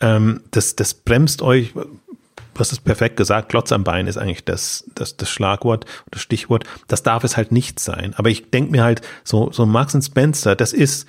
ähm, 0.00 0.42
das, 0.50 0.76
das 0.76 0.94
bremst 0.94 1.42
euch, 1.42 1.72
was 2.54 2.72
ist 2.72 2.84
perfekt 2.84 3.16
gesagt, 3.16 3.48
Klotz 3.48 3.72
am 3.72 3.84
Bein 3.84 4.06
ist 4.06 4.16
eigentlich 4.16 4.44
das, 4.44 4.84
das, 4.94 5.16
das 5.16 5.30
Schlagwort, 5.30 5.86
das 6.10 6.22
Stichwort, 6.22 6.64
das 6.88 7.02
darf 7.02 7.24
es 7.24 7.36
halt 7.36 7.52
nicht 7.52 7.80
sein. 7.80 8.14
Aber 8.16 8.30
ich 8.30 8.50
denke 8.50 8.70
mir 8.70 8.84
halt, 8.84 9.00
so, 9.24 9.50
so 9.50 9.66
Marks 9.66 9.96
Spencer, 10.04 10.54
das 10.54 10.72
ist 10.72 11.06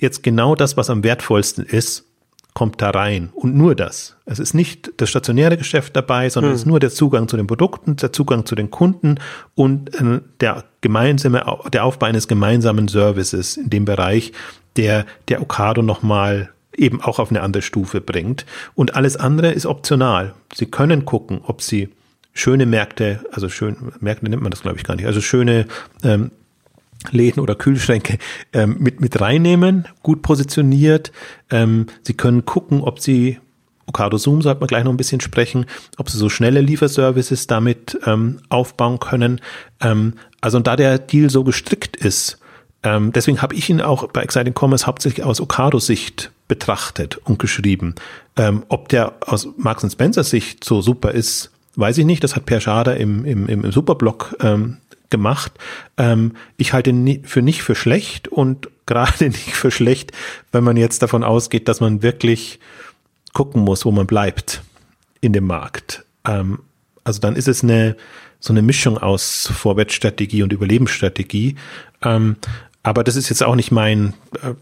jetzt 0.00 0.22
genau 0.22 0.54
das, 0.54 0.76
was 0.76 0.90
am 0.90 1.04
wertvollsten 1.04 1.64
ist, 1.64 2.06
kommt 2.54 2.82
da 2.82 2.90
rein 2.90 3.30
und 3.34 3.54
nur 3.56 3.74
das. 3.74 4.16
Es 4.24 4.38
ist 4.38 4.54
nicht 4.54 4.92
das 4.96 5.08
stationäre 5.08 5.56
Geschäft 5.56 5.94
dabei, 5.96 6.28
sondern 6.28 6.50
hm. 6.50 6.54
es 6.54 6.62
ist 6.62 6.66
nur 6.66 6.80
der 6.80 6.90
Zugang 6.90 7.28
zu 7.28 7.36
den 7.36 7.46
Produkten, 7.46 7.96
der 7.96 8.12
Zugang 8.12 8.46
zu 8.46 8.54
den 8.54 8.70
Kunden 8.70 9.16
und 9.54 9.94
äh, 9.94 10.20
der 10.40 10.64
gemeinsame, 10.80 11.44
der 11.72 11.84
Aufbau 11.84 12.06
eines 12.06 12.28
gemeinsamen 12.28 12.88
Services 12.88 13.56
in 13.56 13.70
dem 13.70 13.84
Bereich, 13.84 14.32
der 14.76 15.06
der 15.28 15.42
Okado 15.42 15.82
nochmal 15.82 16.50
eben 16.76 17.00
auch 17.00 17.18
auf 17.18 17.30
eine 17.30 17.42
andere 17.42 17.62
Stufe 17.62 18.00
bringt. 18.00 18.46
Und 18.74 18.94
alles 18.94 19.16
andere 19.16 19.50
ist 19.52 19.66
optional. 19.66 20.34
Sie 20.54 20.66
können 20.66 21.04
gucken, 21.04 21.40
ob 21.42 21.62
Sie 21.62 21.90
schöne 22.32 22.66
Märkte, 22.66 23.20
also 23.32 23.48
schön, 23.48 23.76
Märkte 24.00 24.28
nennt 24.28 24.42
man 24.42 24.50
das 24.50 24.62
glaube 24.62 24.78
ich 24.78 24.84
gar 24.84 24.96
nicht, 24.96 25.06
also 25.06 25.20
schöne 25.20 25.66
ähm, 26.02 26.30
Läden 27.10 27.40
oder 27.40 27.54
Kühlschränke 27.54 28.18
ähm, 28.52 28.76
mit, 28.78 29.00
mit 29.00 29.20
reinnehmen, 29.20 29.88
gut 30.02 30.22
positioniert. 30.22 31.12
Ähm, 31.50 31.86
Sie 32.02 32.14
können 32.14 32.44
gucken, 32.44 32.82
ob 32.82 33.00
Sie, 33.00 33.38
Ocado 33.86 34.18
Zoom 34.18 34.42
sollte 34.42 34.60
man 34.60 34.68
gleich 34.68 34.84
noch 34.84 34.92
ein 34.92 34.98
bisschen 34.98 35.20
sprechen, 35.20 35.66
ob 35.96 36.10
Sie 36.10 36.18
so 36.18 36.28
schnelle 36.28 36.60
Lieferservices 36.60 37.46
damit 37.46 37.98
ähm, 38.06 38.40
aufbauen 38.48 39.00
können. 39.00 39.40
Ähm, 39.80 40.14
also 40.40 40.58
und 40.58 40.66
da 40.66 40.76
der 40.76 40.98
Deal 40.98 41.30
so 41.30 41.42
gestrickt 41.44 41.96
ist, 41.96 42.38
ähm, 42.82 43.12
deswegen 43.12 43.42
habe 43.42 43.54
ich 43.54 43.68
ihn 43.68 43.80
auch 43.80 44.08
bei 44.08 44.22
Exciting 44.22 44.54
Commerce 44.58 44.86
hauptsächlich 44.86 45.24
aus 45.24 45.40
Ocado-Sicht 45.40 46.30
betrachtet 46.48 47.18
und 47.18 47.38
geschrieben. 47.38 47.94
Ähm, 48.36 48.64
ob 48.68 48.88
der 48.88 49.14
aus 49.20 49.48
Marks 49.56 49.90
Spencer 49.90 50.24
Sicht 50.24 50.64
so 50.64 50.80
super 50.80 51.12
ist, 51.12 51.50
weiß 51.76 51.98
ich 51.98 52.06
nicht. 52.06 52.24
Das 52.24 52.36
hat 52.36 52.46
Per 52.46 52.60
Schader 52.60 52.96
im, 52.96 53.24
im, 53.24 53.48
im 53.48 53.70
Superblog 53.70 54.36
ähm, 54.40 54.78
gemacht. 55.10 55.52
Ähm, 55.96 56.32
ich 56.56 56.72
halte 56.72 56.92
für 57.24 57.42
nicht 57.42 57.62
für 57.62 57.74
schlecht 57.74 58.28
und 58.28 58.68
gerade 58.86 59.26
nicht 59.28 59.54
für 59.54 59.70
schlecht, 59.70 60.12
wenn 60.52 60.64
man 60.64 60.76
jetzt 60.76 61.02
davon 61.02 61.22
ausgeht, 61.22 61.68
dass 61.68 61.80
man 61.80 62.02
wirklich 62.02 62.58
gucken 63.32 63.62
muss, 63.62 63.84
wo 63.84 63.92
man 63.92 64.06
bleibt 64.06 64.62
in 65.20 65.32
dem 65.32 65.46
Markt. 65.46 66.04
Ähm, 66.24 66.60
also 67.04 67.20
dann 67.20 67.36
ist 67.36 67.48
es 67.48 67.62
eine 67.62 67.96
so 68.40 68.52
eine 68.52 68.62
Mischung 68.62 68.98
aus 68.98 69.50
Vorwärtsstrategie 69.54 70.42
und 70.42 70.52
Überlebensstrategie. 70.52 71.56
Ähm, 72.02 72.36
aber 72.82 73.04
das 73.04 73.16
ist 73.16 73.28
jetzt 73.28 73.42
auch 73.42 73.54
nicht 73.54 73.70
mein, 73.70 74.14
äh, 74.42 74.54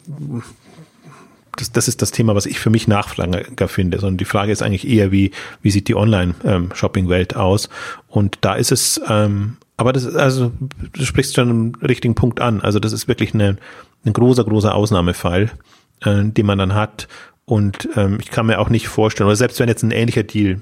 das, 1.57 1.73
das 1.73 1.89
ist 1.89 2.03
das 2.03 2.11
Thema, 2.11 2.35
was 2.35 2.47
ich 2.47 2.59
für 2.59 2.71
mich 2.71 2.89
nachfrager 2.89 3.69
finde, 3.69 4.01
sondern 4.01 4.19
die 4.19 4.25
Frage 4.25 4.53
ist 4.53 4.63
eigentlich 4.63 4.87
eher, 4.87 5.13
wie, 5.13 5.31
wie 5.63 5.71
sieht 5.71 5.89
die 5.89 5.95
Online-Shopping-Welt 5.95 7.33
ähm, 7.35 7.39
aus? 7.39 7.69
Und 8.09 8.39
da 8.41 8.55
ist 8.55 8.73
es 8.73 9.01
ähm, 9.09 9.57
aber 9.79 9.93
das 9.93 10.05
ist, 10.05 10.17
also, 10.17 10.53
du 10.93 11.05
sprichst 11.05 11.37
schon 11.37 11.49
einen 11.49 11.75
richtigen 11.77 12.17
Punkt 12.17 12.41
an. 12.41 12.61
Also 12.61 12.81
das 12.81 12.93
ist 12.93 13.07
wirklich 13.07 13.33
eine, 13.33 13.57
ein 14.05 14.13
großer, 14.13 14.45
großer 14.45 14.75
Ausnahmefall, 14.75 15.53
äh, 16.01 16.25
den 16.25 16.47
man 16.47 16.59
dann 16.59 16.75
hat. 16.75 17.07
Und 17.45 17.89
ähm, 17.97 18.19
ich 18.21 18.31
kann 18.31 18.47
mir 18.47 18.59
auch 18.59 18.71
nicht 18.71 18.89
vorstellen, 18.89 19.29
oder 19.29 19.37
selbst 19.37 19.61
wenn 19.61 19.69
jetzt 19.69 19.85
ein 19.85 19.93
ähnlicher 19.93 20.25
Deal 20.25 20.61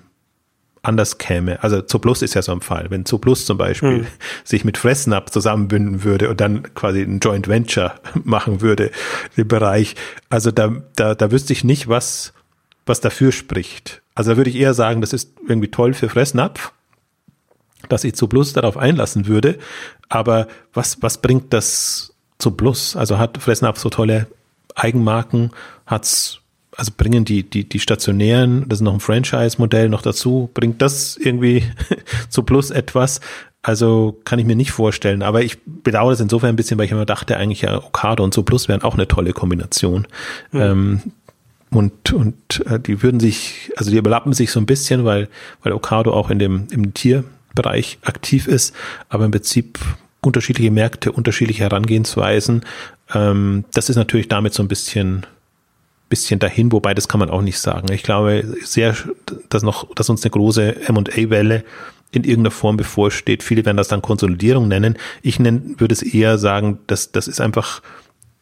anders 0.83 1.17
käme, 1.17 1.63
also 1.65 1.81
Zooplus 1.81 2.21
ist 2.21 2.35
ja 2.35 2.43
so 2.43 2.53
ein 2.53 2.61
Fall, 2.61 2.91
wenn 2.91 3.07
Zooplus 3.07 3.47
zum 3.47 3.57
Beispiel 3.57 4.01
hm. 4.01 4.07
sich 4.45 4.65
mit 4.65 4.77
Fressnapf 4.77 5.31
zusammenbünden 5.31 6.05
würde 6.05 6.29
und 6.29 6.41
dann 6.41 6.75
quasi 6.75 7.01
ein 7.01 7.19
Joint 7.19 7.49
Venture 7.49 7.95
machen 8.23 8.61
würde, 8.61 8.91
im 9.35 9.49
Bereich, 9.49 9.97
also 10.29 10.51
da, 10.51 10.77
da, 10.95 11.15
da 11.15 11.33
wüsste 11.33 11.55
ich 11.55 11.65
nicht, 11.65 11.89
was, 11.89 12.35
was 12.85 13.01
dafür 13.01 13.33
spricht. 13.33 14.03
Also 14.15 14.33
da 14.33 14.37
würde 14.37 14.51
ich 14.51 14.57
eher 14.57 14.75
sagen, 14.75 15.01
das 15.01 15.15
ist 15.15 15.33
irgendwie 15.49 15.71
toll 15.71 15.95
für 15.95 16.11
Fressnapf, 16.11 16.73
dass 17.89 18.05
ich 18.05 18.15
zu 18.15 18.29
Plus 18.29 18.53
darauf 18.53 18.77
einlassen 18.77 19.27
würde. 19.27 19.59
Aber 20.09 20.47
was, 20.73 21.03
was 21.03 21.19
bringt 21.19 21.53
das 21.53 22.15
zu 22.39 22.51
Plus? 22.53 22.97
Also 22.97 23.19
hat 23.19 23.39
Fressnapf 23.39 23.79
so 23.79 23.91
tolle 23.91 24.27
Eigenmarken, 24.75 25.51
hat's, 25.87 26.41
also 26.77 26.93
bringen 26.97 27.25
die, 27.25 27.43
die, 27.43 27.69
die 27.69 27.81
stationären, 27.81 28.69
das 28.69 28.79
ist 28.79 28.83
noch 28.83 28.95
ein 28.95 29.01
Franchise-Modell 29.01 29.89
noch 29.89 30.03
dazu, 30.03 30.51
bringt 30.53 30.83
das 30.83 31.17
irgendwie 31.17 31.65
zu 32.29 32.43
Plus 32.43 32.71
etwas? 32.71 33.21
Also 33.63 34.21
kann 34.25 34.39
ich 34.39 34.47
mir 34.47 34.55
nicht 34.55 34.71
vorstellen, 34.71 35.23
aber 35.23 35.43
ich 35.43 35.59
bedauere 35.65 36.13
es 36.13 36.21
insofern 36.21 36.51
ein 36.51 36.57
bisschen, 36.57 36.79
weil 36.79 36.85
ich 36.85 36.93
immer 36.93 37.07
dachte, 37.07 37.37
eigentlich 37.37 37.63
ja 37.63 37.79
Okado 37.79 38.23
und 38.23 38.33
so 38.33 38.45
Plus 38.45 38.69
wären 38.69 38.83
auch 38.83 38.95
eine 38.95 39.09
tolle 39.09 39.33
Kombination. 39.33 40.07
Mhm. 40.53 40.61
Ähm, 40.61 41.01
und, 41.71 42.13
und 42.13 42.65
äh, 42.67 42.79
die 42.79 43.03
würden 43.03 43.19
sich, 43.19 43.73
also 43.77 43.91
die 43.91 43.97
überlappen 43.97 44.33
sich 44.33 44.51
so 44.51 44.61
ein 44.61 44.67
bisschen, 44.67 45.05
weil, 45.05 45.29
weil 45.63 45.73
Okado 45.73 46.13
auch 46.13 46.31
in 46.31 46.39
dem, 46.39 46.69
im 46.71 46.95
Tier, 46.95 47.25
Bereich 47.57 47.99
aktiv 48.03 48.47
ist, 48.47 48.73
aber 49.09 49.25
im 49.25 49.33
Prinzip 49.33 49.81
unterschiedliche 50.21 50.71
Märkte, 50.71 51.11
unterschiedliche 51.11 51.65
Herangehensweisen. 51.65 52.65
Ähm, 53.13 53.65
das 53.75 53.89
ist 53.89 53.97
natürlich 53.97 54.29
damit 54.29 54.55
so 54.55 54.63
ein 54.63 54.69
bisschen 54.69 55.27
bisschen 56.09 56.39
dahin, 56.39 56.71
wobei 56.71 56.95
das 56.95 57.09
kann 57.09 57.19
man 57.19 57.31
auch 57.31 57.43
nicht 57.43 57.59
sagen. 57.59 57.93
Ich 57.93 58.05
glaube 58.05 58.45
sehr, 58.63 58.95
dass 59.49 59.65
noch, 59.65 59.93
dass 59.95 60.09
uns 60.09 60.23
eine 60.23 60.31
große 60.31 60.87
M&A-Welle 60.89 61.65
in 62.13 62.23
irgendeiner 62.23 62.53
Form 62.53 62.77
bevorsteht. 62.77 63.43
Viele 63.43 63.65
werden 63.65 63.77
das 63.77 63.89
dann 63.89 64.03
Konsolidierung 64.03 64.69
nennen. 64.69 64.97
Ich 65.23 65.41
nenn, 65.41 65.75
würde 65.79 65.93
es 65.93 66.03
eher 66.03 66.39
sagen, 66.39 66.79
dass 66.87 67.11
das 67.11 67.27
ist 67.27 67.41
einfach 67.41 67.83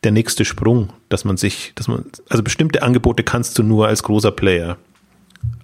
der 0.04 0.12
nächste 0.12 0.44
Sprung, 0.44 0.92
dass 1.08 1.24
man 1.24 1.38
sich, 1.38 1.72
dass 1.74 1.88
man, 1.88 2.04
also 2.28 2.42
bestimmte 2.42 2.82
Angebote 2.82 3.22
kannst 3.22 3.58
du 3.58 3.62
nur 3.62 3.88
als 3.88 4.02
großer 4.02 4.30
Player 4.30 4.76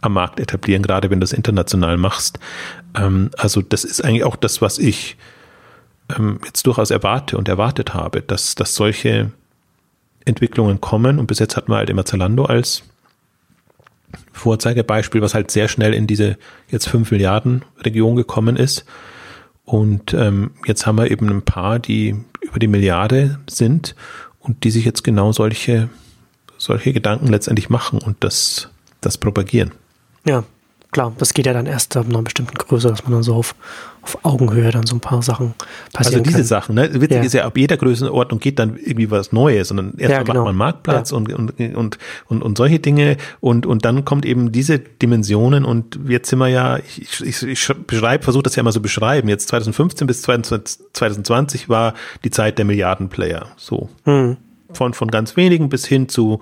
am 0.00 0.14
Markt 0.14 0.40
etablieren, 0.40 0.82
gerade 0.82 1.10
wenn 1.10 1.20
du 1.20 1.24
das 1.24 1.32
international 1.32 1.96
machst. 1.96 2.38
Ähm, 2.94 3.30
also 3.36 3.62
das 3.62 3.84
ist 3.84 4.02
eigentlich 4.04 4.24
auch 4.24 4.36
das, 4.36 4.62
was 4.62 4.78
ich 4.78 5.16
ähm, 6.16 6.40
jetzt 6.44 6.66
durchaus 6.66 6.90
erwarte 6.90 7.36
und 7.36 7.48
erwartet 7.48 7.94
habe, 7.94 8.22
dass, 8.22 8.54
dass 8.54 8.74
solche 8.74 9.32
Entwicklungen 10.24 10.80
kommen. 10.80 11.18
Und 11.18 11.26
bis 11.26 11.38
jetzt 11.38 11.56
hatten 11.56 11.70
wir 11.70 11.76
halt 11.76 11.90
immer 11.90 12.04
Zalando 12.04 12.44
als 12.44 12.82
Vorzeigebeispiel, 14.32 15.22
was 15.22 15.34
halt 15.34 15.50
sehr 15.50 15.68
schnell 15.68 15.94
in 15.94 16.06
diese 16.06 16.36
jetzt 16.68 16.88
5 16.88 17.10
Milliarden 17.10 17.62
Region 17.78 18.16
gekommen 18.16 18.56
ist. 18.56 18.84
Und 19.64 20.14
ähm, 20.14 20.50
jetzt 20.66 20.86
haben 20.86 20.98
wir 20.98 21.10
eben 21.10 21.28
ein 21.28 21.42
paar, 21.42 21.78
die 21.78 22.16
über 22.40 22.58
die 22.58 22.66
Milliarde 22.66 23.38
sind 23.48 23.94
und 24.40 24.64
die 24.64 24.70
sich 24.70 24.84
jetzt 24.84 25.04
genau 25.04 25.32
solche, 25.32 25.88
solche 26.58 26.92
Gedanken 26.92 27.28
letztendlich 27.28 27.68
machen 27.68 28.00
und 28.00 28.16
das, 28.24 28.70
das 29.00 29.18
propagieren. 29.18 29.72
Ja, 30.24 30.44
klar, 30.90 31.12
das 31.18 31.34
geht 31.34 31.46
ja 31.46 31.52
dann 31.52 31.66
erst 31.66 31.96
ab 31.96 32.06
einer 32.08 32.22
bestimmten 32.22 32.54
Größe, 32.54 32.88
dass 32.88 33.04
man 33.04 33.12
dann 33.12 33.22
so 33.22 33.34
auf, 33.34 33.54
auf 34.02 34.18
Augenhöhe 34.24 34.70
dann 34.70 34.86
so 34.86 34.96
ein 34.96 35.00
paar 35.00 35.22
Sachen 35.22 35.54
passieren 35.92 36.20
Also 36.20 36.24
diese 36.24 36.38
kann. 36.38 36.46
Sachen, 36.46 36.74
ne? 36.74 36.90
Witzig 36.94 37.16
ja. 37.16 37.22
ist 37.22 37.32
ja, 37.32 37.44
ab 37.44 37.56
jeder 37.56 37.76
Größenordnung 37.76 38.40
geht 38.40 38.58
dann 38.58 38.76
irgendwie 38.76 39.10
was 39.10 39.32
Neues, 39.32 39.68
sondern 39.68 39.94
erst 39.98 40.12
ja, 40.12 40.22
genau. 40.22 40.34
macht 40.34 40.44
man 40.46 40.56
Marktplatz 40.56 41.10
ja. 41.10 41.16
und, 41.16 41.32
und, 41.32 41.60
und, 41.60 41.98
und, 42.26 42.42
und 42.42 42.58
solche 42.58 42.78
Dinge 42.80 43.16
und, 43.40 43.66
und 43.66 43.84
dann 43.84 44.04
kommt 44.04 44.26
eben 44.26 44.52
diese 44.52 44.78
Dimensionen 44.78 45.64
und 45.64 45.98
jetzt 46.06 46.28
sind 46.28 46.38
wir 46.38 46.48
ja, 46.48 46.78
ich, 46.78 47.20
ich, 47.20 47.42
ich 47.42 47.72
beschreibe, 47.86 48.24
versuche 48.24 48.42
das 48.42 48.56
ja 48.56 48.62
mal 48.62 48.72
so 48.72 48.80
beschreiben, 48.80 49.28
jetzt 49.28 49.48
2015 49.48 50.06
bis 50.06 50.22
2020 50.22 51.68
war 51.68 51.94
die 52.24 52.30
Zeit 52.30 52.58
der 52.58 52.64
Milliardenplayer, 52.64 53.46
so. 53.56 53.88
Hm. 54.04 54.36
Von, 54.72 54.94
von 54.94 55.08
ganz 55.08 55.36
wenigen 55.36 55.68
bis 55.68 55.84
hin 55.84 56.08
zu 56.08 56.40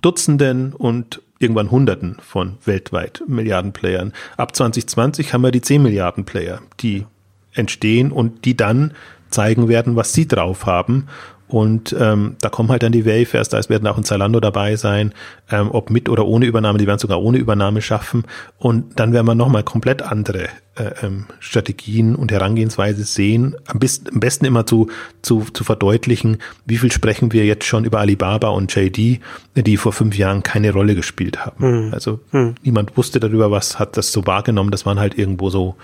Dutzenden 0.00 0.72
und 0.72 1.20
irgendwann 1.38 1.70
Hunderten 1.70 2.16
von 2.20 2.54
weltweit 2.64 3.22
Milliardenplayern. 3.26 4.12
Ab 4.36 4.56
2020 4.56 5.32
haben 5.32 5.42
wir 5.42 5.50
die 5.50 5.60
10 5.60 5.82
Milliarden 5.82 6.24
Player, 6.24 6.60
die 6.80 7.06
entstehen 7.52 8.12
und 8.12 8.44
die 8.44 8.56
dann 8.56 8.92
zeigen 9.30 9.68
werden, 9.68 9.96
was 9.96 10.12
sie 10.12 10.26
drauf 10.26 10.66
haben. 10.66 11.08
Und 11.48 11.94
ähm, 11.98 12.36
da 12.40 12.48
kommen 12.48 12.70
halt 12.70 12.82
dann 12.82 12.92
die 12.92 13.06
Wayfairs, 13.06 13.48
da 13.48 13.60
werden 13.68 13.86
auch 13.86 13.96
ein 13.96 14.04
Zalando 14.04 14.40
dabei 14.40 14.74
sein, 14.76 15.14
ähm, 15.50 15.70
ob 15.70 15.90
mit 15.90 16.08
oder 16.08 16.26
ohne 16.26 16.46
Übernahme, 16.46 16.78
die 16.78 16.86
werden 16.86 16.98
sogar 16.98 17.22
ohne 17.22 17.38
Übernahme 17.38 17.82
schaffen. 17.82 18.24
Und 18.58 18.98
dann 18.98 19.12
werden 19.12 19.26
wir 19.26 19.34
nochmal 19.34 19.62
komplett 19.62 20.02
andere 20.02 20.48
ähm, 20.76 21.26
Strategien 21.40 22.14
und 22.14 22.32
Herangehensweise 22.32 23.04
sehen. 23.04 23.56
Am, 23.66 23.78
besten, 23.78 24.08
am 24.12 24.20
besten 24.20 24.44
immer 24.44 24.66
zu, 24.66 24.88
zu, 25.22 25.46
zu 25.52 25.64
verdeutlichen, 25.64 26.38
wie 26.64 26.78
viel 26.78 26.92
sprechen 26.92 27.32
wir 27.32 27.44
jetzt 27.44 27.64
schon 27.64 27.84
über 27.84 28.00
Alibaba 28.00 28.48
und 28.48 28.74
JD, 28.74 29.20
die 29.54 29.76
vor 29.76 29.92
fünf 29.92 30.16
Jahren 30.16 30.42
keine 30.42 30.72
Rolle 30.72 30.94
gespielt 30.94 31.44
haben. 31.44 31.86
Mhm. 31.86 31.94
Also 31.94 32.20
mhm. 32.32 32.54
niemand 32.62 32.96
wusste 32.96 33.20
darüber, 33.20 33.50
was 33.50 33.78
hat 33.78 33.96
das 33.96 34.12
so 34.12 34.26
wahrgenommen. 34.26 34.70
Das 34.70 34.86
waren 34.86 35.00
halt 35.00 35.18
irgendwo 35.18 35.50
so 35.50 35.76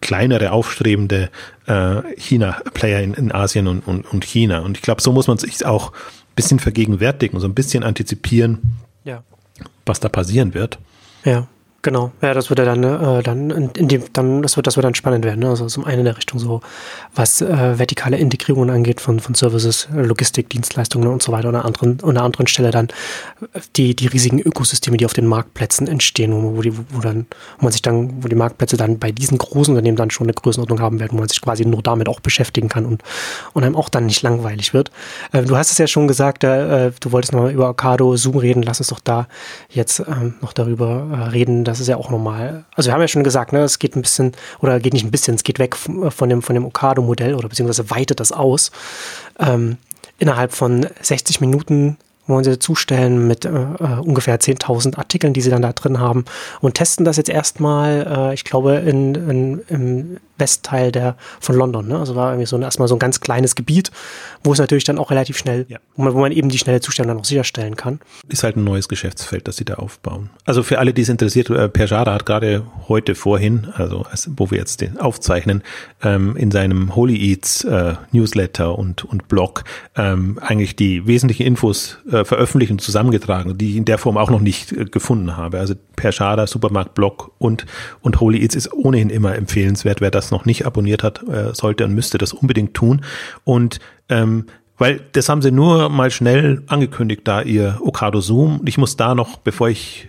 kleinere, 0.00 0.52
aufstrebende 0.52 1.30
äh, 1.66 2.02
China-Player 2.16 3.02
in, 3.02 3.14
in 3.14 3.32
Asien 3.32 3.66
und, 3.66 3.86
und, 3.86 4.04
und 4.12 4.24
China. 4.24 4.60
Und 4.60 4.76
ich 4.76 4.82
glaube, 4.82 5.00
so 5.00 5.12
muss 5.12 5.26
man 5.26 5.38
sich 5.38 5.64
auch 5.64 5.92
ein 5.92 6.34
bisschen 6.36 6.58
vergegenwärtigen, 6.58 7.40
so 7.40 7.46
ein 7.46 7.54
bisschen 7.54 7.82
antizipieren, 7.82 8.74
ja. 9.04 9.22
was 9.86 10.00
da 10.00 10.08
passieren 10.08 10.54
wird. 10.54 10.78
Ja. 11.24 11.48
Genau, 11.84 12.12
ja, 12.22 12.32
das 12.32 12.48
wird 12.48 12.60
ja 12.60 12.64
dann, 12.64 12.82
äh, 12.82 13.22
dann 13.22 13.50
in 13.50 13.88
dem, 13.88 14.04
dann, 14.14 14.40
das 14.40 14.56
wird, 14.56 14.66
das 14.66 14.76
wird 14.76 14.84
dann 14.84 14.94
spannend 14.94 15.22
werden. 15.22 15.40
Ne? 15.40 15.50
Also 15.50 15.66
zum 15.66 15.84
einen 15.84 15.98
in 15.98 16.04
der 16.06 16.16
Richtung 16.16 16.38
so, 16.38 16.62
was 17.14 17.42
äh, 17.42 17.78
vertikale 17.78 18.16
Integrierungen 18.16 18.70
angeht 18.70 19.02
von, 19.02 19.20
von 19.20 19.34
Services, 19.34 19.86
Logistik, 19.92 20.48
Dienstleistungen 20.48 21.08
und 21.08 21.22
so 21.22 21.30
weiter. 21.30 21.50
Und 21.50 21.56
an 21.56 21.66
anderen, 21.66 21.98
an 22.02 22.08
einer 22.08 22.22
anderen 22.22 22.46
Stelle 22.46 22.70
dann 22.70 22.88
die, 23.76 23.94
die 23.94 24.06
riesigen 24.06 24.40
Ökosysteme, 24.40 24.96
die 24.96 25.04
auf 25.04 25.12
den 25.12 25.26
Marktplätzen 25.26 25.86
entstehen, 25.86 26.32
wo, 26.56 26.62
die, 26.62 26.72
wo 26.74 27.00
dann, 27.02 27.26
wo 27.58 27.64
man 27.66 27.72
sich 27.72 27.82
dann, 27.82 28.24
wo 28.24 28.28
die 28.28 28.34
Marktplätze 28.34 28.78
dann 28.78 28.98
bei 28.98 29.12
diesen 29.12 29.36
großen 29.36 29.74
Unternehmen 29.74 29.98
dann 29.98 30.10
schon 30.10 30.24
eine 30.24 30.32
Größenordnung 30.32 30.80
haben 30.80 31.00
werden, 31.00 31.12
wo 31.12 31.18
man 31.18 31.28
sich 31.28 31.42
quasi 31.42 31.66
nur 31.66 31.82
damit 31.82 32.08
auch 32.08 32.20
beschäftigen 32.20 32.70
kann 32.70 32.86
und, 32.86 33.02
und 33.52 33.62
einem 33.62 33.76
auch 33.76 33.90
dann 33.90 34.06
nicht 34.06 34.22
langweilig 34.22 34.72
wird. 34.72 34.90
Äh, 35.32 35.42
du 35.42 35.54
hast 35.54 35.70
es 35.70 35.76
ja 35.76 35.86
schon 35.86 36.08
gesagt, 36.08 36.44
äh, 36.44 36.92
du 36.98 37.12
wolltest 37.12 37.34
noch 37.34 37.50
über 37.50 37.68
Ocado, 37.68 38.16
Zoom 38.16 38.38
reden, 38.38 38.62
lass 38.62 38.80
uns 38.80 38.88
doch 38.88 39.00
da 39.00 39.28
jetzt 39.68 39.98
ähm, 40.00 40.32
noch 40.40 40.54
darüber 40.54 41.08
äh, 41.12 41.28
reden, 41.28 41.64
dass 41.64 41.73
das 41.74 41.80
ist 41.80 41.88
ja 41.88 41.96
auch 41.96 42.10
normal. 42.10 42.64
Also 42.74 42.88
wir 42.88 42.94
haben 42.94 43.00
ja 43.00 43.08
schon 43.08 43.24
gesagt, 43.24 43.52
ne, 43.52 43.60
es 43.60 43.78
geht 43.78 43.96
ein 43.96 44.02
bisschen, 44.02 44.32
oder 44.60 44.78
geht 44.78 44.92
nicht 44.92 45.04
ein 45.04 45.10
bisschen, 45.10 45.34
es 45.34 45.42
geht 45.42 45.58
weg 45.58 45.74
von 45.76 46.28
dem, 46.28 46.40
von 46.40 46.54
dem 46.54 46.64
Okado-Modell 46.64 47.34
oder 47.34 47.48
beziehungsweise 47.48 47.90
weitet 47.90 48.20
das 48.20 48.30
aus. 48.30 48.70
Ähm, 49.40 49.76
innerhalb 50.18 50.52
von 50.52 50.86
60 51.02 51.40
Minuten 51.40 51.96
wollen 52.26 52.44
sie 52.44 52.58
zustellen 52.58 53.26
mit 53.26 53.44
äh, 53.44 53.48
äh 53.48 54.00
ungefähr 54.00 54.38
10.000 54.38 54.96
Artikeln, 54.96 55.32
die 55.32 55.40
sie 55.40 55.50
dann 55.50 55.62
da 55.62 55.72
drin 55.72 56.00
haben 56.00 56.24
und 56.60 56.74
testen 56.74 57.04
das 57.04 57.16
jetzt 57.16 57.30
erstmal, 57.30 58.30
äh, 58.30 58.34
ich 58.34 58.44
glaube, 58.44 58.76
in, 58.76 59.14
in, 59.14 59.62
im 59.68 60.16
Westteil 60.38 60.90
der, 60.90 61.16
von 61.40 61.54
London. 61.54 61.88
Ne? 61.88 61.98
Also 61.98 62.16
war 62.16 62.32
irgendwie 62.32 62.46
so 62.46 62.56
ein, 62.56 62.62
erstmal 62.62 62.88
so 62.88 62.96
ein 62.96 62.98
ganz 62.98 63.20
kleines 63.20 63.54
Gebiet, 63.54 63.90
wo 64.42 64.52
es 64.52 64.58
natürlich 64.58 64.84
dann 64.84 64.98
auch 64.98 65.10
relativ 65.10 65.38
schnell, 65.38 65.66
ja. 65.68 65.78
wo, 65.96 66.02
man, 66.02 66.14
wo 66.14 66.20
man 66.20 66.32
eben 66.32 66.48
die 66.48 66.58
schnelle 66.58 66.80
Zustellung 66.80 67.08
dann 67.08 67.20
auch 67.20 67.24
sicherstellen 67.24 67.76
kann. 67.76 68.00
Ist 68.28 68.42
halt 68.42 68.56
ein 68.56 68.64
neues 68.64 68.88
Geschäftsfeld, 68.88 69.46
das 69.46 69.56
sie 69.56 69.64
da 69.64 69.74
aufbauen. 69.74 70.30
Also 70.44 70.62
für 70.62 70.78
alle, 70.78 70.92
die 70.92 71.02
es 71.02 71.08
interessiert, 71.08 71.50
äh, 71.50 71.68
Perjara 71.68 72.14
hat 72.14 72.26
gerade 72.26 72.64
heute 72.88 73.14
vorhin, 73.14 73.68
also 73.74 74.02
als, 74.02 74.28
wo 74.36 74.50
wir 74.50 74.58
jetzt 74.58 74.80
den 74.80 74.98
aufzeichnen, 74.98 75.62
ähm, 76.02 76.36
in 76.36 76.50
seinem 76.50 76.96
Holy 76.96 77.16
Eats 77.16 77.64
äh, 77.64 77.94
Newsletter 78.10 78.76
und, 78.76 79.04
und 79.04 79.28
Blog 79.28 79.64
ähm, 79.96 80.38
eigentlich 80.40 80.74
die 80.74 81.06
wesentlichen 81.06 81.46
Infos 81.46 81.98
äh, 82.10 82.13
veröffentlicht 82.22 82.70
und 82.70 82.80
zusammengetragen, 82.80 83.58
die 83.58 83.70
ich 83.70 83.76
in 83.76 83.84
der 83.84 83.98
Form 83.98 84.16
auch 84.16 84.30
noch 84.30 84.40
nicht 84.40 84.72
äh, 84.72 84.84
gefunden 84.84 85.36
habe. 85.36 85.58
Also 85.58 85.74
Perjara, 85.96 86.46
Supermarkt 86.46 86.94
Blog 86.94 87.32
und, 87.38 87.66
und 88.02 88.20
Holy 88.20 88.42
Eats 88.42 88.54
ist 88.54 88.72
ohnehin 88.72 89.10
immer 89.10 89.34
empfehlenswert, 89.34 90.00
wer 90.00 90.10
das 90.10 90.30
noch 90.30 90.44
nicht 90.44 90.66
abonniert 90.66 91.02
hat, 91.02 91.22
äh, 91.26 91.54
sollte 91.54 91.84
und 91.84 91.94
müsste 91.94 92.18
das 92.18 92.32
unbedingt 92.32 92.74
tun. 92.74 93.00
Und 93.44 93.80
ähm, 94.08 94.46
weil 94.76 95.00
das 95.12 95.28
haben 95.28 95.42
sie 95.42 95.52
nur 95.52 95.88
mal 95.88 96.10
schnell 96.10 96.62
angekündigt, 96.66 97.22
da 97.24 97.42
ihr 97.42 97.78
Okado 97.82 98.20
Zoom. 98.20 98.62
Ich 98.64 98.78
muss 98.78 98.96
da 98.96 99.14
noch, 99.14 99.38
bevor 99.38 99.68
ich 99.68 100.08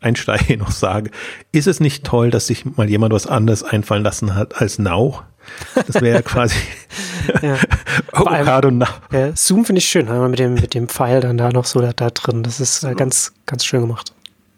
einsteige, 0.00 0.56
noch 0.58 0.70
sagen, 0.70 1.10
ist 1.52 1.66
es 1.66 1.80
nicht 1.80 2.04
toll, 2.04 2.30
dass 2.30 2.46
sich 2.46 2.64
mal 2.64 2.88
jemand 2.88 3.12
was 3.12 3.26
anderes 3.26 3.62
einfallen 3.62 4.02
lassen 4.02 4.34
hat 4.34 4.60
als 4.60 4.78
Now? 4.78 5.22
Das 5.74 6.00
wäre 6.00 6.08
ja 6.16 6.22
quasi 6.22 6.56
ja. 7.42 7.56
Okado 8.12 8.70
Now. 8.70 8.86
Ja, 9.12 9.34
Zoom 9.34 9.64
finde 9.64 9.80
ich 9.80 9.88
schön, 9.88 10.06
mit 10.30 10.38
dem, 10.38 10.54
mit 10.54 10.74
dem 10.74 10.88
Pfeil 10.88 11.20
dann 11.20 11.36
da 11.36 11.50
noch 11.50 11.64
so 11.64 11.80
da, 11.80 11.92
da 11.92 12.10
drin. 12.10 12.42
Das 12.42 12.60
ist 12.60 12.84
äh, 12.84 12.94
ganz, 12.94 13.32
ganz 13.46 13.64
schön 13.64 13.80
gemacht 13.82 14.15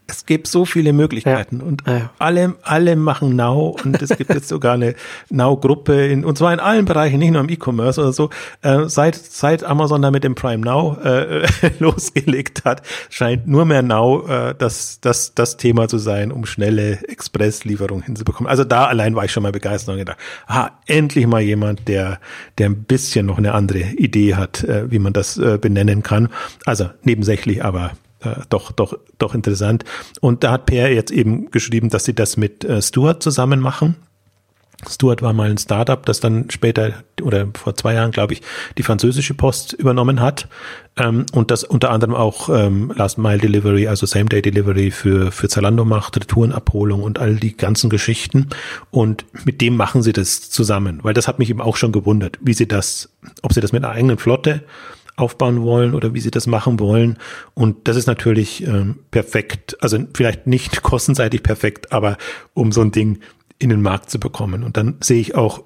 es 0.09 0.24
gibt 0.24 0.46
so 0.46 0.64
viele 0.64 0.94
Möglichkeiten 0.94 1.59
ja. 1.59 1.64
und 1.64 1.82
ja. 1.86 2.11
alle, 2.18 2.54
alle 2.62 2.96
machen 2.96 3.36
Now 3.36 3.76
und 3.84 4.00
es 4.00 4.16
gibt 4.16 4.32
jetzt 4.32 4.48
sogar 4.48 4.74
eine 4.74 4.94
Now-Gruppe 5.28 6.06
in, 6.06 6.24
und 6.24 6.38
zwar 6.38 6.52
in 6.54 6.61
allen 6.61 6.86
Bereichen, 6.86 7.18
nicht 7.18 7.30
nur 7.30 7.42
im 7.42 7.50
E-Commerce 7.50 8.00
oder 8.00 8.12
so. 8.12 8.30
Äh, 8.62 8.88
seit, 8.88 9.14
seit 9.14 9.64
Amazon 9.64 10.00
da 10.00 10.11
mit 10.11 10.24
dem 10.24 10.34
Prime 10.34 10.64
Now 10.64 10.96
äh, 11.04 11.46
losgelegt 11.78 12.64
hat, 12.64 12.82
scheint 13.11 13.46
nur 13.46 13.66
mehr 13.66 13.82
Now 13.82 14.26
äh, 14.26 14.54
das, 14.56 15.00
das, 15.00 15.34
das 15.34 15.59
Thema 15.59 15.88
zu 15.88 15.98
sein, 15.98 16.32
um 16.32 16.46
schnelle 16.46 17.06
Expresslieferung 17.06 18.02
hinzubekommen. 18.02 18.48
Also 18.48 18.64
da 18.64 18.86
allein 18.86 19.14
war 19.14 19.26
ich 19.26 19.32
schon 19.32 19.42
mal 19.42 19.52
begeistert 19.52 19.92
und 19.92 19.98
gedacht, 19.98 20.18
ah, 20.46 20.70
endlich 20.86 21.26
mal 21.26 21.42
jemand, 21.42 21.86
der, 21.86 22.18
der 22.56 22.70
ein 22.70 22.84
bisschen 22.84 23.26
noch 23.26 23.36
eine 23.36 23.52
andere 23.52 23.80
Idee 23.80 24.36
hat, 24.36 24.64
äh, 24.64 24.90
wie 24.90 24.98
man 24.98 25.12
das 25.12 25.36
äh, 25.36 25.59
benennen 25.61 26.02
kann. 26.02 26.30
Also 26.64 26.88
nebensächlich, 27.02 27.62
aber 27.62 27.92
äh, 28.21 28.35
doch, 28.49 28.73
doch, 28.73 28.99
doch 29.19 29.35
interessant. 29.35 29.85
Und 30.21 30.45
da 30.45 30.53
hat 30.53 30.66
Per 30.66 30.93
jetzt 30.93 31.11
eben 31.11 31.51
geschrieben, 31.51 31.89
dass 31.89 32.05
sie 32.05 32.14
das 32.14 32.37
mit 32.37 32.64
äh, 32.64 32.83
Stuart 32.83 33.23
zusammen 33.23 33.61
machen. 33.61 33.97
Stuart 34.89 35.23
war 35.23 35.33
mal 35.33 35.51
ein 35.51 35.59
Startup, 35.59 36.05
das 36.07 36.21
dann 36.21 36.51
später 36.51 36.93
oder 37.21 37.49
vor 37.55 37.75
zwei 37.75 37.95
Jahren, 37.95 38.12
glaube 38.12 38.35
ich, 38.35 38.43
die 38.77 38.85
französische 38.85 39.35
Post 39.35 39.73
übernommen 39.73 40.21
hat 40.21 40.47
ähm, 40.97 41.27
und 41.33 41.51
das 41.51 41.64
unter 41.64 41.91
anderem 41.91 42.14
auch 42.14 42.49
ähm, 42.49 42.93
Last 42.95 43.19
Mile 43.19 43.39
Delivery, 43.39 43.89
also 43.89 44.07
Same 44.07 44.27
Day 44.27 44.41
Delivery 44.41 44.93
für 44.93 45.33
für 45.33 45.49
Zalando 45.49 45.85
macht, 45.85 46.16
Retourenabholung 46.16 47.03
und 47.03 47.19
all 47.19 47.35
die 47.37 47.57
ganzen 47.57 47.91
Geschichten. 47.91 48.51
Und 48.93 49.25
mit 49.45 49.61
dem 49.61 49.77
machen 49.77 50.03
sie 50.03 50.12
das 50.12 50.49
zusammen, 50.49 51.01
weil 51.03 51.14
das 51.14 51.27
hat 51.27 51.41
mich 51.41 51.51
eben 51.51 51.61
auch 51.61 51.77
schon 51.77 51.91
gewundert, 51.91 52.39
wie 52.41 52.55
sie 52.55 52.69
das, 52.69 53.11
ob 53.43 53.53
sie 53.53 53.61
das 53.61 53.73
mit 53.73 53.85
einer 53.85 53.93
eigenen 53.93 54.19
Flotte 54.19 54.62
aufbauen 55.19 55.62
wollen 55.62 55.95
oder 55.95 56.14
wie 56.14 56.21
sie 56.21 56.31
das 56.31 56.47
machen 56.47 56.79
wollen. 56.79 57.19
Und 57.55 57.89
das 57.89 57.97
ist 57.97 58.07
natürlich 58.07 58.66
ähm, 58.66 59.01
perfekt, 59.11 59.77
also 59.81 59.99
vielleicht 60.14 60.47
nicht 60.47 60.83
kostenseitig 60.83 61.43
perfekt, 61.43 61.93
aber 61.93 62.16
um 62.55 62.73
so 62.73 62.81
ein 62.81 62.93
Ding 62.93 63.21
in 63.59 63.71
den 63.71 63.83
Markt 63.83 64.11
zu 64.11 64.21
bekommen. 64.21 64.62
Und 64.62 64.77
dann 64.77 64.97
sehe 65.01 65.21
ich 65.21 65.35
auch 65.35 65.64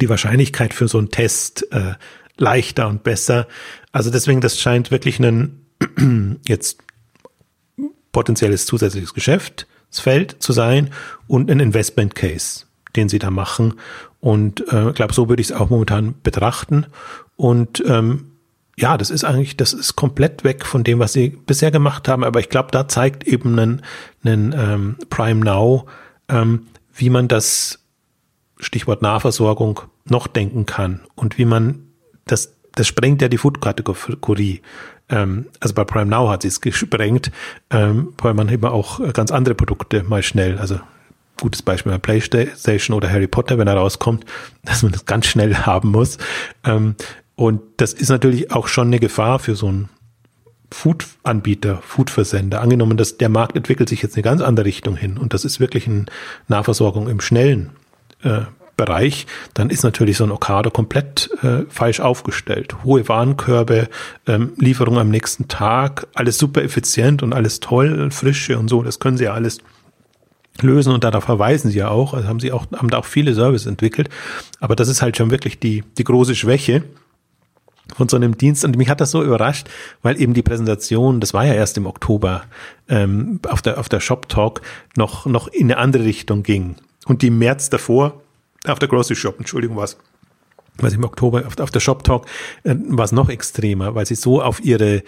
die 0.00 0.08
Wahrscheinlichkeit 0.08 0.74
für 0.74 0.88
so 0.88 0.98
einen 0.98 1.10
Test 1.10 1.72
äh, 1.72 1.94
leichter 2.36 2.88
und 2.88 3.02
besser. 3.02 3.46
Also 3.92 4.10
deswegen, 4.10 4.40
das 4.40 4.58
scheint 4.58 4.90
wirklich 4.90 5.20
ein 5.20 5.66
jetzt 6.46 6.78
potenzielles 8.12 8.66
zusätzliches 8.66 9.14
Geschäftsfeld 9.14 10.36
zu 10.42 10.52
sein 10.52 10.90
und 11.28 11.50
ein 11.50 11.60
Investment 11.60 12.14
Case, 12.14 12.64
den 12.96 13.08
sie 13.08 13.18
da 13.18 13.30
machen. 13.30 13.74
Und 14.20 14.66
äh, 14.72 14.88
ich 14.88 14.94
glaube, 14.94 15.14
so 15.14 15.28
würde 15.28 15.40
ich 15.40 15.50
es 15.50 15.56
auch 15.56 15.70
momentan 15.70 16.14
betrachten. 16.22 16.86
Und 17.36 17.82
ähm, 17.86 18.29
ja, 18.80 18.96
das 18.96 19.10
ist 19.10 19.24
eigentlich, 19.24 19.56
das 19.56 19.72
ist 19.72 19.96
komplett 19.96 20.42
weg 20.42 20.64
von 20.64 20.84
dem, 20.84 20.98
was 20.98 21.12
sie 21.12 21.30
bisher 21.30 21.70
gemacht 21.70 22.08
haben. 22.08 22.24
Aber 22.24 22.40
ich 22.40 22.48
glaube, 22.48 22.70
da 22.70 22.88
zeigt 22.88 23.24
eben 23.24 23.58
ein, 23.58 23.82
ein 24.24 24.54
ähm, 24.56 24.96
Prime 25.10 25.44
Now, 25.44 25.86
ähm, 26.28 26.66
wie 26.94 27.10
man 27.10 27.28
das 27.28 27.80
Stichwort 28.58 29.02
Nahversorgung 29.02 29.80
noch 30.04 30.26
denken 30.26 30.66
kann 30.66 31.00
und 31.14 31.38
wie 31.38 31.44
man 31.44 31.86
das, 32.26 32.54
das 32.74 32.86
sprengt 32.86 33.22
ja 33.22 33.28
die 33.28 33.38
Food-Kategorie. 33.38 34.62
Ähm, 35.08 35.46
also 35.60 35.74
bei 35.74 35.84
Prime 35.84 36.10
Now 36.10 36.30
hat 36.30 36.42
sie 36.42 36.48
es 36.48 36.60
gesprengt, 36.60 37.30
ähm, 37.70 38.14
weil 38.18 38.34
man 38.34 38.48
eben 38.48 38.64
auch 38.64 39.00
ganz 39.12 39.30
andere 39.30 39.54
Produkte 39.54 40.02
mal 40.04 40.22
schnell, 40.22 40.58
also 40.58 40.80
gutes 41.38 41.62
Beispiel 41.62 41.92
bei 41.92 41.98
PlayStation 41.98 42.96
oder 42.96 43.10
Harry 43.10 43.26
Potter, 43.26 43.58
wenn 43.58 43.66
er 43.66 43.76
rauskommt, 43.76 44.24
dass 44.64 44.82
man 44.82 44.92
das 44.92 45.06
ganz 45.06 45.26
schnell 45.26 45.56
haben 45.56 45.90
muss. 45.90 46.18
Ähm, 46.64 46.94
und 47.40 47.62
das 47.78 47.94
ist 47.94 48.10
natürlich 48.10 48.52
auch 48.52 48.68
schon 48.68 48.88
eine 48.88 49.00
Gefahr 49.00 49.38
für 49.38 49.54
so 49.54 49.72
ein 49.72 49.88
Food-Anbieter, 50.70 51.80
Food-Versender. 51.80 52.60
Angenommen, 52.60 52.98
dass 52.98 53.16
der 53.16 53.30
Markt 53.30 53.56
entwickelt 53.56 53.88
sich 53.88 54.02
jetzt 54.02 54.14
eine 54.14 54.22
ganz 54.22 54.42
andere 54.42 54.66
Richtung 54.66 54.94
hin 54.94 55.16
und 55.16 55.32
das 55.32 55.46
ist 55.46 55.58
wirklich 55.58 55.86
eine 55.86 56.04
Nahversorgung 56.48 57.08
im 57.08 57.22
schnellen 57.22 57.70
äh, 58.22 58.42
Bereich, 58.76 59.26
dann 59.54 59.70
ist 59.70 59.84
natürlich 59.84 60.18
so 60.18 60.24
ein 60.24 60.32
Okado 60.32 60.70
komplett 60.70 61.30
äh, 61.42 61.62
falsch 61.70 62.00
aufgestellt. 62.00 62.84
Hohe 62.84 63.08
Warenkörbe, 63.08 63.88
ähm, 64.26 64.52
Lieferung 64.58 64.98
am 64.98 65.08
nächsten 65.08 65.48
Tag, 65.48 66.08
alles 66.12 66.36
super 66.36 66.62
effizient 66.62 67.22
und 67.22 67.32
alles 67.32 67.60
toll, 67.60 68.10
frische 68.10 68.58
und 68.58 68.68
so, 68.68 68.82
das 68.82 68.98
können 68.98 69.16
sie 69.16 69.24
ja 69.24 69.32
alles 69.32 69.60
lösen 70.60 70.92
und 70.92 71.04
darauf 71.04 71.24
verweisen 71.24 71.70
sie 71.70 71.78
ja 71.78 71.88
auch, 71.88 72.12
also 72.12 72.28
haben 72.28 72.40
sie 72.40 72.52
auch, 72.52 72.66
haben 72.76 72.90
da 72.90 72.98
auch 72.98 73.06
viele 73.06 73.32
Services 73.32 73.66
entwickelt. 73.66 74.10
Aber 74.60 74.76
das 74.76 74.88
ist 74.88 75.00
halt 75.00 75.16
schon 75.16 75.30
wirklich 75.30 75.58
die, 75.58 75.84
die 75.96 76.04
große 76.04 76.34
Schwäche 76.34 76.84
von 77.96 78.08
so 78.08 78.16
einem 78.16 78.36
Dienst. 78.36 78.64
Und 78.64 78.76
mich 78.76 78.88
hat 78.88 79.00
das 79.00 79.10
so 79.10 79.22
überrascht, 79.22 79.68
weil 80.02 80.20
eben 80.20 80.34
die 80.34 80.42
Präsentation, 80.42 81.20
das 81.20 81.34
war 81.34 81.44
ja 81.44 81.54
erst 81.54 81.76
im 81.76 81.86
Oktober, 81.86 82.42
ähm, 82.88 83.40
auf 83.48 83.62
der, 83.62 83.78
auf 83.78 83.88
der 83.88 84.00
Shop 84.00 84.28
Talk 84.28 84.62
noch, 84.96 85.26
noch 85.26 85.48
in 85.48 85.70
eine 85.70 85.78
andere 85.78 86.04
Richtung 86.04 86.42
ging. 86.42 86.76
Und 87.06 87.22
die 87.22 87.28
im 87.28 87.38
März 87.38 87.70
davor, 87.70 88.20
auf 88.66 88.78
der 88.78 88.88
Grocery 88.88 89.16
Shop, 89.16 89.38
Entschuldigung, 89.38 89.76
was 89.76 89.96
was 90.82 90.94
im 90.94 91.04
Oktober 91.04 91.46
auf, 91.46 91.58
auf 91.58 91.70
der 91.70 91.80
Shop 91.80 92.04
Talk 92.04 92.26
äh, 92.64 92.74
war 92.74 93.04
es 93.04 93.12
noch 93.12 93.28
extremer, 93.28 93.94
weil 93.94 94.06
sie 94.06 94.14
so 94.14 94.42
auf 94.42 94.64
ihre 94.64 95.02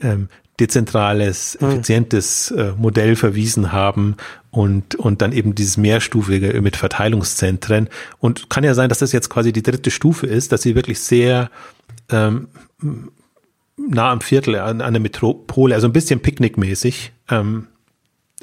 ähm, 0.00 0.28
dezentrales, 0.60 1.56
hm. 1.60 1.70
effizientes 1.70 2.50
äh, 2.50 2.72
Modell 2.76 3.16
verwiesen 3.16 3.72
haben 3.72 4.16
und, 4.50 4.96
und 4.96 5.22
dann 5.22 5.32
eben 5.32 5.54
dieses 5.54 5.76
mehrstufige 5.76 6.60
mit 6.60 6.76
Verteilungszentren. 6.76 7.88
Und 8.18 8.50
kann 8.50 8.64
ja 8.64 8.74
sein, 8.74 8.88
dass 8.88 8.98
das 8.98 9.12
jetzt 9.12 9.30
quasi 9.30 9.52
die 9.52 9.62
dritte 9.62 9.90
Stufe 9.90 10.26
ist, 10.26 10.52
dass 10.52 10.62
sie 10.62 10.74
wirklich 10.74 11.00
sehr 11.00 11.50
ähm, 12.10 12.48
nah 13.76 14.10
am 14.10 14.20
Viertel 14.20 14.56
an, 14.56 14.80
an 14.80 14.92
der 14.92 15.00
Metropole, 15.00 15.74
also 15.74 15.88
ein 15.88 15.92
bisschen 15.92 16.20
picknickmäßig, 16.20 17.12
ähm, 17.30 17.68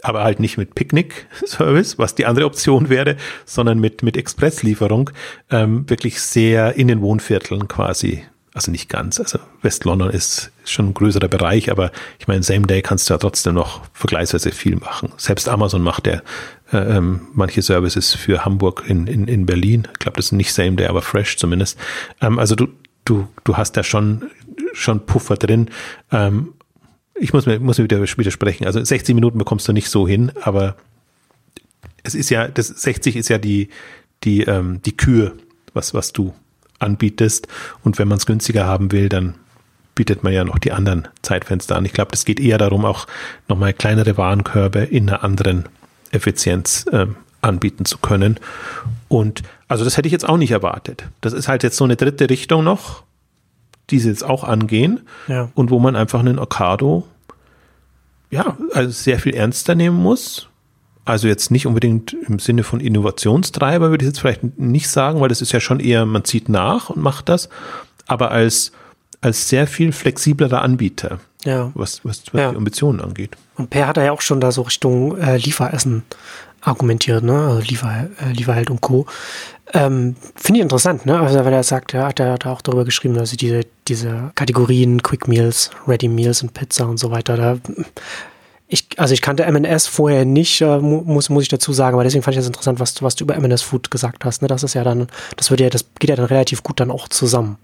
aber 0.01 0.23
halt 0.23 0.39
nicht 0.39 0.57
mit 0.57 0.75
Picknick-Service, 0.75 1.97
was 1.97 2.15
die 2.15 2.25
andere 2.25 2.45
Option 2.45 2.89
wäre, 2.89 3.15
sondern 3.45 3.79
mit, 3.79 4.03
mit 4.03 4.17
Expresslieferung, 4.17 5.09
ähm, 5.49 5.89
wirklich 5.89 6.21
sehr 6.21 6.75
in 6.75 6.87
den 6.87 7.01
Wohnvierteln 7.01 7.67
quasi 7.67 8.23
also 8.55 8.71
nicht 8.71 8.87
ganz, 8.87 9.19
also 9.19 9.37
West-London 9.63 10.09
ist 10.09 10.49
schon 10.63 10.87
ein 10.87 10.93
größerer 10.93 11.27
Bereich, 11.27 11.69
aber 11.69 11.91
ich 12.19 12.27
meine, 12.29 12.41
Same 12.41 12.65
Day 12.65 12.81
kannst 12.81 13.09
du 13.09 13.13
ja 13.13 13.17
trotzdem 13.17 13.53
noch 13.53 13.81
vergleichsweise 13.91 14.51
viel 14.51 14.77
machen. 14.77 15.11
Selbst 15.17 15.49
Amazon 15.49 15.81
macht 15.81 16.07
ja 16.07 16.21
äh, 16.71 16.77
ähm, 16.77 17.27
manche 17.33 17.61
Services 17.61 18.13
für 18.13 18.45
Hamburg 18.45 18.85
in, 18.87 19.07
in, 19.07 19.27
in 19.27 19.45
Berlin. 19.45 19.89
Ich 19.91 19.99
glaube, 19.99 20.15
das 20.15 20.27
ist 20.27 20.31
nicht 20.31 20.53
Same 20.53 20.77
Day, 20.77 20.87
aber 20.87 21.01
Fresh 21.01 21.35
zumindest. 21.35 21.77
Ähm, 22.21 22.39
also 22.39 22.55
du, 22.55 22.69
du, 23.05 23.27
du 23.43 23.57
hast 23.57 23.73
da 23.73 23.83
schon, 23.83 24.29
schon 24.73 25.05
Puffer 25.05 25.37
drin. 25.37 25.69
Ähm, 26.11 26.53
ich 27.15 27.31
muss 27.31 27.45
mir, 27.45 27.59
muss 27.59 27.77
mir 27.77 27.85
wieder 27.85 28.01
widersprechen. 28.01 28.65
Also 28.65 28.83
60 28.83 29.15
Minuten 29.15 29.37
bekommst 29.37 29.67
du 29.67 29.73
nicht 29.73 29.89
so 29.89 30.07
hin, 30.07 30.31
aber 30.41 30.75
es 32.03 32.13
ist 32.13 32.29
ja, 32.29 32.47
das 32.47 32.67
60 32.67 33.15
ist 33.15 33.29
ja 33.29 33.37
die, 33.37 33.69
die, 34.23 34.41
ähm, 34.41 34.81
die 34.83 34.97
Kür, 34.97 35.33
was, 35.73 35.93
was 35.93 36.11
du 36.11 36.33
anbietest. 36.79 37.47
Und 37.83 37.97
wenn 37.97 38.07
man 38.07 38.17
es 38.17 38.25
günstiger 38.25 38.65
haben 38.65 38.91
will, 38.91 39.09
dann 39.09 39.35
bietet 39.95 40.23
man 40.23 40.33
ja 40.33 40.43
noch 40.43 40.59
die 40.59 40.73
anderen 40.73 41.07
Zeitfenster 41.21 41.77
an. 41.77 41.85
Ich 41.85 41.93
glaube, 41.93 42.11
das 42.11 42.25
geht 42.25 42.39
eher 42.39 42.57
darum, 42.57 42.83
auch 42.83 43.07
nochmal 43.47 43.73
kleinere 43.73 44.17
Warenkörbe 44.17 44.79
in 44.79 45.09
einer 45.09 45.23
anderen 45.23 45.65
Effizienz 46.11 46.85
äh, 46.91 47.07
anbieten 47.41 47.85
zu 47.85 47.97
können. 47.97 48.39
Und 49.07 49.43
also 49.67 49.83
das 49.83 49.97
hätte 49.97 50.07
ich 50.07 50.11
jetzt 50.11 50.27
auch 50.27 50.37
nicht 50.37 50.51
erwartet. 50.51 51.05
Das 51.21 51.33
ist 51.33 51.47
halt 51.47 51.63
jetzt 51.63 51.77
so 51.77 51.83
eine 51.83 51.95
dritte 51.95 52.29
Richtung 52.29 52.63
noch, 52.63 53.03
die 53.89 53.99
sie 53.99 54.09
jetzt 54.09 54.23
auch 54.23 54.43
angehen 54.43 55.01
ja. 55.27 55.49
und 55.55 55.69
wo 55.69 55.79
man 55.79 55.95
einfach 55.95 56.19
einen 56.19 56.39
Ocado 56.39 57.05
ja, 58.31 58.57
also 58.73 58.89
sehr 58.89 59.19
viel 59.19 59.33
ernster 59.33 59.75
nehmen 59.75 59.97
muss 59.97 60.49
also 61.05 61.27
jetzt 61.27 61.51
nicht 61.51 61.67
unbedingt 61.67 62.13
im 62.27 62.39
Sinne 62.39 62.63
von 62.63 62.79
Innovationstreiber, 62.79 63.91
würde 63.91 64.03
ich 64.03 64.09
jetzt 64.09 64.19
vielleicht 64.19 64.57
nicht 64.57 64.89
sagen, 64.89 65.21
weil 65.21 65.29
das 65.29 65.41
ist 65.41 65.51
ja 65.51 65.59
schon 65.59 65.79
eher, 65.79 66.05
man 66.05 66.25
zieht 66.25 66.49
nach 66.49 66.89
und 66.89 67.01
macht 67.01 67.29
das, 67.29 67.47
aber 68.07 68.31
als, 68.31 68.71
als 69.21 69.47
sehr 69.47 69.67
viel 69.67 69.91
flexiblerer 69.91 70.63
Anbieter, 70.63 71.19
ja. 71.43 71.71
was, 71.75 72.03
was, 72.03 72.23
was 72.31 72.41
ja. 72.41 72.51
die 72.51 72.57
Ambitionen 72.57 73.01
angeht. 73.01 73.37
Und 73.55 73.69
Per 73.69 73.87
hat 73.87 73.97
ja 73.97 74.11
auch 74.11 74.21
schon 74.21 74.41
da 74.41 74.51
so 74.51 74.63
Richtung 74.63 75.15
äh, 75.17 75.37
Lieferessen 75.37 76.03
argumentiert, 76.65 77.23
ne? 77.23 77.47
Also 77.47 77.61
Liefer, 77.61 78.07
äh, 78.21 78.31
Lieferheld 78.31 78.69
und 78.69 78.81
Co. 78.81 79.05
Ähm, 79.73 80.15
Finde 80.35 80.59
ich 80.59 80.63
interessant, 80.63 81.05
ne? 81.05 81.19
Also 81.19 81.43
weil 81.43 81.53
er 81.53 81.63
sagt, 81.63 81.93
er 81.93 82.07
hat 82.07 82.19
ja 82.19 82.37
da 82.37 82.51
auch 82.51 82.61
darüber 82.61 82.85
geschrieben, 82.85 83.15
dass 83.15 83.29
sie 83.29 83.37
diese, 83.37 83.61
diese 83.87 84.31
Kategorien 84.35 85.01
Quick 85.01 85.27
Meals, 85.27 85.71
Ready 85.87 86.07
Meals 86.07 86.41
und 86.41 86.53
Pizza 86.53 86.87
und 86.87 86.97
so 86.97 87.11
weiter, 87.11 87.37
da 87.37 87.57
ich, 88.67 88.87
also 88.97 89.13
ich 89.13 89.21
kannte 89.21 89.49
MNS 89.49 89.87
vorher 89.87 90.25
nicht, 90.25 90.61
äh, 90.61 90.79
muss, 90.79 91.29
muss 91.29 91.43
ich 91.43 91.49
dazu 91.49 91.71
sagen, 91.71 91.93
aber 91.93 92.03
deswegen 92.03 92.23
fand 92.23 92.35
ich 92.35 92.39
das 92.39 92.47
interessant, 92.47 92.79
was, 92.79 93.01
was 93.01 93.15
du 93.15 93.23
über 93.23 93.39
MNS 93.39 93.61
Food 93.61 93.91
gesagt 93.91 94.25
hast. 94.25 94.41
Ne? 94.41 94.47
Das 94.47 94.63
ist 94.63 94.73
ja 94.73 94.83
dann, 94.83 95.07
das 95.37 95.49
würde 95.51 95.63
ja, 95.63 95.69
das 95.69 95.85
geht 95.99 96.09
ja 96.09 96.15
dann 96.15 96.25
relativ 96.25 96.63
gut 96.63 96.79
dann 96.79 96.89
auch 96.89 97.07
zusammen. 97.07 97.57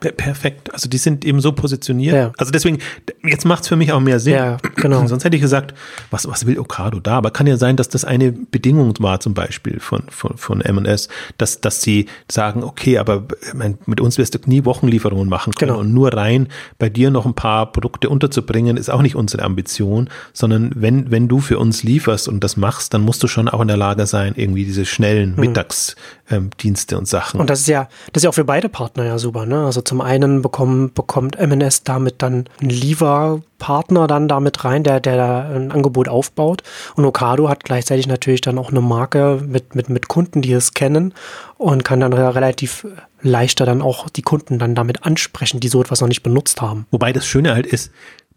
Perfekt. 0.00 0.72
Also 0.72 0.88
die 0.88 0.98
sind 0.98 1.24
eben 1.24 1.40
so 1.40 1.52
positioniert. 1.52 2.14
Ja. 2.14 2.32
Also 2.38 2.50
deswegen, 2.50 2.78
jetzt 3.22 3.44
macht 3.44 3.62
es 3.62 3.68
für 3.68 3.76
mich 3.76 3.92
auch 3.92 4.00
mehr 4.00 4.18
Sinn. 4.18 4.34
Ja, 4.34 4.56
genau. 4.76 5.06
Sonst 5.06 5.24
hätte 5.24 5.36
ich 5.36 5.42
gesagt, 5.42 5.74
was, 6.10 6.26
was 6.26 6.46
will 6.46 6.58
Okado 6.58 7.00
da? 7.00 7.18
Aber 7.18 7.30
kann 7.30 7.46
ja 7.46 7.56
sein, 7.56 7.76
dass 7.76 7.88
das 7.88 8.04
eine 8.04 8.32
Bedingung 8.32 8.94
war 9.00 9.20
zum 9.20 9.34
Beispiel 9.34 9.78
von, 9.80 10.04
von, 10.08 10.36
von 10.36 10.60
M&S, 10.60 11.08
dass, 11.38 11.60
dass 11.60 11.82
sie 11.82 12.06
sagen, 12.30 12.64
okay, 12.64 12.98
aber 12.98 13.24
mein, 13.54 13.78
mit 13.86 14.00
uns 14.00 14.18
wirst 14.18 14.34
du 14.34 14.38
nie 14.46 14.64
Wochenlieferungen 14.64 15.28
machen 15.28 15.54
können. 15.54 15.72
Genau. 15.72 15.80
Und 15.80 15.92
nur 15.92 16.14
rein 16.14 16.48
bei 16.78 16.88
dir 16.88 17.10
noch 17.10 17.26
ein 17.26 17.34
paar 17.34 17.70
Produkte 17.72 18.08
unterzubringen, 18.08 18.76
ist 18.76 18.90
auch 18.90 19.02
nicht 19.02 19.16
unsere 19.16 19.42
Ambition, 19.42 20.08
sondern 20.32 20.72
wenn, 20.74 21.10
wenn 21.10 21.28
du 21.28 21.40
für 21.40 21.58
uns 21.58 21.82
lieferst 21.82 22.28
und 22.28 22.42
das 22.42 22.56
machst, 22.56 22.94
dann 22.94 23.02
musst 23.02 23.22
du 23.22 23.28
schon 23.28 23.48
auch 23.48 23.60
in 23.60 23.68
der 23.68 23.76
Lage 23.76 24.06
sein, 24.06 24.34
irgendwie 24.36 24.64
diese 24.64 24.86
schnellen 24.86 25.32
mhm. 25.32 25.40
Mittagsdienste 25.40 26.94
ähm, 26.94 26.98
und 26.98 27.08
Sachen. 27.08 27.40
Und 27.40 27.50
das 27.50 27.60
ist 27.60 27.68
ja, 27.68 27.88
das 28.12 28.20
ist 28.20 28.24
ja 28.24 28.30
auch 28.30 28.34
für 28.34 28.44
beide 28.44 28.68
Partner 28.68 29.04
ja 29.04 29.18
super, 29.18 29.46
ne? 29.46 29.64
Also 29.64 29.80
zum 29.90 30.00
einen 30.00 30.40
bekommen, 30.40 30.92
bekommt 30.94 31.36
MNS 31.40 31.82
damit 31.82 32.22
dann 32.22 32.44
einen 32.60 32.70
Lieferpartner 32.70 34.06
dann 34.06 34.28
damit 34.28 34.64
rein, 34.64 34.84
der, 34.84 35.00
der 35.00 35.16
da 35.16 35.40
ein 35.48 35.72
Angebot 35.72 36.08
aufbaut. 36.08 36.62
Und 36.94 37.04
Okado 37.04 37.48
hat 37.48 37.64
gleichzeitig 37.64 38.06
natürlich 38.06 38.40
dann 38.40 38.56
auch 38.56 38.70
eine 38.70 38.82
Marke 38.82 39.42
mit, 39.44 39.74
mit, 39.74 39.88
mit 39.88 40.06
Kunden, 40.06 40.42
die 40.42 40.52
es 40.52 40.74
kennen 40.74 41.12
und 41.58 41.82
kann 41.82 41.98
dann 41.98 42.12
relativ 42.12 42.86
leichter 43.20 43.66
dann 43.66 43.82
auch 43.82 44.08
die 44.08 44.22
Kunden 44.22 44.60
dann 44.60 44.76
damit 44.76 45.04
ansprechen, 45.04 45.58
die 45.58 45.66
so 45.66 45.80
etwas 45.80 46.00
noch 46.00 46.08
nicht 46.08 46.22
benutzt 46.22 46.62
haben. 46.62 46.86
Wobei 46.92 47.12
das 47.12 47.26
Schöne 47.26 47.52
halt 47.52 47.66
ist, 47.66 47.90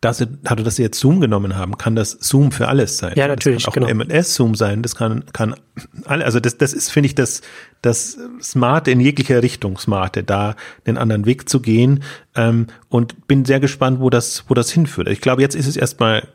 dadurch, 0.03 0.65
dass 0.65 0.75
sie 0.75 0.83
jetzt 0.83 0.99
Zoom 0.99 1.21
genommen 1.21 1.55
haben, 1.55 1.77
kann 1.77 1.95
das 1.95 2.11
Zoom 2.19 2.51
für 2.51 2.67
alles 2.67 2.97
sein. 2.97 3.13
Ja, 3.15 3.27
natürlich. 3.27 3.63
Das 3.63 3.73
kann 3.73 3.83
auch 3.83 3.87
genau. 3.87 4.03
M&S-Zoom 4.03 4.55
sein, 4.55 4.81
das 4.81 4.95
kann, 4.95 5.23
kann 5.33 5.55
alle, 6.05 6.25
also 6.25 6.39
das, 6.39 6.57
das 6.57 6.73
ist, 6.73 6.91
finde 6.91 7.07
ich, 7.07 7.15
das, 7.15 7.41
das 7.81 8.17
Smarte 8.41 8.91
in 8.91 8.99
jeglicher 8.99 9.41
Richtung 9.41 9.77
Smarte, 9.77 10.23
da 10.23 10.55
den 10.85 10.97
anderen 10.97 11.25
Weg 11.25 11.49
zu 11.49 11.61
gehen, 11.61 12.03
ähm, 12.35 12.67
und 12.89 13.27
bin 13.27 13.45
sehr 13.45 13.59
gespannt, 13.59 13.99
wo 13.99 14.09
das, 14.09 14.45
wo 14.47 14.53
das 14.53 14.71
hinführt. 14.71 15.07
Ich 15.07 15.21
glaube, 15.21 15.41
jetzt 15.41 15.55
ist 15.55 15.67
es 15.67 15.77
erstmal 15.77 16.27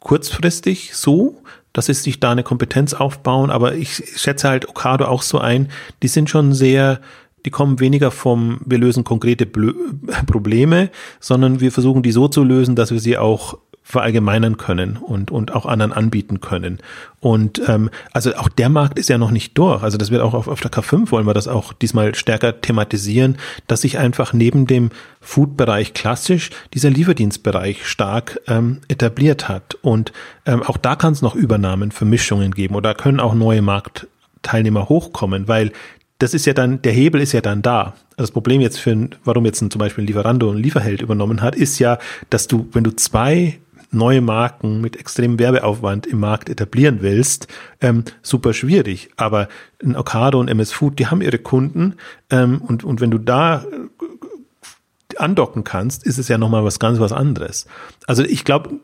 kurzfristig 0.00 0.94
so, 0.94 1.42
dass 1.72 1.86
sie 1.86 1.94
sich 1.94 2.20
da 2.20 2.32
eine 2.32 2.42
Kompetenz 2.42 2.94
aufbauen, 2.94 3.50
aber 3.50 3.74
ich 3.74 4.02
schätze 4.16 4.48
halt 4.48 4.68
Okado 4.68 5.04
auch 5.06 5.22
so 5.22 5.38
ein, 5.38 5.68
die 6.02 6.08
sind 6.08 6.30
schon 6.30 6.54
sehr, 6.54 7.00
die 7.46 7.50
kommen 7.50 7.80
weniger 7.80 8.10
vom, 8.10 8.60
wir 8.66 8.76
lösen 8.76 9.04
konkrete 9.04 9.46
Blö 9.46 9.72
Probleme, 10.26 10.90
sondern 11.20 11.60
wir 11.60 11.72
versuchen 11.72 12.02
die 12.02 12.12
so 12.12 12.28
zu 12.28 12.44
lösen, 12.44 12.76
dass 12.76 12.90
wir 12.90 13.00
sie 13.00 13.16
auch 13.16 13.56
verallgemeinern 13.86 14.56
können 14.56 14.96
und, 14.96 15.30
und 15.30 15.54
auch 15.54 15.64
anderen 15.64 15.92
anbieten 15.92 16.40
können. 16.40 16.80
Und 17.20 17.62
ähm, 17.68 17.88
also 18.12 18.34
auch 18.34 18.48
der 18.48 18.68
Markt 18.68 18.98
ist 18.98 19.08
ja 19.08 19.16
noch 19.16 19.30
nicht 19.30 19.56
durch. 19.56 19.80
Also 19.84 19.96
das 19.96 20.10
wird 20.10 20.22
auch 20.22 20.34
auf, 20.34 20.48
auf 20.48 20.60
der 20.60 20.72
K5 20.72 21.12
wollen 21.12 21.24
wir 21.24 21.34
das 21.34 21.46
auch 21.46 21.72
diesmal 21.72 22.16
stärker 22.16 22.60
thematisieren, 22.60 23.36
dass 23.68 23.82
sich 23.82 23.96
einfach 23.96 24.32
neben 24.32 24.66
dem 24.66 24.90
Food-Bereich 25.20 25.94
klassisch 25.94 26.50
dieser 26.74 26.90
Lieferdienstbereich 26.90 27.86
stark 27.86 28.40
ähm, 28.48 28.80
etabliert 28.88 29.48
hat. 29.48 29.76
Und 29.82 30.12
ähm, 30.46 30.64
auch 30.64 30.78
da 30.78 30.96
kann 30.96 31.12
es 31.12 31.22
noch 31.22 31.36
Übernahmen, 31.36 31.92
Vermischungen 31.92 32.50
geben 32.50 32.74
oder 32.74 32.92
können 32.92 33.20
auch 33.20 33.34
neue 33.34 33.62
Marktteilnehmer 33.62 34.88
hochkommen, 34.88 35.46
weil 35.46 35.70
das 36.18 36.34
ist 36.34 36.46
ja 36.46 36.54
dann, 36.54 36.80
der 36.82 36.92
Hebel 36.92 37.20
ist 37.20 37.32
ja 37.32 37.40
dann 37.40 37.62
da. 37.62 37.94
Also 38.12 38.28
das 38.28 38.30
Problem 38.30 38.60
jetzt 38.60 38.78
für, 38.78 39.10
warum 39.24 39.44
jetzt 39.44 39.60
ein, 39.60 39.70
zum 39.70 39.78
Beispiel 39.78 40.04
ein 40.04 40.06
Lieferando 40.06 40.50
ein 40.50 40.56
Lieferheld 40.56 41.02
übernommen 41.02 41.42
hat, 41.42 41.54
ist 41.54 41.78
ja, 41.78 41.98
dass 42.30 42.46
du, 42.46 42.68
wenn 42.72 42.84
du 42.84 42.94
zwei 42.96 43.58
neue 43.90 44.20
Marken 44.20 44.80
mit 44.80 44.96
extremem 44.96 45.38
Werbeaufwand 45.38 46.06
im 46.06 46.20
Markt 46.20 46.48
etablieren 46.48 46.98
willst, 47.00 47.48
ähm, 47.80 48.04
super 48.22 48.52
schwierig. 48.52 49.10
Aber 49.16 49.48
ein 49.82 49.96
Ocado 49.96 50.40
und 50.40 50.48
MS 50.48 50.72
Food, 50.72 50.98
die 50.98 51.06
haben 51.06 51.20
ihre 51.20 51.38
Kunden 51.38 51.94
ähm, 52.30 52.60
und, 52.60 52.84
und 52.84 53.00
wenn 53.00 53.10
du 53.10 53.18
da 53.18 53.64
äh, 53.64 55.16
andocken 55.18 55.64
kannst, 55.64 56.04
ist 56.04 56.18
es 56.18 56.28
ja 56.28 56.38
nochmal 56.38 56.64
was 56.64 56.78
ganz 56.78 56.98
was 56.98 57.12
anderes. 57.12 57.66
Also 58.06 58.22
ich 58.22 58.44
glaube, 58.44 58.80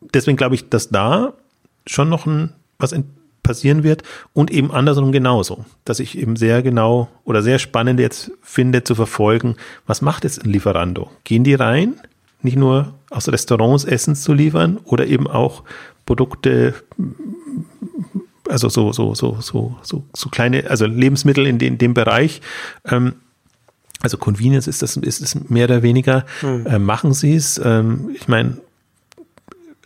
deswegen 0.00 0.36
glaube 0.36 0.54
ich, 0.54 0.68
dass 0.68 0.88
da 0.88 1.32
schon 1.86 2.08
noch 2.08 2.26
ein 2.26 2.52
was 2.78 2.92
in, 2.92 3.04
passieren 3.46 3.82
wird 3.84 4.02
und 4.32 4.50
eben 4.50 4.70
andersrum 4.72 5.12
genauso, 5.12 5.64
dass 5.84 6.00
ich 6.00 6.18
eben 6.18 6.36
sehr 6.36 6.62
genau 6.62 7.08
oder 7.24 7.42
sehr 7.42 7.58
spannend 7.58 8.00
jetzt 8.00 8.32
finde 8.42 8.84
zu 8.84 8.94
verfolgen, 8.94 9.56
was 9.86 10.02
macht 10.02 10.24
jetzt 10.24 10.44
ein 10.44 10.50
Lieferando? 10.50 11.10
Gehen 11.24 11.44
die 11.44 11.54
rein 11.54 11.94
nicht 12.42 12.56
nur 12.56 12.94
aus 13.10 13.28
Restaurants 13.28 13.84
Essen 13.84 14.14
zu 14.14 14.32
liefern 14.32 14.78
oder 14.84 15.06
eben 15.06 15.26
auch 15.26 15.62
Produkte, 16.06 16.74
also 18.48 18.68
so, 18.68 18.92
so, 18.92 19.14
so, 19.14 19.38
so, 19.40 19.76
so, 19.82 20.04
so 20.14 20.28
kleine, 20.30 20.70
also 20.70 20.86
Lebensmittel 20.86 21.46
in, 21.46 21.58
den, 21.58 21.74
in 21.74 21.78
dem 21.78 21.94
Bereich. 21.94 22.40
Ähm, 22.84 23.14
also 24.00 24.16
Convenience 24.18 24.68
ist 24.68 24.82
das, 24.82 24.96
ist 24.96 25.20
es 25.20 25.48
mehr 25.48 25.64
oder 25.64 25.82
weniger. 25.82 26.24
Mhm. 26.42 26.66
Äh, 26.66 26.78
machen 26.78 27.12
sie 27.12 27.34
es. 27.34 27.60
Ähm, 27.62 28.10
ich 28.14 28.28
meine, 28.28 28.58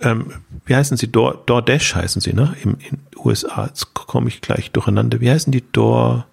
ähm, 0.01 0.33
wie 0.67 0.75
heißen 0.75 0.97
sie? 0.97 1.11
Door, 1.11 1.43
DoorDash 1.47 1.95
heißen 1.95 2.21
sie, 2.21 2.33
ne? 2.33 2.55
Im, 2.63 2.77
in 2.81 2.99
USA. 3.25 3.67
Jetzt 3.67 3.95
komme 3.95 4.29
ich 4.29 4.41
gleich 4.41 4.71
durcheinander. 4.71 5.21
Wie 5.21 5.31
heißen 5.31 5.53
die 5.53 5.65
Door? 5.73 6.27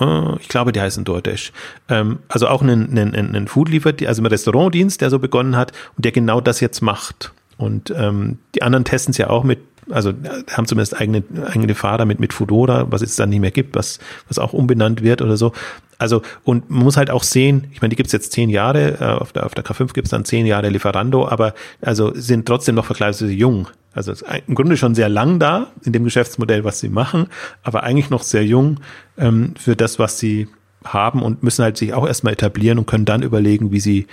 Uh, 0.00 0.36
ich 0.40 0.48
glaube, 0.48 0.72
die 0.72 0.80
heißen 0.80 1.04
DoorDash. 1.04 1.52
Ähm, 1.88 2.18
also 2.28 2.48
auch 2.48 2.62
ein, 2.62 2.98
ein, 2.98 3.14
ein 3.14 3.46
Food-Lieferdienst, 3.46 4.08
also 4.08 4.22
ein 4.22 4.26
Restaurantdienst, 4.26 5.00
der 5.00 5.10
so 5.10 5.20
begonnen 5.20 5.56
hat 5.56 5.72
und 5.96 6.04
der 6.04 6.10
genau 6.10 6.40
das 6.40 6.60
jetzt 6.60 6.80
macht. 6.80 7.32
Und 7.56 7.94
ähm, 7.96 8.38
die 8.56 8.62
anderen 8.62 8.84
testen 8.84 9.12
es 9.12 9.18
ja 9.18 9.30
auch 9.30 9.44
mit, 9.44 9.60
also 9.88 10.12
haben 10.50 10.66
zumindest 10.66 11.00
eigene, 11.00 11.22
eigene 11.46 11.76
Fahrer 11.76 12.06
mit, 12.06 12.18
mit 12.18 12.32
Fudora, 12.32 12.90
was 12.90 13.02
es 13.02 13.14
dann 13.14 13.28
nicht 13.28 13.40
mehr 13.40 13.52
gibt, 13.52 13.76
was, 13.76 14.00
was 14.26 14.40
auch 14.40 14.52
umbenannt 14.52 15.02
wird 15.02 15.22
oder 15.22 15.36
so. 15.36 15.52
Also, 15.98 16.22
und 16.42 16.70
man 16.70 16.84
muss 16.84 16.96
halt 16.96 17.10
auch 17.10 17.22
sehen, 17.22 17.68
ich 17.70 17.80
meine, 17.80 17.90
die 17.90 17.96
gibt's 17.96 18.12
jetzt 18.12 18.32
zehn 18.32 18.50
Jahre, 18.50 18.98
äh, 19.00 19.04
auf, 19.04 19.32
der, 19.32 19.46
auf 19.46 19.54
der 19.54 19.64
K5 19.64 19.92
gibt's 19.92 20.10
dann 20.10 20.24
zehn 20.24 20.44
Jahre 20.44 20.68
Lieferando, 20.70 21.28
aber 21.28 21.54
also 21.80 22.12
sind 22.14 22.46
trotzdem 22.46 22.74
noch 22.74 22.86
vergleichsweise 22.86 23.32
jung. 23.32 23.68
Also 23.94 24.12
im 24.46 24.54
Grunde 24.54 24.76
schon 24.76 24.94
sehr 24.94 25.08
lang 25.08 25.38
da 25.38 25.68
in 25.84 25.92
dem 25.92 26.04
Geschäftsmodell, 26.04 26.64
was 26.64 26.80
sie 26.80 26.88
machen, 26.88 27.28
aber 27.62 27.84
eigentlich 27.84 28.10
noch 28.10 28.22
sehr 28.22 28.44
jung 28.44 28.80
ähm, 29.16 29.54
für 29.56 29.76
das, 29.76 29.98
was 29.98 30.18
sie 30.18 30.48
haben 30.84 31.22
und 31.22 31.42
müssen 31.42 31.62
halt 31.62 31.76
sich 31.76 31.94
auch 31.94 32.06
erstmal 32.06 32.34
etablieren 32.34 32.78
und 32.78 32.86
können 32.86 33.04
dann 33.04 33.22
überlegen, 33.22 33.72
wie 33.72 33.80
sie 33.80 34.06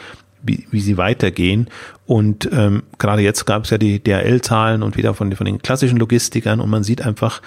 wie, 0.44 0.66
wie 0.72 0.80
sie 0.80 0.98
weitergehen. 0.98 1.70
Und 2.06 2.50
ähm, 2.52 2.84
gerade 2.98 3.22
jetzt 3.22 3.46
gab 3.46 3.66
es 3.66 3.70
ja 3.70 3.78
die 3.78 4.00
DHL-Zahlen 4.00 4.84
und 4.84 4.98
wieder 4.98 5.14
von, 5.14 5.32
von 5.36 5.46
den 5.46 5.62
klassischen 5.62 5.98
Logistikern 5.98 6.60
und 6.60 6.70
man 6.70 6.84
sieht 6.84 7.06
einfach, 7.06 7.42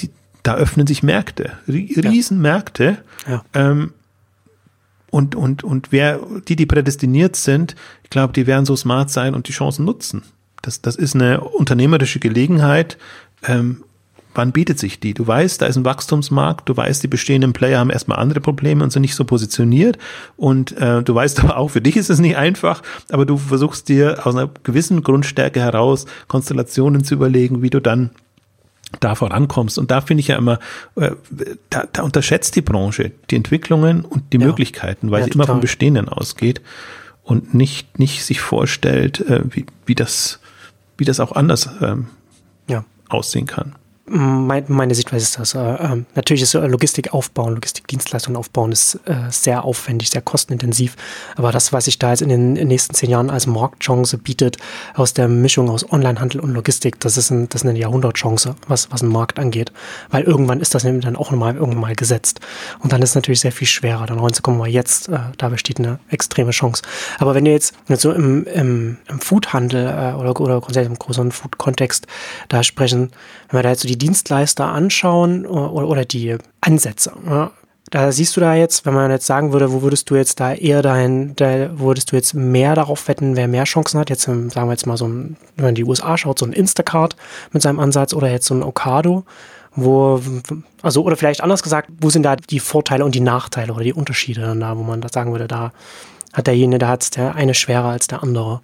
die, 0.00 0.10
da 0.42 0.54
öffnen 0.56 0.86
sich 0.86 1.02
Märkte, 1.02 1.52
Riesenmärkte. 1.68 2.98
Ja. 3.26 3.42
Ähm, 3.54 3.92
und, 5.10 5.34
und, 5.34 5.62
und 5.64 5.92
wer, 5.92 6.20
die, 6.48 6.56
die 6.56 6.66
prädestiniert 6.66 7.36
sind, 7.36 7.76
ich 8.02 8.10
glaube, 8.10 8.32
die 8.32 8.46
werden 8.46 8.64
so 8.64 8.76
smart 8.76 9.10
sein 9.10 9.34
und 9.34 9.48
die 9.48 9.52
Chancen 9.52 9.84
nutzen. 9.84 10.22
Das, 10.62 10.80
das 10.80 10.96
ist 10.96 11.14
eine 11.14 11.40
unternehmerische 11.40 12.20
Gelegenheit, 12.20 12.98
ähm, 13.46 13.84
wann 14.34 14.52
bietet 14.52 14.78
sich 14.78 15.00
die? 15.00 15.14
Du 15.14 15.26
weißt, 15.26 15.60
da 15.60 15.66
ist 15.66 15.76
ein 15.76 15.84
Wachstumsmarkt, 15.84 16.68
du 16.68 16.76
weißt, 16.76 17.02
die 17.02 17.08
bestehenden 17.08 17.52
Player 17.52 17.78
haben 17.78 17.90
erstmal 17.90 18.18
andere 18.18 18.40
Probleme 18.40 18.82
und 18.82 18.90
sind 18.90 19.02
nicht 19.02 19.14
so 19.14 19.24
positioniert 19.24 19.98
und 20.36 20.72
äh, 20.78 21.02
du 21.02 21.14
weißt 21.14 21.40
aber 21.44 21.56
auch, 21.56 21.68
für 21.68 21.80
dich 21.80 21.96
ist 21.96 22.10
es 22.10 22.18
nicht 22.18 22.36
einfach, 22.36 22.82
aber 23.10 23.26
du 23.26 23.36
versuchst 23.36 23.88
dir 23.88 24.26
aus 24.26 24.34
einer 24.34 24.50
gewissen 24.62 25.02
Grundstärke 25.02 25.60
heraus 25.60 26.06
Konstellationen 26.28 27.04
zu 27.04 27.14
überlegen, 27.14 27.62
wie 27.62 27.70
du 27.70 27.80
dann 27.80 28.10
da 29.00 29.14
vorankommst. 29.14 29.78
Und 29.78 29.90
da 29.90 30.02
finde 30.02 30.20
ich 30.20 30.28
ja 30.28 30.36
immer, 30.36 30.58
äh, 30.96 31.12
da, 31.70 31.84
da 31.92 32.02
unterschätzt 32.02 32.56
die 32.56 32.62
Branche 32.62 33.12
die 33.30 33.36
Entwicklungen 33.36 34.04
und 34.04 34.32
die 34.32 34.38
ja. 34.38 34.46
Möglichkeiten, 34.46 35.10
weil 35.10 35.20
ja, 35.20 35.24
sie 35.24 35.30
total. 35.30 35.44
immer 35.44 35.54
vom 35.54 35.60
Bestehenden 35.60 36.08
ausgeht 36.08 36.60
und 37.22 37.54
nicht, 37.54 37.98
nicht 37.98 38.24
sich 38.24 38.40
vorstellt, 38.40 39.20
äh, 39.20 39.42
wie, 39.48 39.66
wie, 39.86 39.94
das, 39.94 40.40
wie 40.96 41.04
das 41.04 41.20
auch 41.20 41.32
anders 41.32 41.68
ähm, 41.80 42.08
ja. 42.68 42.84
aussehen 43.08 43.46
kann 43.46 43.74
mein, 44.06 44.64
meine 44.66 44.94
Sichtweise 44.94 45.22
ist 45.22 45.38
das. 45.38 45.54
Äh, 45.54 45.74
äh, 45.74 46.04
natürlich 46.14 46.42
ist 46.42 46.54
äh, 46.54 46.66
Logistik 46.66 47.14
aufbauen, 47.14 47.54
Logistikdienstleistungen 47.54 48.36
aufbauen, 48.36 48.72
ist 48.72 48.98
äh, 49.04 49.30
sehr 49.30 49.64
aufwendig, 49.64 50.10
sehr 50.10 50.22
kostenintensiv. 50.22 50.96
Aber 51.36 51.52
das, 51.52 51.72
was 51.72 51.84
sich 51.84 51.98
da 51.98 52.10
jetzt 52.10 52.22
in 52.22 52.28
den, 52.28 52.52
nächsten 52.54 52.94
zehn 52.94 53.10
Jahren 53.10 53.30
als 53.30 53.46
Marktchance 53.46 54.18
bietet, 54.18 54.56
aus 54.94 55.14
der 55.14 55.28
Mischung 55.28 55.70
aus 55.70 55.90
Onlinehandel 55.90 56.40
und 56.40 56.52
Logistik, 56.52 56.98
das 57.00 57.16
ist, 57.16 57.30
ein, 57.30 57.48
das 57.48 57.62
ist 57.62 57.68
eine 57.68 57.78
Jahrhundertchance, 57.78 58.56
was, 58.66 58.90
was 58.90 59.02
einen 59.02 59.12
Markt 59.12 59.38
angeht. 59.38 59.72
Weil 60.10 60.24
irgendwann 60.24 60.60
ist 60.60 60.74
das 60.74 60.82
dann 60.82 61.16
auch 61.16 61.30
nochmal 61.30 61.54
irgendwann 61.54 61.80
mal 61.80 61.94
gesetzt. 61.94 62.40
Und 62.80 62.92
dann 62.92 63.02
ist 63.02 63.10
es 63.10 63.14
natürlich 63.14 63.40
sehr 63.40 63.52
viel 63.52 63.68
schwerer, 63.68 64.06
dann 64.06 64.18
reinzukommen, 64.18 64.60
weil 64.60 64.70
jetzt, 64.70 65.10
äh, 65.10 65.18
da 65.38 65.48
besteht 65.48 65.78
eine 65.78 66.00
extreme 66.10 66.50
Chance. 66.50 66.82
Aber 67.20 67.36
wenn 67.36 67.46
ihr 67.46 67.52
jetzt, 67.52 67.74
jetzt 67.86 68.02
so 68.02 68.10
im, 68.10 68.44
im, 68.46 68.98
im 69.08 69.20
Foodhandel 69.20 69.86
äh, 69.86 70.14
oder, 70.14 70.40
oder 70.40 70.60
grundsätzlich 70.60 70.90
im 70.90 70.98
größeren 70.98 71.30
Food-Kontext 71.30 72.08
da 72.48 72.64
sprechen, 72.64 73.12
wenn 73.48 73.58
wir 73.58 73.62
da 73.62 73.70
jetzt 73.70 73.82
so 73.82 73.88
die 73.88 73.98
Dienstleister 74.02 74.66
anschauen 74.66 75.46
oder, 75.46 75.88
oder 75.88 76.04
die 76.04 76.36
Ansätze, 76.60 77.12
ja, 77.26 77.52
da 77.92 78.10
siehst 78.10 78.36
du 78.36 78.40
da 78.40 78.54
jetzt, 78.54 78.86
wenn 78.86 78.94
man 78.94 79.10
jetzt 79.10 79.26
sagen 79.26 79.52
würde, 79.52 79.70
wo 79.70 79.82
würdest 79.82 80.08
du 80.08 80.16
jetzt 80.16 80.40
da 80.40 80.54
eher 80.54 80.80
dein, 80.80 81.36
da 81.36 81.78
würdest 81.78 82.10
du 82.10 82.16
jetzt 82.16 82.32
mehr 82.32 82.74
darauf 82.74 83.06
wetten, 83.06 83.36
wer 83.36 83.48
mehr 83.48 83.64
Chancen 83.64 84.00
hat? 84.00 84.08
Jetzt 84.08 84.22
sagen 84.22 84.50
wir 84.50 84.70
jetzt 84.70 84.86
mal 84.86 84.96
so 84.96 85.06
ein, 85.06 85.36
wenn 85.56 85.66
man 85.66 85.74
die 85.74 85.84
USA 85.84 86.16
schaut, 86.16 86.38
so 86.38 86.46
ein 86.46 86.54
Instacart 86.54 87.16
mit 87.52 87.60
seinem 87.60 87.78
Ansatz 87.78 88.14
oder 88.14 88.30
jetzt 88.30 88.46
so 88.46 88.54
ein 88.54 88.62
Okado, 88.62 89.24
wo, 89.74 90.22
also, 90.80 91.02
oder 91.02 91.16
vielleicht 91.16 91.42
anders 91.42 91.62
gesagt, 91.62 91.90
wo 92.00 92.08
sind 92.08 92.22
da 92.22 92.36
die 92.36 92.60
Vorteile 92.60 93.04
und 93.04 93.14
die 93.14 93.20
Nachteile 93.20 93.74
oder 93.74 93.84
die 93.84 93.92
Unterschiede 93.92 94.40
dann 94.40 94.60
da, 94.60 94.76
wo 94.78 94.82
man 94.82 95.02
da 95.02 95.10
sagen 95.10 95.32
würde, 95.32 95.46
da 95.46 95.72
hat 96.32 96.46
derjenige, 96.46 96.78
da 96.78 96.88
hat 96.88 97.02
es 97.02 97.10
der 97.10 97.34
eine 97.34 97.52
schwerer 97.52 97.90
als 97.90 98.06
der 98.06 98.22
andere 98.22 98.62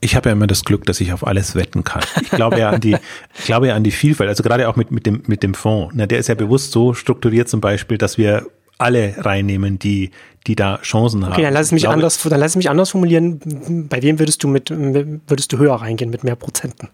ich 0.00 0.14
habe 0.14 0.28
ja 0.28 0.32
immer 0.32 0.46
das 0.46 0.64
Glück, 0.64 0.84
dass 0.84 1.00
ich 1.00 1.12
auf 1.12 1.26
alles 1.26 1.54
wetten 1.54 1.82
kann. 1.84 2.02
Ich 2.22 2.30
glaube 2.30 2.58
ja 2.58 2.70
an 2.70 2.80
die, 2.80 2.96
ich 3.38 3.44
glaube 3.44 3.68
ja 3.68 3.74
an 3.74 3.82
die 3.82 3.90
Vielfalt. 3.90 4.28
Also 4.28 4.42
gerade 4.42 4.68
auch 4.68 4.76
mit, 4.76 4.90
mit 4.90 5.06
dem, 5.06 5.22
mit 5.26 5.42
dem 5.42 5.54
Fonds. 5.54 5.94
Na, 5.96 6.06
der 6.06 6.18
ist 6.18 6.28
ja 6.28 6.34
bewusst 6.34 6.72
so 6.72 6.94
strukturiert 6.94 7.48
zum 7.48 7.60
Beispiel, 7.60 7.98
dass 7.98 8.16
wir 8.16 8.46
alle 8.78 9.14
reinnehmen, 9.18 9.78
die, 9.78 10.10
die 10.46 10.54
da 10.54 10.78
Chancen 10.82 11.24
haben. 11.24 11.32
Okay, 11.32 11.42
dann 11.42 11.52
lass 11.52 11.66
es 11.66 11.72
mich 11.72 11.82
glaube, 11.82 11.94
anders, 11.94 12.22
dann 12.22 12.38
lass 12.38 12.52
es 12.52 12.56
mich 12.56 12.70
anders 12.70 12.90
formulieren. 12.90 13.86
Bei 13.88 14.00
wem 14.02 14.20
würdest 14.20 14.42
du 14.44 14.48
mit, 14.48 14.70
würdest 14.70 15.52
du 15.52 15.58
höher 15.58 15.74
reingehen 15.74 16.10
mit 16.10 16.22
mehr 16.22 16.36
Prozenten? 16.36 16.88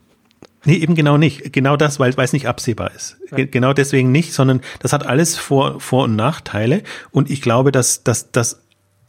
Nee, 0.64 0.76
eben 0.76 0.94
genau 0.94 1.18
nicht. 1.18 1.52
Genau 1.52 1.76
das, 1.76 2.00
weil, 2.00 2.16
weil 2.16 2.24
es 2.24 2.32
nicht 2.32 2.48
absehbar 2.48 2.92
ist. 2.94 3.18
Ja. 3.30 3.44
Genau 3.44 3.74
deswegen 3.74 4.12
nicht, 4.12 4.32
sondern 4.32 4.62
das 4.80 4.94
hat 4.94 5.04
alles 5.04 5.36
Vor-, 5.36 5.78
Vor 5.78 6.04
und 6.04 6.16
Nachteile. 6.16 6.82
Und 7.10 7.30
ich 7.30 7.42
glaube, 7.42 7.70
dass, 7.70 8.02
dass, 8.02 8.32
dass 8.32 8.62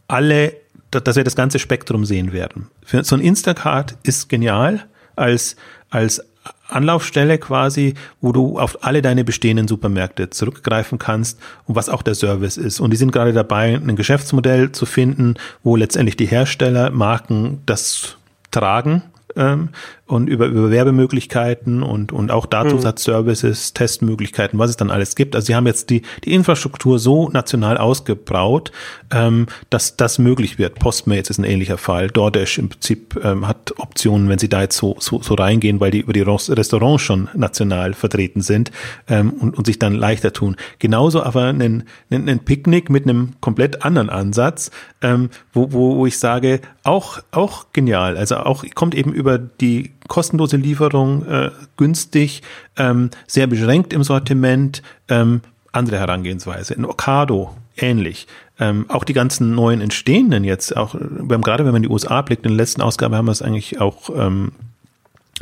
alle 0.10 0.54
dass 0.92 1.16
wir 1.16 1.24
das 1.24 1.36
ganze 1.36 1.60
Spektrum 1.60 2.06
sehen 2.06 2.32
werden. 2.32 2.68
Für 2.84 3.04
so 3.04 3.16
ein 3.16 3.22
Instacart 3.22 3.98
ist 4.04 4.30
genial 4.30 4.86
als, 5.16 5.56
als 5.90 6.22
Anlaufstelle 6.68 7.38
quasi, 7.38 7.96
wo 8.22 8.32
du 8.32 8.60
auf 8.60 8.84
alle 8.84 9.02
deine 9.02 9.24
bestehenden 9.24 9.68
Supermärkte 9.68 10.30
zurückgreifen 10.30 11.00
kannst 11.00 11.40
und 11.66 11.76
was 11.76 11.90
auch 11.90 12.02
der 12.02 12.16
Service 12.16 12.58
ist. 12.58 12.80
Und 12.80 12.92
die 12.92 12.98
sind 12.98 13.12
gerade 13.12 13.34
dabei, 13.34 13.76
ein 13.76 13.96
Geschäftsmodell 13.96 14.72
zu 14.72 14.86
finden, 14.86 15.36
wo 15.64 15.76
letztendlich 15.76 16.18
die 16.18 16.28
Hersteller, 16.28 16.92
Marken 16.92 17.62
das 17.66 18.18
tragen 18.52 19.04
ähm, 19.36 19.70
und 20.08 20.28
über, 20.28 20.46
über 20.46 20.70
Werbemöglichkeiten 20.70 21.82
und, 21.82 22.12
und 22.12 22.32
auch 22.32 22.46
Datensatzservices, 22.46 23.72
mhm. 23.72 23.74
Testmöglichkeiten, 23.74 24.60
was 24.60 24.70
es 24.70 24.78
dann 24.78 24.92
alles 24.92 25.16
gibt. 25.16 25.36
Also 25.36 25.48
sie 25.48 25.56
haben 25.56 25.66
jetzt 25.66 25.90
die, 25.90 26.04
die 26.24 26.34
Infrastruktur 26.34 27.00
so 27.00 27.30
national 27.30 27.78
ausgebraut, 27.78 28.72
ähm, 29.12 29.48
dass 29.70 29.98
das 29.98 30.20
möglich 30.20 30.60
wird. 30.60 30.76
Postmates 30.76 31.32
ist 31.32 31.40
ein 31.40 31.44
ähnlicher 31.44 31.78
Fall. 31.78 32.10
DoorDash 32.10 32.60
im 32.60 32.70
Prinzip 32.70 33.20
ähm, 33.24 33.48
hat 33.48 33.74
Optionen, 33.78 34.30
wenn 34.30 34.38
sie 34.38 34.50
da 34.50 34.62
jetzt 34.62 34.78
so, 34.78 34.96
so, 35.00 35.22
so 35.22 35.34
reingehen, 35.34 35.80
weil 35.80 35.92
die 35.92 36.02
über 36.02 36.14
die 36.14 36.22
Restaurants 36.22 37.02
schon 37.02 37.30
national 37.34 37.94
vertreten 37.94 38.42
sind 38.42 38.72
ähm, 39.08 39.32
und, 39.32 39.58
und 39.58 39.66
sich 39.66 39.80
dann 39.80 39.96
leichter 39.96 40.34
tun. 40.34 40.56
Genauso 40.78 41.24
aber 41.24 41.46
ein, 41.46 41.62
ein, 41.62 42.30
ein 42.30 42.40
Picknick 42.40 42.92
mit 42.92 43.04
einem 43.06 43.34
komplett 43.42 43.84
anderen 43.84 44.10
Ansatz, 44.10 44.70
ähm, 45.02 45.30
wo, 45.52 45.72
wo, 45.72 45.98
wo 45.98 46.06
ich 46.06 46.20
sage, 46.20 46.62
auch, 46.86 47.20
auch 47.32 47.68
genial. 47.74 48.16
Also 48.16 48.38
auch 48.38 48.64
kommt 48.76 48.96
eben 48.96 49.12
über 49.12 49.38
die 49.38 49.92
kostenlose 50.08 50.58
Lieferung, 50.58 51.26
äh, 51.26 51.52
günstig, 51.78 52.44
ähm, 52.78 53.10
sehr 53.28 53.48
beschränkt 53.48 53.92
im 53.92 54.04
Sortiment, 54.04 54.82
ähm, 55.10 55.42
andere 55.72 56.00
Herangehensweise. 56.00 56.74
In 56.76 56.86
Ocado 56.86 57.56
ähnlich. 57.76 58.28
Ähm, 58.60 58.86
auch 58.88 59.04
die 59.04 59.14
ganzen 59.14 59.54
neuen 59.54 59.82
entstehenden 59.82 60.44
jetzt, 60.44 60.78
auch 60.78 60.96
beim, 60.96 61.42
gerade 61.42 61.66
wenn 61.66 61.74
man 61.74 61.84
in 61.84 61.90
die 61.90 61.94
USA 61.94 62.22
blickt, 62.22 62.46
in 62.46 62.52
der 62.52 62.58
letzten 62.58 62.82
Ausgabe 62.82 63.18
haben 63.18 63.26
wir 63.26 63.34
es 63.34 63.42
eigentlich 63.42 63.82
auch 63.82 64.10
ähm, 64.16 64.54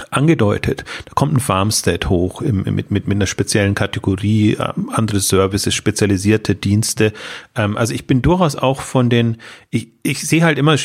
angedeutet. 0.10 0.84
Da 1.06 1.12
kommt 1.14 1.34
ein 1.34 1.40
Farmstead 1.40 2.10
hoch 2.10 2.42
im, 2.42 2.64
mit, 2.64 2.90
mit, 2.90 3.08
mit 3.08 3.12
einer 3.12 3.28
speziellen 3.28 3.76
Kategorie, 3.76 4.58
ähm, 4.60 4.90
andere 4.92 5.20
Services, 5.20 5.74
spezialisierte 5.74 6.56
Dienste. 6.56 7.14
Ähm, 7.56 7.78
also 7.78 7.94
ich 7.94 8.08
bin 8.08 8.22
durchaus 8.22 8.56
auch 8.56 8.82
von 8.82 9.10
den, 9.10 9.38
ich, 9.70 9.90
ich 10.02 10.28
sehe 10.28 10.44
halt 10.44 10.58
immer 10.58 10.76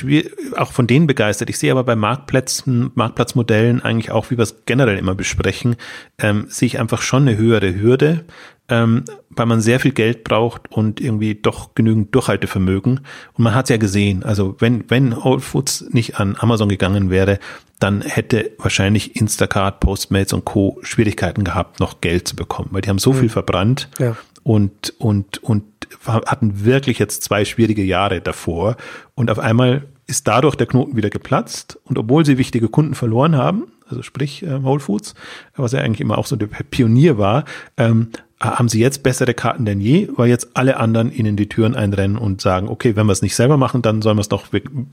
auch 0.57 0.73
von 0.73 0.87
denen 0.87 1.07
begeistert. 1.07 1.49
Ich 1.49 1.59
sehe 1.59 1.73
aber 1.73 1.85
bei 1.85 1.97
Marktplätzen, 1.97 2.91
Marktplatzmodellen 2.95 3.83
eigentlich 3.83 4.11
auch, 4.11 4.31
wie 4.31 4.37
wir 4.37 4.43
es 4.43 4.67
generell 4.67 4.99
immer 4.99 5.15
besprechen, 5.15 5.77
ähm, 6.19 6.47
sehe 6.49 6.67
ich 6.67 6.79
einfach 6.79 7.01
schon 7.01 7.27
eine 7.27 7.39
höhere 7.39 7.75
Hürde 7.75 8.25
ähm, 8.69 9.05
weil 9.31 9.47
man 9.47 9.61
sehr 9.61 9.81
viel 9.81 9.93
Geld 9.93 10.25
braucht 10.25 10.71
und 10.71 11.01
irgendwie 11.01 11.35
doch 11.35 11.75
genügend 11.75 12.15
Durchhaltevermögen. 12.15 13.01
Und 13.35 13.45
man 13.45 13.55
hat 13.55 13.67
es 13.67 13.71
ja 13.71 13.77
gesehen, 13.77 14.23
also 14.23 14.57
wenn, 14.59 14.85
wenn 14.89 15.25
Whole 15.25 15.41
Foods 15.41 15.87
nicht 15.91 16.19
an 16.19 16.37
Amazon 16.39 16.69
gegangen 16.69 17.11
wäre, 17.11 17.39
dann 17.81 18.03
hätte 18.03 18.51
wahrscheinlich 18.59 19.17
Instacart, 19.17 19.81
Postmates 19.81 20.33
und 20.33 20.45
Co. 20.45 20.79
Schwierigkeiten 20.83 21.45
gehabt, 21.45 21.81
noch 21.81 22.01
Geld 22.01 22.29
zu 22.29 22.37
bekommen, 22.37 22.71
weil 22.73 22.83
die 22.83 22.89
haben 22.89 22.99
so 22.99 23.13
mhm. 23.13 23.21
viel 23.21 23.29
verbrannt. 23.29 23.89
Ja. 23.99 24.17
und, 24.43 24.95
und, 24.99 25.43
und 25.43 25.65
hatten 26.07 26.65
wirklich 26.65 26.99
jetzt 26.99 27.23
zwei 27.23 27.45
schwierige 27.45 27.83
Jahre 27.83 28.21
davor. 28.21 28.77
Und 29.15 29.31
auf 29.31 29.39
einmal 29.39 29.85
ist 30.07 30.27
dadurch 30.27 30.57
der 30.57 30.67
Knoten 30.67 30.97
wieder 30.97 31.11
geplatzt. 31.11 31.79
Und 31.85 31.99
obwohl 31.99 32.25
sie 32.25 32.39
wichtige 32.39 32.69
Kunden 32.69 32.95
verloren 32.95 33.37
haben, 33.37 33.69
also 33.89 34.03
sprich 34.03 34.43
äh, 34.43 34.63
Whole 34.63 34.81
Foods, 34.81 35.15
was 35.57 35.73
ja 35.73 35.81
eigentlich 35.81 36.01
immer 36.01 36.19
auch 36.19 36.27
so 36.27 36.37
der 36.37 36.47
Pionier 36.47 37.19
war, 37.19 37.45
ähm, 37.77 38.09
haben 38.41 38.69
sie 38.69 38.79
jetzt 38.79 39.03
bessere 39.03 39.35
Karten 39.35 39.65
denn 39.65 39.81
je, 39.81 40.09
weil 40.15 40.29
jetzt 40.29 40.51
alle 40.55 40.77
anderen 40.77 41.13
ihnen 41.13 41.37
die 41.37 41.49
Türen 41.49 41.75
einrennen 41.75 42.17
und 42.17 42.41
sagen, 42.41 42.69
okay, 42.69 42.95
wenn 42.95 43.07
wir 43.07 43.13
es 43.13 43.23
nicht 43.23 43.35
selber 43.35 43.57
machen, 43.57 43.83
dann 43.83 44.01
sollen 44.01 44.17
wir 44.17 44.21
es 44.21 44.29
doch 44.29 44.47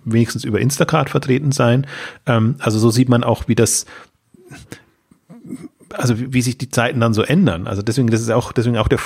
wenigstens 0.04 0.44
über 0.44 0.60
Instacart 0.60 1.12
vertreten 1.12 1.52
sein. 1.52 1.86
Ähm, 2.26 2.56
also 2.60 2.80
so 2.80 2.90
sieht 2.90 3.10
man 3.10 3.24
auch, 3.24 3.48
wie 3.48 3.56
das 3.56 3.86
also 5.94 6.20
wie, 6.20 6.34
wie 6.34 6.42
sich 6.42 6.58
die 6.58 6.70
Zeiten 6.70 7.00
dann 7.00 7.14
so 7.14 7.22
ändern. 7.22 7.68
Also 7.68 7.82
deswegen, 7.82 8.10
das 8.10 8.22
ist 8.22 8.32
auch, 8.32 8.52
deswegen 8.52 8.78
auch 8.78 8.88
der 8.88 9.00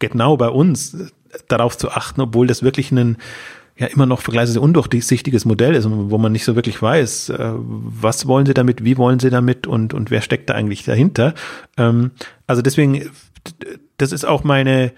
genau 0.00 0.36
bei 0.36 0.48
uns 0.48 0.96
darauf 1.48 1.76
zu 1.76 1.90
achten, 1.90 2.20
obwohl 2.20 2.46
das 2.46 2.62
wirklich 2.62 2.92
ein 2.92 3.16
ja 3.76 3.86
immer 3.88 4.06
noch 4.06 4.20
vergleichsweise 4.20 4.60
undurchsichtiges 4.60 5.44
Modell 5.44 5.74
ist, 5.74 5.88
wo 5.90 6.18
man 6.18 6.32
nicht 6.32 6.44
so 6.44 6.54
wirklich 6.54 6.80
weiß, 6.80 7.30
äh, 7.30 7.52
was 7.56 8.26
wollen 8.26 8.46
sie 8.46 8.54
damit, 8.54 8.84
wie 8.84 8.96
wollen 8.96 9.18
sie 9.18 9.30
damit 9.30 9.66
und, 9.66 9.94
und 9.94 10.10
wer 10.10 10.20
steckt 10.20 10.50
da 10.50 10.54
eigentlich 10.54 10.84
dahinter. 10.84 11.34
Ähm, 11.76 12.12
also 12.46 12.62
deswegen, 12.62 13.10
das 13.96 14.12
ist 14.12 14.24
auch 14.24 14.44
meine, 14.44 14.92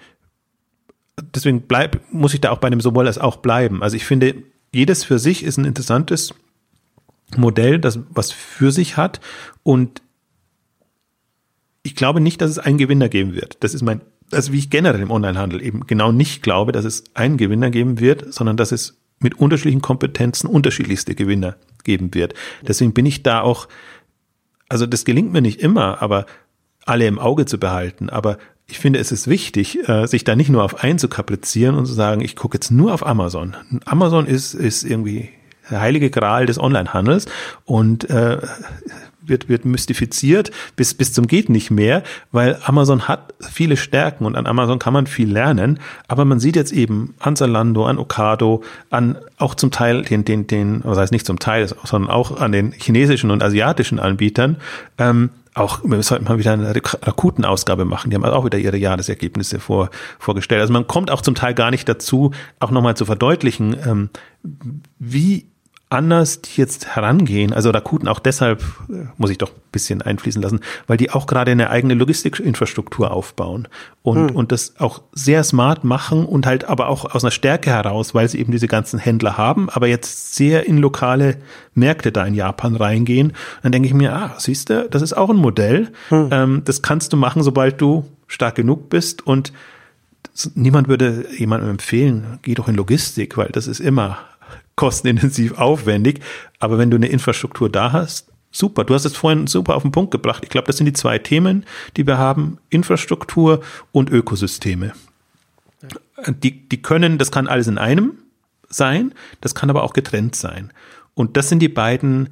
deswegen 1.34 1.62
bleib, 1.62 2.00
muss 2.12 2.34
ich 2.34 2.40
da 2.40 2.50
auch 2.50 2.58
bei 2.58 2.68
dem 2.68 2.80
sowohl 2.80 3.06
als 3.06 3.18
auch 3.18 3.36
bleiben. 3.36 3.82
Also 3.82 3.96
ich 3.96 4.04
finde, 4.04 4.34
jedes 4.72 5.04
für 5.04 5.18
sich 5.18 5.42
ist 5.42 5.56
ein 5.56 5.64
interessantes 5.64 6.34
Modell, 7.34 7.78
das 7.78 7.98
was 8.10 8.30
für 8.30 8.72
sich 8.72 8.96
hat 8.98 9.20
und 9.62 10.02
ich 11.82 11.94
glaube 11.94 12.20
nicht, 12.20 12.40
dass 12.40 12.50
es 12.50 12.58
einen 12.58 12.78
Gewinner 12.78 13.08
geben 13.08 13.34
wird. 13.34 13.58
Das 13.60 13.72
ist 13.72 13.82
mein, 13.82 14.00
also 14.32 14.52
wie 14.52 14.58
ich 14.58 14.70
generell 14.70 15.00
im 15.00 15.10
Onlinehandel 15.10 15.62
eben 15.62 15.86
genau 15.86 16.12
nicht 16.12 16.42
glaube, 16.42 16.72
dass 16.72 16.84
es 16.84 17.04
einen 17.14 17.36
Gewinner 17.36 17.70
geben 17.70 18.00
wird, 18.00 18.32
sondern 18.32 18.56
dass 18.56 18.72
es 18.72 18.98
mit 19.18 19.38
unterschiedlichen 19.38 19.82
Kompetenzen 19.82 20.48
unterschiedlichste 20.48 21.14
Gewinner 21.14 21.56
geben 21.84 22.14
wird. 22.14 22.34
Deswegen 22.66 22.92
bin 22.92 23.06
ich 23.06 23.22
da 23.22 23.40
auch, 23.40 23.68
also 24.68 24.86
das 24.86 25.04
gelingt 25.04 25.32
mir 25.32 25.40
nicht 25.40 25.60
immer, 25.60 26.02
aber 26.02 26.26
alle 26.84 27.06
im 27.06 27.18
Auge 27.18 27.46
zu 27.46 27.58
behalten. 27.58 28.10
Aber 28.10 28.38
ich 28.66 28.78
finde, 28.78 28.98
es 28.98 29.12
ist 29.12 29.28
wichtig, 29.28 29.88
äh, 29.88 30.06
sich 30.06 30.24
da 30.24 30.36
nicht 30.36 30.50
nur 30.50 30.64
auf 30.64 30.82
einen 30.82 30.98
zu 30.98 31.08
kaprizieren 31.08 31.76
und 31.76 31.86
zu 31.86 31.92
sagen, 31.92 32.20
ich 32.20 32.36
gucke 32.36 32.56
jetzt 32.56 32.70
nur 32.70 32.92
auf 32.92 33.06
Amazon. 33.06 33.56
Amazon 33.84 34.26
ist, 34.26 34.54
ist 34.54 34.84
irgendwie 34.84 35.30
der 35.70 35.80
heilige 35.80 36.10
Gral 36.10 36.46
des 36.46 36.58
Onlinehandels 36.58 37.26
und 37.64 38.08
äh, 38.10 38.38
wird, 39.26 39.48
wird 39.48 39.64
mystifiziert 39.64 40.50
bis, 40.76 40.94
bis 40.94 41.12
zum 41.12 41.26
geht 41.26 41.48
nicht 41.48 41.70
mehr, 41.70 42.02
weil 42.32 42.58
Amazon 42.64 43.08
hat 43.08 43.34
viele 43.40 43.76
Stärken 43.76 44.24
und 44.24 44.36
an 44.36 44.46
Amazon 44.46 44.78
kann 44.78 44.92
man 44.92 45.06
viel 45.06 45.30
lernen. 45.30 45.80
Aber 46.08 46.24
man 46.24 46.40
sieht 46.40 46.56
jetzt 46.56 46.72
eben 46.72 47.14
an 47.18 47.36
Zalando, 47.36 47.86
an 47.86 47.98
Ocado, 47.98 48.62
an 48.90 49.18
auch 49.38 49.54
zum 49.54 49.70
Teil 49.70 50.02
den, 50.02 50.24
den, 50.24 50.46
den, 50.46 50.80
was 50.84 50.98
heißt 50.98 51.12
nicht 51.12 51.26
zum 51.26 51.38
Teil, 51.38 51.68
sondern 51.84 52.10
auch 52.10 52.40
an 52.40 52.52
den 52.52 52.72
chinesischen 52.72 53.30
und 53.30 53.42
asiatischen 53.42 53.98
Anbietern, 53.98 54.56
ähm, 54.98 55.30
auch, 55.56 55.80
wir 55.84 56.02
sollten 56.02 56.26
mal 56.26 56.38
wieder 56.38 56.52
eine 56.52 56.68
akuten 57.00 57.46
Ausgabe 57.46 57.86
machen. 57.86 58.10
Die 58.10 58.16
haben 58.16 58.24
auch 58.24 58.44
wieder 58.44 58.58
ihre 58.58 58.76
Jahresergebnisse 58.76 59.58
vor, 59.58 59.88
vorgestellt. 60.18 60.60
Also 60.60 60.72
man 60.72 60.86
kommt 60.86 61.10
auch 61.10 61.22
zum 61.22 61.34
Teil 61.34 61.54
gar 61.54 61.70
nicht 61.70 61.88
dazu, 61.88 62.32
auch 62.60 62.70
nochmal 62.70 62.94
zu 62.94 63.06
verdeutlichen, 63.06 63.74
ähm, 63.86 64.10
wie 64.98 65.46
anders 65.88 66.42
die 66.42 66.60
jetzt 66.60 66.96
herangehen, 66.96 67.52
also 67.52 67.70
Rakuten 67.70 68.08
auch 68.08 68.18
deshalb, 68.18 68.60
äh, 68.88 69.06
muss 69.18 69.30
ich 69.30 69.38
doch 69.38 69.50
ein 69.50 69.60
bisschen 69.70 70.02
einfließen 70.02 70.42
lassen, 70.42 70.60
weil 70.88 70.96
die 70.96 71.12
auch 71.12 71.28
gerade 71.28 71.52
eine 71.52 71.70
eigene 71.70 71.94
Logistikinfrastruktur 71.94 73.12
aufbauen 73.12 73.68
und, 74.02 74.30
hm. 74.30 74.36
und 74.36 74.50
das 74.50 74.74
auch 74.80 75.02
sehr 75.12 75.44
smart 75.44 75.84
machen 75.84 76.26
und 76.26 76.44
halt 76.44 76.64
aber 76.64 76.88
auch 76.88 77.14
aus 77.14 77.22
einer 77.22 77.30
Stärke 77.30 77.70
heraus, 77.70 78.14
weil 78.14 78.28
sie 78.28 78.40
eben 78.40 78.50
diese 78.50 78.66
ganzen 78.66 78.98
Händler 78.98 79.38
haben, 79.38 79.70
aber 79.70 79.86
jetzt 79.86 80.34
sehr 80.34 80.66
in 80.66 80.78
lokale 80.78 81.36
Märkte 81.74 82.10
da 82.10 82.26
in 82.26 82.34
Japan 82.34 82.74
reingehen. 82.74 83.34
Dann 83.62 83.70
denke 83.70 83.86
ich 83.86 83.94
mir, 83.94 84.12
ah, 84.12 84.34
siehst 84.38 84.70
du, 84.70 84.88
das 84.90 85.02
ist 85.02 85.12
auch 85.12 85.30
ein 85.30 85.36
Modell. 85.36 85.92
Hm. 86.08 86.28
Ähm, 86.32 86.62
das 86.64 86.82
kannst 86.82 87.12
du 87.12 87.16
machen, 87.16 87.44
sobald 87.44 87.80
du 87.80 88.04
stark 88.26 88.56
genug 88.56 88.88
bist 88.88 89.24
und 89.24 89.52
niemand 90.54 90.88
würde 90.88 91.26
jemandem 91.36 91.70
empfehlen, 91.70 92.38
geh 92.42 92.54
doch 92.54 92.66
in 92.66 92.74
Logistik, 92.74 93.36
weil 93.36 93.48
das 93.48 93.68
ist 93.68 93.80
immer 93.80 94.18
kostenintensiv 94.76 95.58
aufwendig. 95.58 96.20
Aber 96.58 96.78
wenn 96.78 96.90
du 96.90 96.96
eine 96.96 97.08
Infrastruktur 97.08 97.70
da 97.70 97.92
hast, 97.92 98.30
super. 98.50 98.84
Du 98.84 98.94
hast 98.94 99.04
es 99.04 99.16
vorhin 99.16 99.46
super 99.46 99.74
auf 99.74 99.82
den 99.82 99.92
Punkt 99.92 100.10
gebracht. 100.10 100.42
Ich 100.44 100.50
glaube, 100.50 100.66
das 100.66 100.76
sind 100.76 100.86
die 100.86 100.92
zwei 100.92 101.18
Themen, 101.18 101.64
die 101.96 102.06
wir 102.06 102.18
haben. 102.18 102.58
Infrastruktur 102.70 103.62
und 103.92 104.10
Ökosysteme. 104.10 104.92
Die, 106.26 106.68
die 106.68 106.80
können, 106.80 107.18
das 107.18 107.30
kann 107.30 107.46
alles 107.46 107.66
in 107.66 107.78
einem 107.78 108.18
sein, 108.68 109.12
das 109.40 109.54
kann 109.54 109.70
aber 109.70 109.82
auch 109.82 109.92
getrennt 109.92 110.34
sein. 110.34 110.72
Und 111.14 111.36
das 111.36 111.48
sind 111.48 111.60
die 111.60 111.68
beiden 111.68 112.30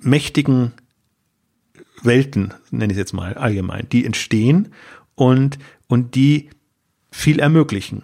mächtigen 0.00 0.72
Welten, 2.02 2.54
nenne 2.70 2.92
ich 2.92 2.98
es 2.98 2.98
jetzt 2.98 3.12
mal 3.12 3.34
allgemein, 3.34 3.88
die 3.90 4.04
entstehen 4.04 4.68
und, 5.14 5.58
und 5.88 6.14
die 6.14 6.50
viel 7.10 7.40
ermöglichen. 7.40 8.02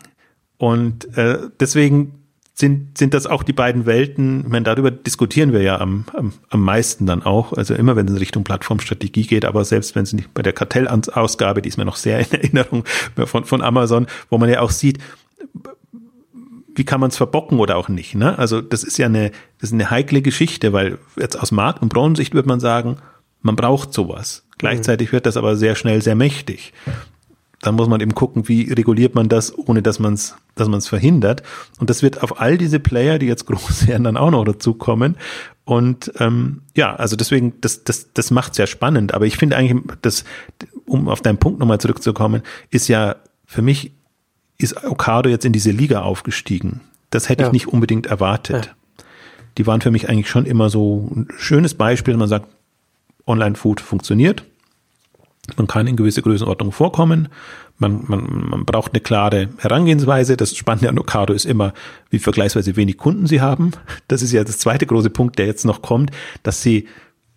Und 0.57 1.17
äh, 1.17 1.39
deswegen 1.61 2.22
sind, 2.55 2.99
sind 2.99 3.15
das 3.15 3.27
auch 3.27 3.43
die 3.43 3.55
beiden 3.55 3.87
Welten, 3.87 4.43
ich 4.43 4.49
meine, 4.49 4.65
darüber 4.65 4.91
diskutieren 4.91 5.53
wir 5.53 5.63
ja 5.63 5.81
am, 5.81 6.05
am, 6.13 6.33
am 6.51 6.61
meisten 6.61 7.07
dann 7.07 7.23
auch, 7.23 7.53
also 7.55 7.75
immer 7.75 7.97
wenn 7.97 8.07
es 8.07 8.13
in 8.13 8.19
Richtung 8.19 8.45
Plattformstrategie 8.45 9.27
geht, 9.27 9.45
aber 9.45 9.65
selbst 9.65 9.95
wenn 9.95 10.03
es 10.03 10.13
nicht 10.13 10.35
bei 10.35 10.43
der 10.43 10.53
Kartellausgabe, 10.53 11.63
die 11.63 11.71
ist 11.71 11.79
mir 11.79 11.87
noch 11.87 11.97
sehr 11.97 12.19
in 12.21 12.31
Erinnerung 12.33 12.85
von, 13.27 13.45
von 13.45 13.63
Amazon, 13.63 14.07
wo 14.29 14.39
man 14.39 14.51
ja 14.51 14.61
auch 14.61 14.71
sieht, 14.71 14.99
wie 16.75 16.85
kann 16.85 17.01
man 17.01 17.11
es 17.11 17.17
verbocken 17.17 17.59
oder 17.59 17.77
auch 17.77 17.89
nicht. 17.89 18.15
Ne? 18.15 18.39
Also 18.39 18.61
das 18.61 18.85
ist 18.85 18.99
ja 18.99 19.07
eine, 19.07 19.31
das 19.59 19.71
ist 19.71 19.75
eine 19.75 19.91
heikle 19.91 20.23
Geschichte, 20.23 20.73
weil 20.73 20.99
jetzt 21.19 21.39
aus 21.39 21.53
Markt- 21.53 21.83
und 21.83 21.89
Branchensicht 21.89 22.35
würde 22.35 22.49
man 22.49 22.61
sagen, 22.61 22.97
man 23.41 23.57
braucht 23.57 23.93
sowas. 23.93 24.47
Gleichzeitig 24.59 25.13
wird 25.13 25.27
das 25.27 25.37
aber 25.37 25.57
sehr 25.57 25.75
schnell 25.75 26.03
sehr 26.03 26.15
mächtig 26.15 26.73
dann 27.63 27.77
muss 27.77 27.89
man 27.89 28.01
eben 28.01 28.15
gucken, 28.15 28.49
wie 28.49 28.71
reguliert 28.73 29.15
man 29.15 29.29
das, 29.29 29.57
ohne 29.57 29.83
dass 29.83 29.99
man 29.99 30.15
es 30.15 30.37
dass 30.55 30.69
man 30.69 30.79
es 30.79 30.89
verhindert. 30.89 31.43
Und 31.79 31.89
das 31.89 32.03
wird 32.03 32.23
auf 32.23 32.41
all 32.41 32.59
diese 32.59 32.79
Player, 32.79 33.19
die 33.19 33.27
jetzt 33.27 33.47
groß 33.47 33.87
werden, 33.87 34.05
dann 34.05 34.17
auch 34.17 34.31
noch 34.31 34.45
dazukommen. 34.45 35.17
Und 35.65 36.13
ähm, 36.19 36.63
ja, 36.77 36.95
also 36.95 37.17
deswegen, 37.17 37.55
das, 37.61 37.85
das, 37.85 38.13
das 38.13 38.31
macht 38.31 38.55
sehr 38.55 38.67
spannend. 38.67 39.15
Aber 39.15 39.27
ich 39.27 39.37
finde 39.37 39.57
eigentlich, 39.57 39.83
das, 40.03 40.25
um 40.87 41.09
auf 41.09 41.23
deinen 41.23 41.39
Punkt 41.39 41.61
nochmal 41.61 41.81
zurückzukommen, 41.81 42.43
ist 42.71 42.89
ja 42.89 43.17
für 43.47 43.63
mich 43.63 43.93
ist 44.59 44.85
Okado 44.85 45.29
jetzt 45.29 45.45
in 45.45 45.53
diese 45.53 45.71
Liga 45.71 46.03
aufgestiegen. 46.03 46.81
Das 47.11 47.29
hätte 47.29 47.43
ja. 47.43 47.49
ich 47.49 47.53
nicht 47.53 47.69
unbedingt 47.69 48.07
erwartet. 48.07 48.67
Ja. 48.67 49.05
Die 49.59 49.67
waren 49.67 49.81
für 49.81 49.91
mich 49.91 50.09
eigentlich 50.09 50.31
schon 50.31 50.47
immer 50.47 50.71
so 50.71 51.11
ein 51.15 51.29
schönes 51.37 51.75
Beispiel. 51.75 52.17
Man 52.17 52.29
sagt, 52.29 52.49
Online-Food 53.27 53.81
funktioniert. 53.81 54.45
Man 55.57 55.67
kann 55.67 55.89
in 55.89 55.97
gewisse 55.97 56.23
Größenordnung 56.23 56.71
vorkommen. 56.71 57.29
Man, 57.79 58.05
man, 58.07 58.47
man 58.49 58.65
braucht 58.65 58.93
eine 58.93 59.01
klare 59.01 59.49
Herangehensweise. 59.59 60.37
Das 60.37 60.57
Spannende 60.57 60.89
an 60.89 60.99
Ocado 60.99 61.33
ist 61.33 61.47
immer, 61.47 61.73
wie 62.11 62.21
vergleichsweise 62.21 62.77
wenig 62.77 62.97
Kunden 62.97 63.27
sie 63.27 63.41
haben. 63.41 63.73
Das 64.07 64.23
ist 64.23 64.33
ja 64.33 64.45
das 64.45 64.59
zweite 64.59 64.87
große 64.87 65.11
Punkt, 65.11 65.39
der 65.39 65.47
jetzt 65.47 65.65
noch 65.65 65.83
kommt, 65.83 66.11
dass 66.43 66.63
sie 66.63 66.87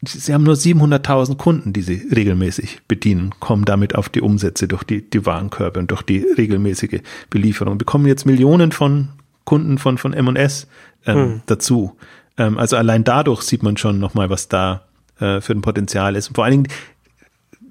Sie 0.08 0.34
haben 0.34 0.44
nur 0.44 0.56
700.000 0.56 1.38
Kunden, 1.38 1.74
die 1.74 1.82
sie 1.82 2.08
regelmäßig 2.14 2.82
bedienen, 2.88 3.34
kommen 3.40 3.66
damit 3.66 3.96
auf 3.96 4.10
die 4.10 4.22
Umsätze 4.22 4.68
durch 4.68 4.84
die, 4.84 5.10
die 5.10 5.26
Warenkörbe 5.26 5.80
und 5.80 5.90
durch 5.90 6.04
die 6.04 6.20
regelmäßige 6.20 7.00
Belieferung, 7.30 7.78
bekommen 7.78 8.06
jetzt 8.06 8.26
Millionen 8.26 8.72
von 8.72 9.10
Kunden 9.46 9.78
von, 9.78 9.98
von 9.98 10.14
M&S 10.14 10.68
ähm, 11.06 11.16
hm. 11.16 11.42
dazu. 11.48 11.96
Ähm, 12.38 12.58
also 12.58 12.76
allein 12.76 13.04
dadurch 13.04 13.42
sieht 13.42 13.64
man 13.64 13.78
schon 13.78 14.00
nochmal, 14.00 14.30
was 14.30 14.48
da 14.48 14.84
äh, 15.20 15.42
für 15.42 15.54
ein 15.54 15.62
Potenzial 15.62 16.16
ist. 16.16 16.28
Und 16.28 16.36
vor 16.36 16.44
allen 16.44 16.64
Dingen, 16.64 16.68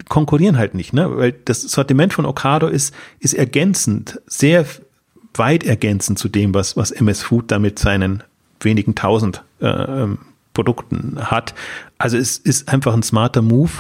konkurrieren 0.09 0.59
halt 0.59 0.75
nicht, 0.75 0.93
ne? 0.93 1.17
Weil 1.17 1.33
das 1.33 1.63
Sortiment 1.63 2.13
von 2.13 2.27
Ocado 2.27 2.69
ist, 2.69 2.95
ist 3.21 3.35
ergänzend, 3.35 4.21
sehr 4.27 4.67
weit 5.35 5.65
ergänzend 5.65 6.19
zu 6.19 6.29
dem, 6.29 6.55
was, 6.55 6.77
was 6.77 6.91
MS 6.91 7.23
Food 7.23 7.51
da 7.51 7.59
mit 7.59 7.79
seinen 7.79 8.23
wenigen 8.61 8.95
tausend 8.95 9.43
äh, 9.61 9.67
ähm, 9.67 10.19
Produkten 10.53 11.19
hat. 11.21 11.55
Also 11.99 12.17
es 12.17 12.39
ist 12.39 12.69
einfach 12.69 12.95
ein 12.95 13.03
smarter 13.03 13.43
Move 13.43 13.73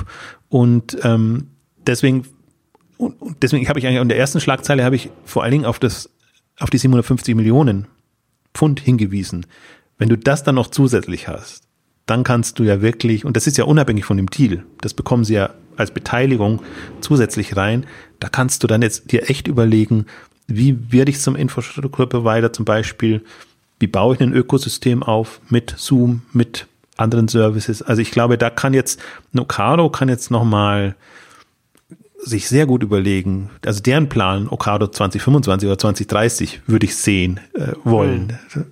und 0.49 0.99
ähm, 1.03 1.49
deswegen 1.87 2.27
und 2.97 3.43
deswegen 3.43 3.69
habe 3.69 3.79
ich 3.79 3.87
eigentlich 3.87 4.01
in 4.01 4.09
der 4.09 4.19
ersten 4.19 4.41
Schlagzeile 4.41 4.85
habe 4.85 4.97
ich 4.97 5.11
vor 5.25 5.43
allen 5.43 5.53
Dingen 5.53 5.65
auf 5.65 5.79
das 5.79 6.11
auf 6.59 6.71
die 6.71 6.79
750 6.79 7.35
Millionen 7.35 7.87
Pfund 8.55 8.81
hingewiesen. 8.81 9.47
Wenn 9.99 10.09
du 10.09 10.17
das 10.17 10.45
dann 10.45 10.55
noch 10.55 10.69
zusätzlich 10.69 11.29
hast, 11.29 11.65
dann 12.07 12.25
kannst 12.25 12.59
du 12.59 12.65
ja 12.65 12.83
wirklich, 12.83 13.25
und 13.25 13.37
das 13.37 13.47
ist 13.47 13.57
ja 13.57 13.65
unabhängig 13.65 14.05
von 14.05 14.17
dem 14.17 14.29
Deal, 14.29 14.65
das 14.81 14.95
bekommen 14.95 15.25
sie 15.25 15.35
ja 15.35 15.51
als 15.77 15.91
Beteiligung 15.91 16.61
zusätzlich 17.01 17.57
rein. 17.57 17.87
Da 18.21 18.29
kannst 18.29 18.63
du 18.63 18.67
dann 18.67 18.83
jetzt 18.83 19.11
dir 19.11 19.29
echt 19.29 19.49
überlegen, 19.49 20.07
wie 20.47 20.93
werde 20.93 21.11
ich 21.11 21.21
zum 21.21 21.37
Infrastrukturprovider 21.37 22.53
zum 22.53 22.65
Beispiel, 22.65 23.23
wie 23.81 23.87
baue 23.87 24.15
ich 24.15 24.21
ein 24.21 24.33
Ökosystem 24.33 25.03
auf 25.03 25.41
mit 25.49 25.75
Zoom, 25.77 26.23
mit 26.33 26.67
anderen 26.97 27.29
Services. 27.29 27.83
Also 27.83 28.03
ich 28.03 28.11
glaube, 28.11 28.39
da 28.39 28.51
kann 28.51 28.75
jetzt 28.75 29.01
Nocado 29.33 29.91
kann 29.91 30.09
jetzt 30.09 30.31
nochmal 30.31 30.95
sich 32.19 32.49
sehr 32.49 32.67
gut 32.67 32.83
überlegen, 32.83 33.51
also 33.67 33.83
deren 33.83 34.09
Plan, 34.09 34.49
Okado 34.49 34.87
2025 34.87 35.67
oder 35.67 35.79
2030, 35.79 36.63
würde 36.67 36.87
ich 36.87 36.97
sehen 36.97 37.41
äh, 37.55 37.73
wollen. 37.85 38.39
Mhm. 38.55 38.65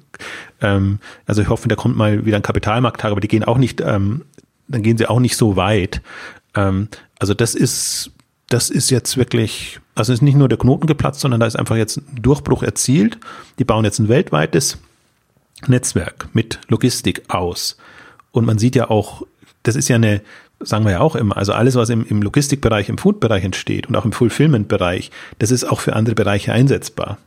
Ähm, 0.60 0.98
also 1.26 1.42
ich 1.42 1.48
hoffe, 1.48 1.68
da 1.68 1.76
kommt 1.76 1.96
mal 1.96 2.24
wieder 2.24 2.36
ein 2.36 2.42
Kapitalmarkttag, 2.42 3.10
aber 3.10 3.20
die 3.20 3.28
gehen 3.28 3.44
auch 3.44 3.58
nicht, 3.58 3.80
ähm, 3.80 4.22
dann 4.68 4.82
gehen 4.82 4.98
sie 4.98 5.06
auch 5.06 5.20
nicht 5.20 5.36
so 5.36 5.56
weit. 5.56 6.02
Ähm, 6.54 6.88
also 7.18 7.34
das 7.34 7.54
ist, 7.54 8.10
das 8.48 8.70
ist 8.70 8.90
jetzt 8.90 9.16
wirklich, 9.16 9.80
also 9.94 10.12
ist 10.12 10.22
nicht 10.22 10.36
nur 10.36 10.48
der 10.48 10.58
Knoten 10.58 10.86
geplatzt, 10.86 11.20
sondern 11.20 11.40
da 11.40 11.46
ist 11.46 11.56
einfach 11.56 11.76
jetzt 11.76 11.98
ein 11.98 12.22
Durchbruch 12.22 12.62
erzielt. 12.62 13.18
Die 13.58 13.64
bauen 13.64 13.84
jetzt 13.84 13.98
ein 13.98 14.08
weltweites 14.08 14.78
Netzwerk 15.66 16.28
mit 16.32 16.60
Logistik 16.68 17.22
aus. 17.28 17.76
Und 18.30 18.46
man 18.46 18.58
sieht 18.58 18.76
ja 18.76 18.90
auch, 18.90 19.22
das 19.62 19.76
ist 19.76 19.88
ja 19.88 19.96
eine, 19.96 20.22
sagen 20.60 20.84
wir 20.84 20.92
ja 20.92 21.00
auch 21.00 21.16
immer, 21.16 21.36
also 21.36 21.52
alles, 21.52 21.74
was 21.74 21.90
im, 21.90 22.04
im 22.06 22.22
Logistikbereich, 22.22 22.88
im 22.88 22.98
Foodbereich 22.98 23.44
entsteht 23.44 23.88
und 23.88 23.96
auch 23.96 24.04
im 24.04 24.12
Fulfillment-Bereich, 24.12 25.10
das 25.38 25.50
ist 25.50 25.64
auch 25.64 25.80
für 25.80 25.94
andere 25.94 26.14
Bereiche 26.14 26.52
einsetzbar. 26.52 27.18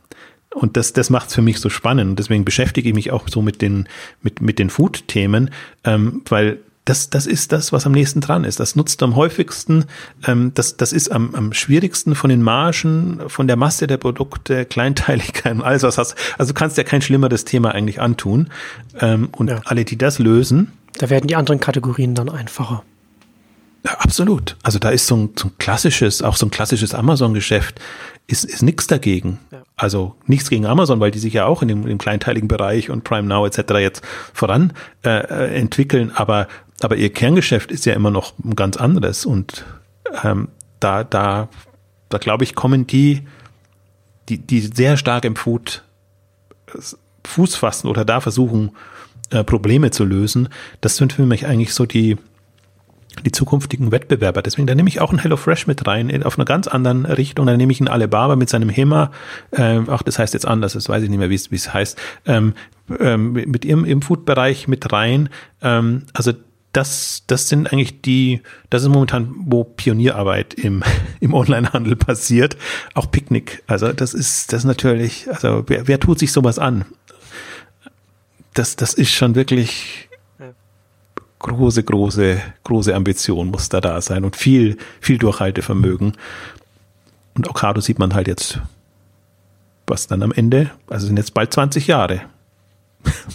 Und 0.56 0.78
das, 0.78 0.94
das 0.94 1.10
macht 1.10 1.28
es 1.28 1.34
für 1.34 1.42
mich 1.42 1.60
so 1.60 1.68
spannend. 1.68 2.10
Und 2.10 2.18
deswegen 2.18 2.46
beschäftige 2.46 2.88
ich 2.88 2.94
mich 2.94 3.10
auch 3.10 3.28
so 3.28 3.42
mit 3.42 3.60
den, 3.60 3.88
mit, 4.22 4.40
mit 4.40 4.58
den 4.58 4.70
Food-Themen, 4.70 5.50
ähm, 5.84 6.22
weil 6.28 6.58
das, 6.86 7.10
das 7.10 7.26
ist 7.26 7.52
das, 7.52 7.72
was 7.72 7.84
am 7.84 7.92
nächsten 7.92 8.22
dran 8.22 8.44
ist. 8.44 8.58
Das 8.58 8.74
nutzt 8.74 9.02
am 9.02 9.16
häufigsten, 9.16 9.84
ähm, 10.26 10.52
das, 10.54 10.78
das 10.78 10.94
ist 10.94 11.12
am, 11.12 11.34
am 11.34 11.52
schwierigsten 11.52 12.14
von 12.14 12.30
den 12.30 12.40
Margen, 12.40 13.20
von 13.26 13.46
der 13.46 13.56
Masse 13.56 13.86
der 13.86 13.98
Produkte, 13.98 14.64
Kleinteiligkeit 14.70 15.56
und 15.56 15.62
alles, 15.62 15.82
was 15.82 15.98
hast. 15.98 16.14
Also 16.38 16.54
du 16.54 16.58
kannst 16.58 16.78
ja 16.78 16.84
kein 16.84 17.02
schlimmeres 17.02 17.44
Thema 17.44 17.72
eigentlich 17.72 18.00
antun. 18.00 18.48
Ähm, 18.98 19.28
und 19.32 19.50
ja. 19.50 19.60
alle, 19.66 19.84
die 19.84 19.98
das 19.98 20.18
lösen. 20.18 20.72
Da 20.98 21.10
werden 21.10 21.26
die 21.26 21.36
anderen 21.36 21.60
Kategorien 21.60 22.14
dann 22.14 22.30
einfacher. 22.30 22.82
Ja, 23.86 23.92
absolut. 23.98 24.56
Also 24.64 24.80
da 24.80 24.90
ist 24.90 25.06
so 25.06 25.16
ein, 25.16 25.30
so 25.36 25.46
ein 25.46 25.58
klassisches, 25.58 26.20
auch 26.20 26.34
so 26.34 26.46
ein 26.46 26.50
klassisches 26.50 26.92
Amazon-Geschäft, 26.92 27.80
ist, 28.26 28.44
ist 28.44 28.62
nichts 28.62 28.88
dagegen. 28.88 29.38
Ja. 29.52 29.62
Also 29.76 30.16
nichts 30.26 30.50
gegen 30.50 30.66
Amazon, 30.66 30.98
weil 30.98 31.12
die 31.12 31.20
sich 31.20 31.34
ja 31.34 31.46
auch 31.46 31.62
in 31.62 31.68
dem, 31.68 31.86
im 31.86 31.96
kleinteiligen 31.96 32.48
Bereich 32.48 32.90
und 32.90 33.04
Prime 33.04 33.28
Now 33.28 33.46
etc. 33.46 33.74
jetzt 33.78 34.02
voran 34.34 34.72
äh, 35.04 35.20
äh, 35.20 35.54
entwickeln, 35.54 36.10
aber, 36.12 36.48
aber 36.80 36.96
ihr 36.96 37.12
Kerngeschäft 37.12 37.70
ist 37.70 37.86
ja 37.86 37.94
immer 37.94 38.10
noch 38.10 38.34
ein 38.44 38.56
ganz 38.56 38.76
anderes 38.76 39.24
und 39.24 39.64
ähm, 40.24 40.48
da, 40.80 41.04
da, 41.04 41.48
da 42.08 42.18
glaube 42.18 42.42
ich, 42.42 42.56
kommen 42.56 42.88
die, 42.88 43.24
die, 44.28 44.38
die 44.38 44.62
sehr 44.62 44.96
stark 44.96 45.24
im 45.24 45.36
Food 45.36 45.84
Fuß 47.24 47.54
fassen 47.54 47.86
oder 47.86 48.04
da 48.04 48.20
versuchen, 48.20 48.72
äh, 49.30 49.44
Probleme 49.44 49.92
zu 49.92 50.04
lösen, 50.04 50.48
das 50.80 50.96
sind 50.96 51.12
für 51.12 51.26
mich 51.26 51.46
eigentlich 51.46 51.72
so 51.72 51.86
die, 51.86 52.16
die 53.24 53.32
zukünftigen 53.32 53.92
Wettbewerber. 53.92 54.42
Deswegen, 54.42 54.66
da 54.66 54.74
nehme 54.74 54.88
ich 54.88 55.00
auch 55.00 55.12
ein 55.12 55.18
HelloFresh 55.18 55.66
mit 55.66 55.86
rein, 55.86 56.22
auf 56.22 56.38
einer 56.38 56.44
ganz 56.44 56.68
anderen 56.68 57.06
Richtung. 57.06 57.46
Da 57.46 57.56
nehme 57.56 57.72
ich 57.72 57.80
einen 57.80 57.88
Alibaba 57.88 58.36
mit 58.36 58.48
seinem 58.48 58.68
HEMA, 58.68 59.10
äh, 59.52 59.80
ach, 59.86 60.02
das 60.02 60.18
heißt 60.18 60.34
jetzt 60.34 60.46
anders, 60.46 60.74
das 60.74 60.88
weiß 60.88 61.02
ich 61.02 61.10
nicht 61.10 61.18
mehr, 61.18 61.30
wie 61.30 61.34
es, 61.34 61.50
wie 61.50 61.56
es 61.56 61.72
heißt, 61.72 61.98
ähm, 62.26 62.54
ähm, 63.00 63.32
mit 63.32 63.64
ihrem 63.64 63.84
im 63.84 64.02
Food-Bereich 64.02 64.68
mit 64.68 64.92
rein. 64.92 65.28
Ähm, 65.62 66.02
also 66.12 66.32
das, 66.76 67.22
das 67.26 67.48
sind 67.48 67.72
eigentlich 67.72 68.02
die, 68.02 68.42
das 68.68 68.82
ist 68.82 68.88
momentan, 68.88 69.34
wo 69.38 69.64
Pionierarbeit 69.64 70.54
im, 70.54 70.82
im 71.20 71.32
Onlinehandel 71.32 71.96
passiert. 71.96 72.56
Auch 72.94 73.10
Picknick. 73.10 73.62
Also 73.66 73.92
das 73.92 74.14
ist, 74.14 74.52
das 74.52 74.60
ist 74.60 74.66
natürlich, 74.66 75.26
also 75.28 75.64
wer, 75.66 75.88
wer 75.88 75.98
tut 75.98 76.18
sich 76.18 76.32
sowas 76.32 76.58
an? 76.58 76.84
Das, 78.52 78.76
das 78.76 78.94
ist 78.94 79.10
schon 79.10 79.34
wirklich, 79.34 80.05
große, 81.46 81.82
große, 81.82 82.42
große 82.64 82.94
Ambition 82.94 83.50
muss 83.50 83.68
da 83.68 83.80
da 83.80 84.00
sein 84.00 84.24
und 84.24 84.36
viel, 84.36 84.76
viel 85.00 85.18
Durchhaltevermögen. 85.18 86.12
Und 87.34 87.48
Okado 87.48 87.80
sieht 87.80 87.98
man 87.98 88.14
halt 88.14 88.28
jetzt, 88.28 88.60
was 89.86 90.06
dann 90.06 90.22
am 90.22 90.32
Ende, 90.32 90.70
also 90.88 91.06
sind 91.06 91.16
jetzt 91.16 91.34
bald 91.34 91.52
20 91.52 91.86
Jahre. 91.86 92.22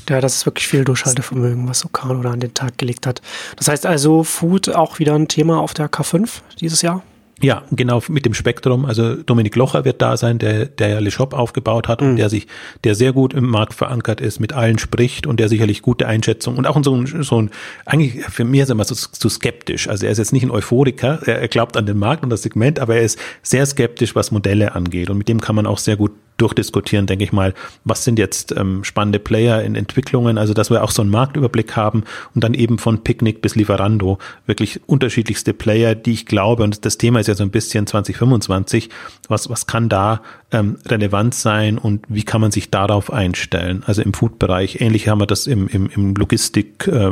Ja, 0.10 0.20
das 0.20 0.36
ist 0.36 0.46
wirklich 0.46 0.68
viel 0.68 0.84
Durchhaltevermögen, 0.84 1.68
was 1.68 1.86
Okado 1.86 2.22
da 2.22 2.32
an 2.32 2.42
den 2.42 2.54
Tag 2.54 2.78
gelegt 2.78 3.08
hat. 3.08 3.22
Das 3.56 3.68
heißt 3.68 3.86
also, 3.86 4.24
Food 4.24 4.70
auch 4.70 5.00
wieder 5.00 5.16
ein 5.16 5.28
Thema 5.28 5.60
auf 5.60 5.74
der 5.74 5.90
K5 5.90 6.42
dieses 6.60 6.82
Jahr? 6.82 7.04
Ja, 7.42 7.64
genau, 7.72 8.02
mit 8.08 8.26
dem 8.26 8.34
Spektrum. 8.34 8.86
Also 8.86 9.16
Dominik 9.16 9.56
Locher 9.56 9.86
wird 9.86 10.02
da 10.02 10.18
sein, 10.18 10.38
der, 10.38 10.66
der 10.66 10.90
ja 10.90 11.00
Le 11.00 11.12
Shop 11.12 11.34
aufgebaut 11.34 11.88
hat 11.88 12.02
mhm. 12.02 12.10
und 12.10 12.16
der 12.18 12.30
sich, 12.30 12.48
der 12.84 12.96
sehr 12.96 13.14
gut 13.14 13.34
im 13.34 13.50
Markt 13.50 13.74
verankert 13.74 14.22
ist, 14.22 14.40
mit 14.40 14.54
allen 14.54 14.78
spricht 14.78 15.26
und 15.26 15.40
der 15.40 15.50
sicherlich 15.50 15.82
gute 15.82 16.08
Einschätzung 16.08 16.58
und 16.58 16.68
auch 16.68 16.82
so 16.84 16.96
ein, 16.96 17.24
so 17.24 17.42
ein 17.42 17.50
eigentlich 17.86 18.24
für 18.26 18.44
mich 18.44 18.62
ist 18.62 18.70
er 18.70 18.74
immer 18.74 18.84
so, 18.84 18.96
so 18.96 19.30
skeptisch. 19.30 19.88
Also 19.88 20.06
er 20.06 20.12
ist 20.12 20.20
jetzt 20.20 20.34
nicht 20.34 20.44
ein 20.44 20.52
Euphoriker, 20.52 21.20
er, 21.26 21.40
er 21.40 21.48
glaubt 21.48 21.78
an 21.78 21.86
den 21.86 21.98
Markt 21.98 22.24
und 22.24 22.30
das 22.30 22.44
Segment, 22.44 22.80
aber 22.80 22.96
er 22.96 23.02
ist 23.02 23.20
sehr 23.42 23.66
skeptisch, 23.66 24.16
was 24.16 24.32
Modelle 24.32 24.76
angeht. 24.76 25.10
Und 25.10 25.18
mit 25.18 25.28
dem 25.28 25.42
kann 25.42 25.56
man 25.56 25.66
auch 25.66 25.78
sehr 25.78 25.98
gut 25.98 26.12
durchdiskutieren, 26.42 27.06
denke 27.06 27.24
ich 27.24 27.32
mal, 27.32 27.54
was 27.84 28.04
sind 28.04 28.18
jetzt 28.18 28.54
ähm, 28.58 28.84
spannende 28.84 29.20
Player 29.20 29.62
in 29.62 29.76
Entwicklungen, 29.76 30.38
also 30.38 30.54
dass 30.54 30.70
wir 30.70 30.84
auch 30.84 30.92
so 30.92 31.02
einen 31.02 31.12
Marktüberblick 31.12 31.76
haben 31.76 32.04
und 32.34 32.44
dann 32.44 32.54
eben 32.54 32.80
von 32.80 33.04
Picknick 33.04 33.42
bis 33.42 33.56
Lieferando 33.56 34.18
wirklich 34.46 34.82
unterschiedlichste 34.88 35.54
Player, 35.54 35.96
die 35.96 36.14
ich 36.14 36.26
glaube, 36.26 36.64
und 36.64 36.86
das 36.86 36.98
Thema 36.98 37.20
ist 37.20 37.28
ja 37.28 37.36
so 37.36 37.44
ein 37.44 37.52
bisschen 37.52 37.86
2025, 37.88 38.90
was, 39.28 39.50
was 39.50 39.68
kann 39.68 39.88
da 39.88 40.22
ähm, 40.52 40.78
relevant 40.88 41.36
sein 41.36 41.78
und 41.78 42.06
wie 42.10 42.24
kann 42.24 42.42
man 42.42 42.52
sich 42.52 42.72
darauf 42.72 43.14
einstellen? 43.14 43.84
Also 43.86 44.02
im 44.02 44.14
Food-Bereich, 44.14 44.82
ähnlich 44.82 45.08
haben 45.08 45.22
wir 45.22 45.28
das 45.28 45.48
im, 45.48 45.68
im, 45.68 45.90
im 45.90 46.16
Logistik, 46.16 46.88
äh, 46.88 47.12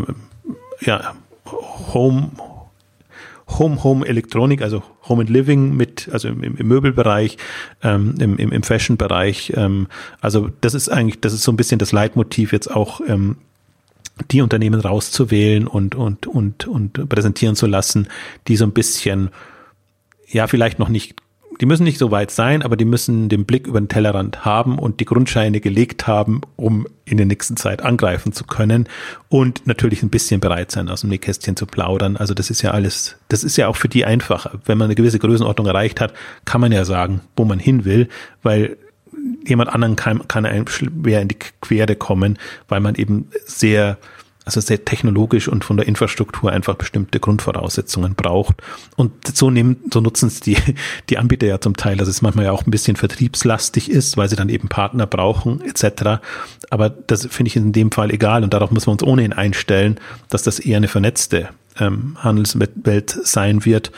ja, 0.82 1.14
Home, 1.94 2.32
Home, 3.58 3.84
Home 3.84 4.06
Elektronik, 4.06 4.62
also 4.62 4.84
Home 5.10 5.22
and 5.22 5.30
Living 5.30 5.76
mit, 5.76 6.10
also 6.12 6.28
im, 6.28 6.44
im 6.44 6.68
Möbelbereich, 6.68 7.38
ähm, 7.84 8.16
im, 8.20 8.38
im, 8.38 8.52
im 8.52 8.64
Fashion-Bereich. 8.64 9.54
Ähm, 9.56 9.88
also 10.22 10.50
das 10.62 10.74
ist 10.74 10.90
eigentlich, 10.90 11.20
das 11.20 11.34
ist 11.34 11.44
so 11.44 11.52
ein 11.52 11.58
bisschen 11.58 11.80
das 11.80 11.92
Leitmotiv 11.92 12.54
jetzt 12.54 12.70
auch 12.70 13.02
ähm, 13.08 13.38
die 14.32 14.42
Unternehmen 14.42 14.80
rauszuwählen 14.80 15.68
und, 15.68 15.96
und, 15.96 16.28
und, 16.28 16.68
und 16.68 17.10
präsentieren 17.10 17.56
zu 17.56 17.68
lassen, 17.68 18.08
die 18.48 18.56
so 18.56 18.66
ein 18.66 18.74
bisschen, 18.74 19.30
ja, 20.28 20.48
vielleicht 20.48 20.80
noch 20.80 20.90
nicht 20.90 21.16
die 21.62 21.66
müssen 21.66 21.84
nicht 21.84 21.98
so 21.98 22.10
weit 22.12 22.32
sein, 22.32 22.62
aber 22.62 22.78
die 22.78 22.86
müssen 22.86 23.28
den 23.28 23.46
Blick 23.46 23.68
über 23.68 23.82
den 23.82 23.90
Tellerrand 23.90 24.46
haben 24.46 24.80
und 24.80 25.00
die 25.00 25.06
Grundscheine 25.06 25.60
gelegt 25.60 26.08
haben, 26.08 26.42
um 26.56 26.88
in 27.04 27.18
der 27.18 27.26
nächsten 27.26 27.58
Zeit 27.58 27.82
angreifen 27.82 28.32
zu 28.32 28.46
können 28.46 28.88
und 29.28 29.68
natürlich 29.68 30.02
ein 30.02 30.10
bisschen 30.10 30.40
bereit 30.40 30.72
sein, 30.72 30.90
aus 30.90 31.02
dem 31.02 31.10
Nähkästchen 31.10 31.58
zu 31.58 31.66
plaudern. 31.66 32.16
Also 32.16 32.34
das 32.34 32.50
ist 32.50 32.62
ja 32.62 32.72
alles, 32.72 33.18
das 33.28 33.44
ist 33.44 33.58
ja 33.58 33.68
auch 33.68 33.76
für 33.76 33.90
die 33.90 34.06
einfacher. 34.06 34.60
Wenn 34.66 34.78
man 34.78 34.86
eine 34.86 34.96
gewisse 34.96 35.20
Größenordnung 35.20 35.68
erreicht 35.68 36.00
hat, 36.00 36.14
kann 36.46 36.62
man 36.62 36.72
ja 36.72 36.86
sagen, 36.86 37.22
wo 37.36 37.44
man 37.44 37.60
hin 37.60 37.84
will, 37.84 38.08
weil 38.42 38.78
jemand 39.46 39.70
anderen 39.70 39.98
kann, 39.98 40.28
kann 40.30 40.46
einem 40.46 40.68
schwer 40.68 41.22
in 41.22 41.28
die 41.28 41.38
Quere 41.62 41.96
kommen, 41.96 42.38
weil 42.70 42.80
man 42.80 42.96
eben 42.96 43.30
sehr 43.46 43.98
also 44.58 44.66
sehr 44.66 44.84
technologisch 44.84 45.48
und 45.48 45.64
von 45.64 45.78
der 45.78 45.88
Infrastruktur 45.88 46.52
einfach 46.52 46.76
bestimmte 46.76 47.20
Grundvoraussetzungen 47.20 48.16
braucht. 48.16 48.56
Und 48.96 49.36
so 49.36 49.50
nehmen, 49.50 49.78
so 49.94 50.02
nutzen 50.02 50.28
es 50.28 50.40
die, 50.40 50.58
die 51.10 51.18
Anbieter 51.18 51.48
ja 51.48 51.62
zum 51.62 51.76
Teil, 51.76 51.98
dass 51.98 52.08
es 52.08 52.22
manchmal 52.22 52.46
ja 52.46 52.52
auch 52.52 52.66
ein 52.66 52.72
bisschen 52.72 52.96
vertriebslastig 52.96 53.90
ist, 53.90 54.18
weil 54.18 54.30
sie 54.30 54.36
dann 54.36 54.50
eben 54.50 54.68
Partner 54.68 55.08
brauchen, 55.08 55.62
etc. 55.62 56.22
Aber 56.70 56.90
das 56.90 57.26
finde 57.28 57.50
ich 57.50 57.56
in 57.56 57.72
dem 57.72 57.92
Fall 57.92 58.12
egal 58.12 58.44
und 58.44 58.54
darauf 58.54 58.72
müssen 58.72 58.88
wir 58.88 58.94
uns 58.94 59.04
ohnehin 59.04 59.34
einstellen, 59.34 60.00
dass 60.30 60.44
das 60.44 60.60
eher 60.60 60.78
eine 60.78 60.88
vernetzte 60.88 61.50
ähm, 61.80 62.18
Handelswelt 62.20 63.18
sein 63.24 63.66
wird 63.66 63.92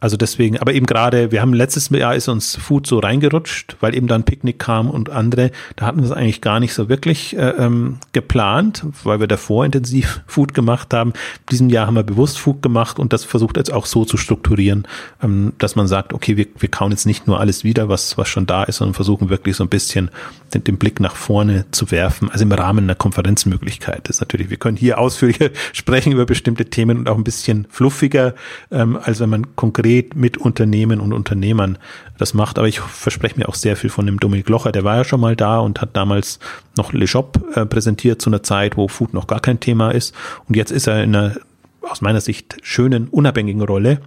also 0.00 0.16
deswegen, 0.16 0.58
aber 0.58 0.74
eben 0.74 0.86
gerade, 0.86 1.32
wir 1.32 1.40
haben 1.42 1.52
letztes 1.52 1.88
Jahr 1.88 2.14
ist 2.14 2.28
uns 2.28 2.54
Food 2.54 2.86
so 2.86 3.00
reingerutscht, 3.00 3.76
weil 3.80 3.96
eben 3.96 4.06
dann 4.06 4.22
Picknick 4.22 4.60
kam 4.60 4.90
und 4.90 5.10
andere, 5.10 5.50
da 5.74 5.86
hatten 5.86 5.98
wir 5.98 6.04
es 6.04 6.12
eigentlich 6.12 6.40
gar 6.40 6.60
nicht 6.60 6.72
so 6.72 6.88
wirklich 6.88 7.36
äh, 7.36 7.50
ähm, 7.50 7.98
geplant, 8.12 8.84
weil 9.02 9.18
wir 9.18 9.26
davor 9.26 9.64
intensiv 9.64 10.20
Food 10.28 10.54
gemacht 10.54 10.94
haben. 10.94 11.14
Diesem 11.50 11.68
Jahr 11.68 11.88
haben 11.88 11.96
wir 11.96 12.04
bewusst 12.04 12.38
Food 12.38 12.62
gemacht 12.62 13.00
und 13.00 13.12
das 13.12 13.24
versucht 13.24 13.56
jetzt 13.56 13.72
auch 13.72 13.86
so 13.86 14.04
zu 14.04 14.16
strukturieren, 14.16 14.86
ähm, 15.20 15.52
dass 15.58 15.74
man 15.74 15.88
sagt, 15.88 16.12
okay, 16.12 16.36
wir, 16.36 16.46
wir 16.56 16.68
kauen 16.68 16.92
jetzt 16.92 17.06
nicht 17.06 17.26
nur 17.26 17.40
alles 17.40 17.64
wieder, 17.64 17.88
was, 17.88 18.16
was 18.16 18.28
schon 18.28 18.46
da 18.46 18.62
ist, 18.62 18.76
sondern 18.76 18.94
versuchen 18.94 19.30
wirklich 19.30 19.56
so 19.56 19.64
ein 19.64 19.68
bisschen 19.68 20.12
den, 20.54 20.62
den 20.62 20.78
Blick 20.78 21.00
nach 21.00 21.16
vorne 21.16 21.64
zu 21.72 21.90
werfen, 21.90 22.30
also 22.30 22.44
im 22.44 22.52
Rahmen 22.52 22.84
einer 22.84 22.94
Konferenzmöglichkeit. 22.94 24.02
Das 24.04 24.16
ist 24.16 24.20
natürlich, 24.20 24.48
wir 24.48 24.58
können 24.58 24.76
hier 24.76 24.98
ausführlicher 24.98 25.50
sprechen 25.72 26.12
über 26.12 26.24
bestimmte 26.24 26.66
Themen 26.66 26.98
und 26.98 27.08
auch 27.08 27.16
ein 27.16 27.24
bisschen 27.24 27.66
fluffiger, 27.68 28.34
ähm, 28.70 28.96
als 29.02 29.18
wenn 29.18 29.30
man 29.30 29.56
konkret 29.56 29.87
konkret 29.88 30.14
mit 30.14 30.36
Unternehmen 30.36 31.00
und 31.00 31.12
Unternehmern 31.12 31.78
das 32.18 32.34
macht. 32.34 32.58
Aber 32.58 32.68
ich 32.68 32.80
verspreche 32.80 33.38
mir 33.38 33.48
auch 33.48 33.54
sehr 33.54 33.76
viel 33.76 33.90
von 33.90 34.06
dem 34.06 34.20
Dominik 34.20 34.48
Locher. 34.48 34.72
Der 34.72 34.84
war 34.84 34.96
ja 34.96 35.04
schon 35.04 35.20
mal 35.20 35.34
da 35.34 35.58
und 35.58 35.80
hat 35.80 35.96
damals 35.96 36.38
noch 36.76 36.92
Le 36.92 37.06
Shop 37.06 37.42
äh, 37.54 37.64
präsentiert 37.64 38.20
zu 38.20 38.30
einer 38.30 38.42
Zeit, 38.42 38.76
wo 38.76 38.88
Food 38.88 39.14
noch 39.14 39.26
gar 39.26 39.40
kein 39.40 39.60
Thema 39.60 39.90
ist. 39.90 40.14
Und 40.46 40.56
jetzt 40.56 40.70
ist 40.70 40.86
er 40.86 41.02
in 41.02 41.16
einer 41.16 41.36
aus 41.82 42.02
meiner 42.02 42.20
Sicht 42.20 42.58
schönen, 42.62 43.08
unabhängigen 43.08 43.62
Rolle 43.62 44.00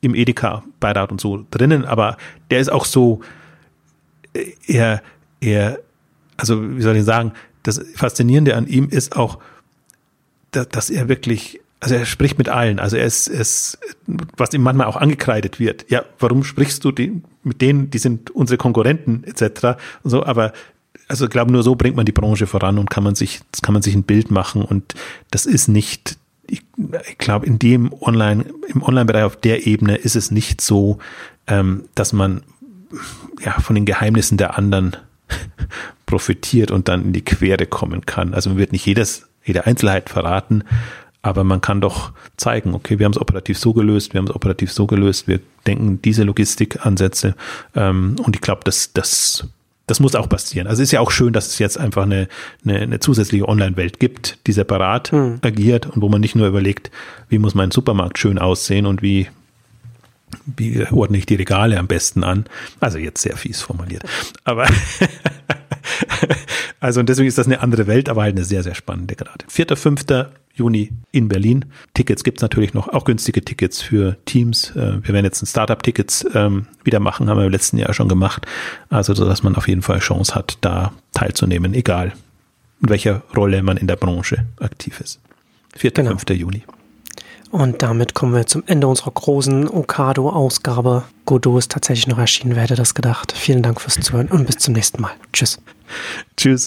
im 0.00 0.14
Edeka-Beirat 0.14 1.12
und 1.12 1.20
so 1.20 1.44
drinnen. 1.50 1.84
Aber 1.84 2.16
der 2.50 2.60
ist 2.60 2.72
auch 2.72 2.86
so, 2.86 3.20
äh, 4.32 4.52
er, 4.66 5.02
er, 5.40 5.80
also 6.38 6.76
wie 6.76 6.82
soll 6.82 6.96
ich 6.96 7.04
sagen, 7.04 7.32
das 7.62 7.84
Faszinierende 7.94 8.56
an 8.56 8.66
ihm 8.68 8.88
ist 8.88 9.16
auch, 9.16 9.38
dass 10.52 10.88
er 10.88 11.08
wirklich 11.08 11.60
also 11.80 11.94
er 11.94 12.06
spricht 12.06 12.38
mit 12.38 12.48
allen. 12.48 12.78
Also 12.78 12.96
er 12.96 13.04
ist, 13.04 13.28
er 13.28 13.40
ist, 13.40 13.78
was 14.36 14.52
ihm 14.54 14.62
manchmal 14.62 14.86
auch 14.86 14.96
angekreidet 14.96 15.60
wird. 15.60 15.90
Ja, 15.90 16.04
warum 16.18 16.42
sprichst 16.44 16.84
du 16.84 16.92
die, 16.92 17.22
mit 17.42 17.60
denen, 17.60 17.90
die 17.90 17.98
sind 17.98 18.30
unsere 18.30 18.56
Konkurrenten 18.56 19.24
etc. 19.24 19.78
so, 20.02 20.24
aber 20.24 20.52
also 21.08 21.26
ich 21.26 21.30
glaube, 21.30 21.52
nur 21.52 21.62
so 21.62 21.76
bringt 21.76 21.96
man 21.96 22.06
die 22.06 22.12
Branche 22.12 22.46
voran 22.46 22.78
und 22.78 22.90
kann 22.90 23.04
man 23.04 23.14
sich, 23.14 23.40
kann 23.62 23.72
man 23.72 23.82
sich 23.82 23.94
ein 23.94 24.02
Bild 24.02 24.30
machen 24.30 24.62
und 24.62 24.94
das 25.30 25.46
ist 25.46 25.68
nicht, 25.68 26.18
ich, 26.48 26.62
ich 27.08 27.18
glaube, 27.18 27.46
in 27.46 27.58
dem 27.58 27.92
Online, 27.92 28.44
im 28.66 28.82
Online-Bereich 28.82 29.24
auf 29.24 29.36
der 29.36 29.66
Ebene 29.66 29.96
ist 29.96 30.16
es 30.16 30.30
nicht 30.30 30.60
so, 30.60 30.98
ähm, 31.46 31.84
dass 31.94 32.12
man 32.12 32.42
ja 33.44 33.52
von 33.52 33.74
den 33.74 33.84
Geheimnissen 33.84 34.38
der 34.38 34.58
anderen 34.58 34.96
profitiert 36.06 36.70
und 36.70 36.88
dann 36.88 37.04
in 37.04 37.12
die 37.12 37.24
Quere 37.24 37.66
kommen 37.66 38.06
kann. 38.06 38.34
Also 38.34 38.50
man 38.50 38.58
wird 38.58 38.72
nicht 38.72 38.86
jedes, 38.86 39.28
jede 39.44 39.66
Einzelheit 39.66 40.08
verraten, 40.08 40.64
aber 41.26 41.42
man 41.42 41.60
kann 41.60 41.80
doch 41.80 42.12
zeigen, 42.36 42.72
okay, 42.72 43.00
wir 43.00 43.04
haben 43.04 43.12
es 43.12 43.20
operativ 43.20 43.58
so 43.58 43.72
gelöst, 43.72 44.14
wir 44.14 44.18
haben 44.18 44.28
es 44.28 44.34
operativ 44.34 44.70
so 44.70 44.86
gelöst, 44.86 45.26
wir 45.26 45.40
denken 45.66 46.00
diese 46.00 46.22
Logistikansätze 46.22 47.34
ähm, 47.74 48.14
und 48.22 48.36
ich 48.36 48.42
glaube, 48.42 48.60
das, 48.62 48.92
das, 48.92 49.48
das 49.88 49.98
muss 49.98 50.14
auch 50.14 50.28
passieren. 50.28 50.68
Also 50.68 50.82
es 50.82 50.90
ist 50.90 50.92
ja 50.92 51.00
auch 51.00 51.10
schön, 51.10 51.32
dass 51.32 51.48
es 51.48 51.58
jetzt 51.58 51.78
einfach 51.78 52.04
eine, 52.04 52.28
eine, 52.64 52.78
eine 52.78 53.00
zusätzliche 53.00 53.48
Online-Welt 53.48 53.98
gibt, 53.98 54.38
die 54.46 54.52
separat 54.52 55.10
hm. 55.10 55.40
agiert 55.42 55.86
und 55.86 56.00
wo 56.00 56.08
man 56.08 56.20
nicht 56.20 56.36
nur 56.36 56.46
überlegt, 56.46 56.92
wie 57.28 57.38
muss 57.38 57.56
mein 57.56 57.72
Supermarkt 57.72 58.18
schön 58.18 58.38
aussehen 58.38 58.86
und 58.86 59.02
wie 59.02 59.26
wie 60.44 60.84
ordne 60.90 61.18
ich 61.18 61.26
die 61.26 61.36
Regale 61.36 61.78
am 61.78 61.86
besten 61.86 62.24
an? 62.24 62.46
Also 62.80 62.98
jetzt 62.98 63.22
sehr 63.22 63.36
fies 63.36 63.62
formuliert. 63.62 64.02
Aber 64.44 64.68
also 66.80 67.00
und 67.00 67.08
deswegen 67.08 67.28
ist 67.28 67.38
das 67.38 67.46
eine 67.46 67.60
andere 67.60 67.86
Welt, 67.86 68.08
aber 68.08 68.22
halt 68.22 68.36
eine 68.36 68.44
sehr, 68.44 68.62
sehr 68.62 68.74
spannende 68.74 69.16
gerade. 69.16 69.44
4. 69.48 69.76
5. 69.76 70.04
Juni 70.54 70.90
in 71.12 71.28
Berlin. 71.28 71.66
Tickets 71.92 72.24
gibt's 72.24 72.40
natürlich 72.40 72.72
noch, 72.72 72.88
auch 72.88 73.04
günstige 73.04 73.44
Tickets 73.44 73.82
für 73.82 74.16
Teams. 74.24 74.70
Äh, 74.70 75.04
wir 75.06 75.12
werden 75.14 75.24
jetzt 75.24 75.42
ein 75.42 75.46
Startup-Tickets 75.46 76.26
ähm, 76.34 76.66
wieder 76.82 76.98
machen, 76.98 77.28
haben 77.28 77.38
wir 77.38 77.44
im 77.44 77.52
letzten 77.52 77.76
Jahr 77.76 77.92
schon 77.92 78.08
gemacht. 78.08 78.46
Also, 78.88 79.12
so 79.14 79.26
dass 79.26 79.42
man 79.42 79.54
auf 79.54 79.68
jeden 79.68 79.82
Fall 79.82 79.98
Chance 79.98 80.34
hat, 80.34 80.58
da 80.62 80.92
teilzunehmen, 81.12 81.74
egal 81.74 82.14
in 82.82 82.88
welcher 82.88 83.22
Rolle 83.36 83.62
man 83.62 83.76
in 83.76 83.86
der 83.86 83.96
Branche 83.96 84.46
aktiv 84.60 85.00
ist. 85.00 85.20
4. 85.76 85.90
Genau. 85.92 86.10
5. 86.10 86.30
Juni. 86.30 86.62
Und 87.50 87.82
damit 87.82 88.14
kommen 88.14 88.34
wir 88.34 88.46
zum 88.46 88.64
Ende 88.66 88.86
unserer 88.86 89.12
großen 89.12 89.68
Okado-Ausgabe. 89.68 91.04
Godot 91.26 91.58
ist 91.58 91.70
tatsächlich 91.70 92.06
noch 92.06 92.18
erschienen, 92.18 92.56
wer 92.56 92.64
hätte 92.64 92.74
das 92.74 92.94
gedacht. 92.94 93.32
Vielen 93.32 93.62
Dank 93.62 93.80
fürs 93.80 94.00
Zuhören 94.00 94.28
und 94.28 94.46
bis 94.46 94.58
zum 94.58 94.74
nächsten 94.74 95.00
Mal. 95.00 95.12
Tschüss. 95.32 95.58
Tschüss. 96.36 96.64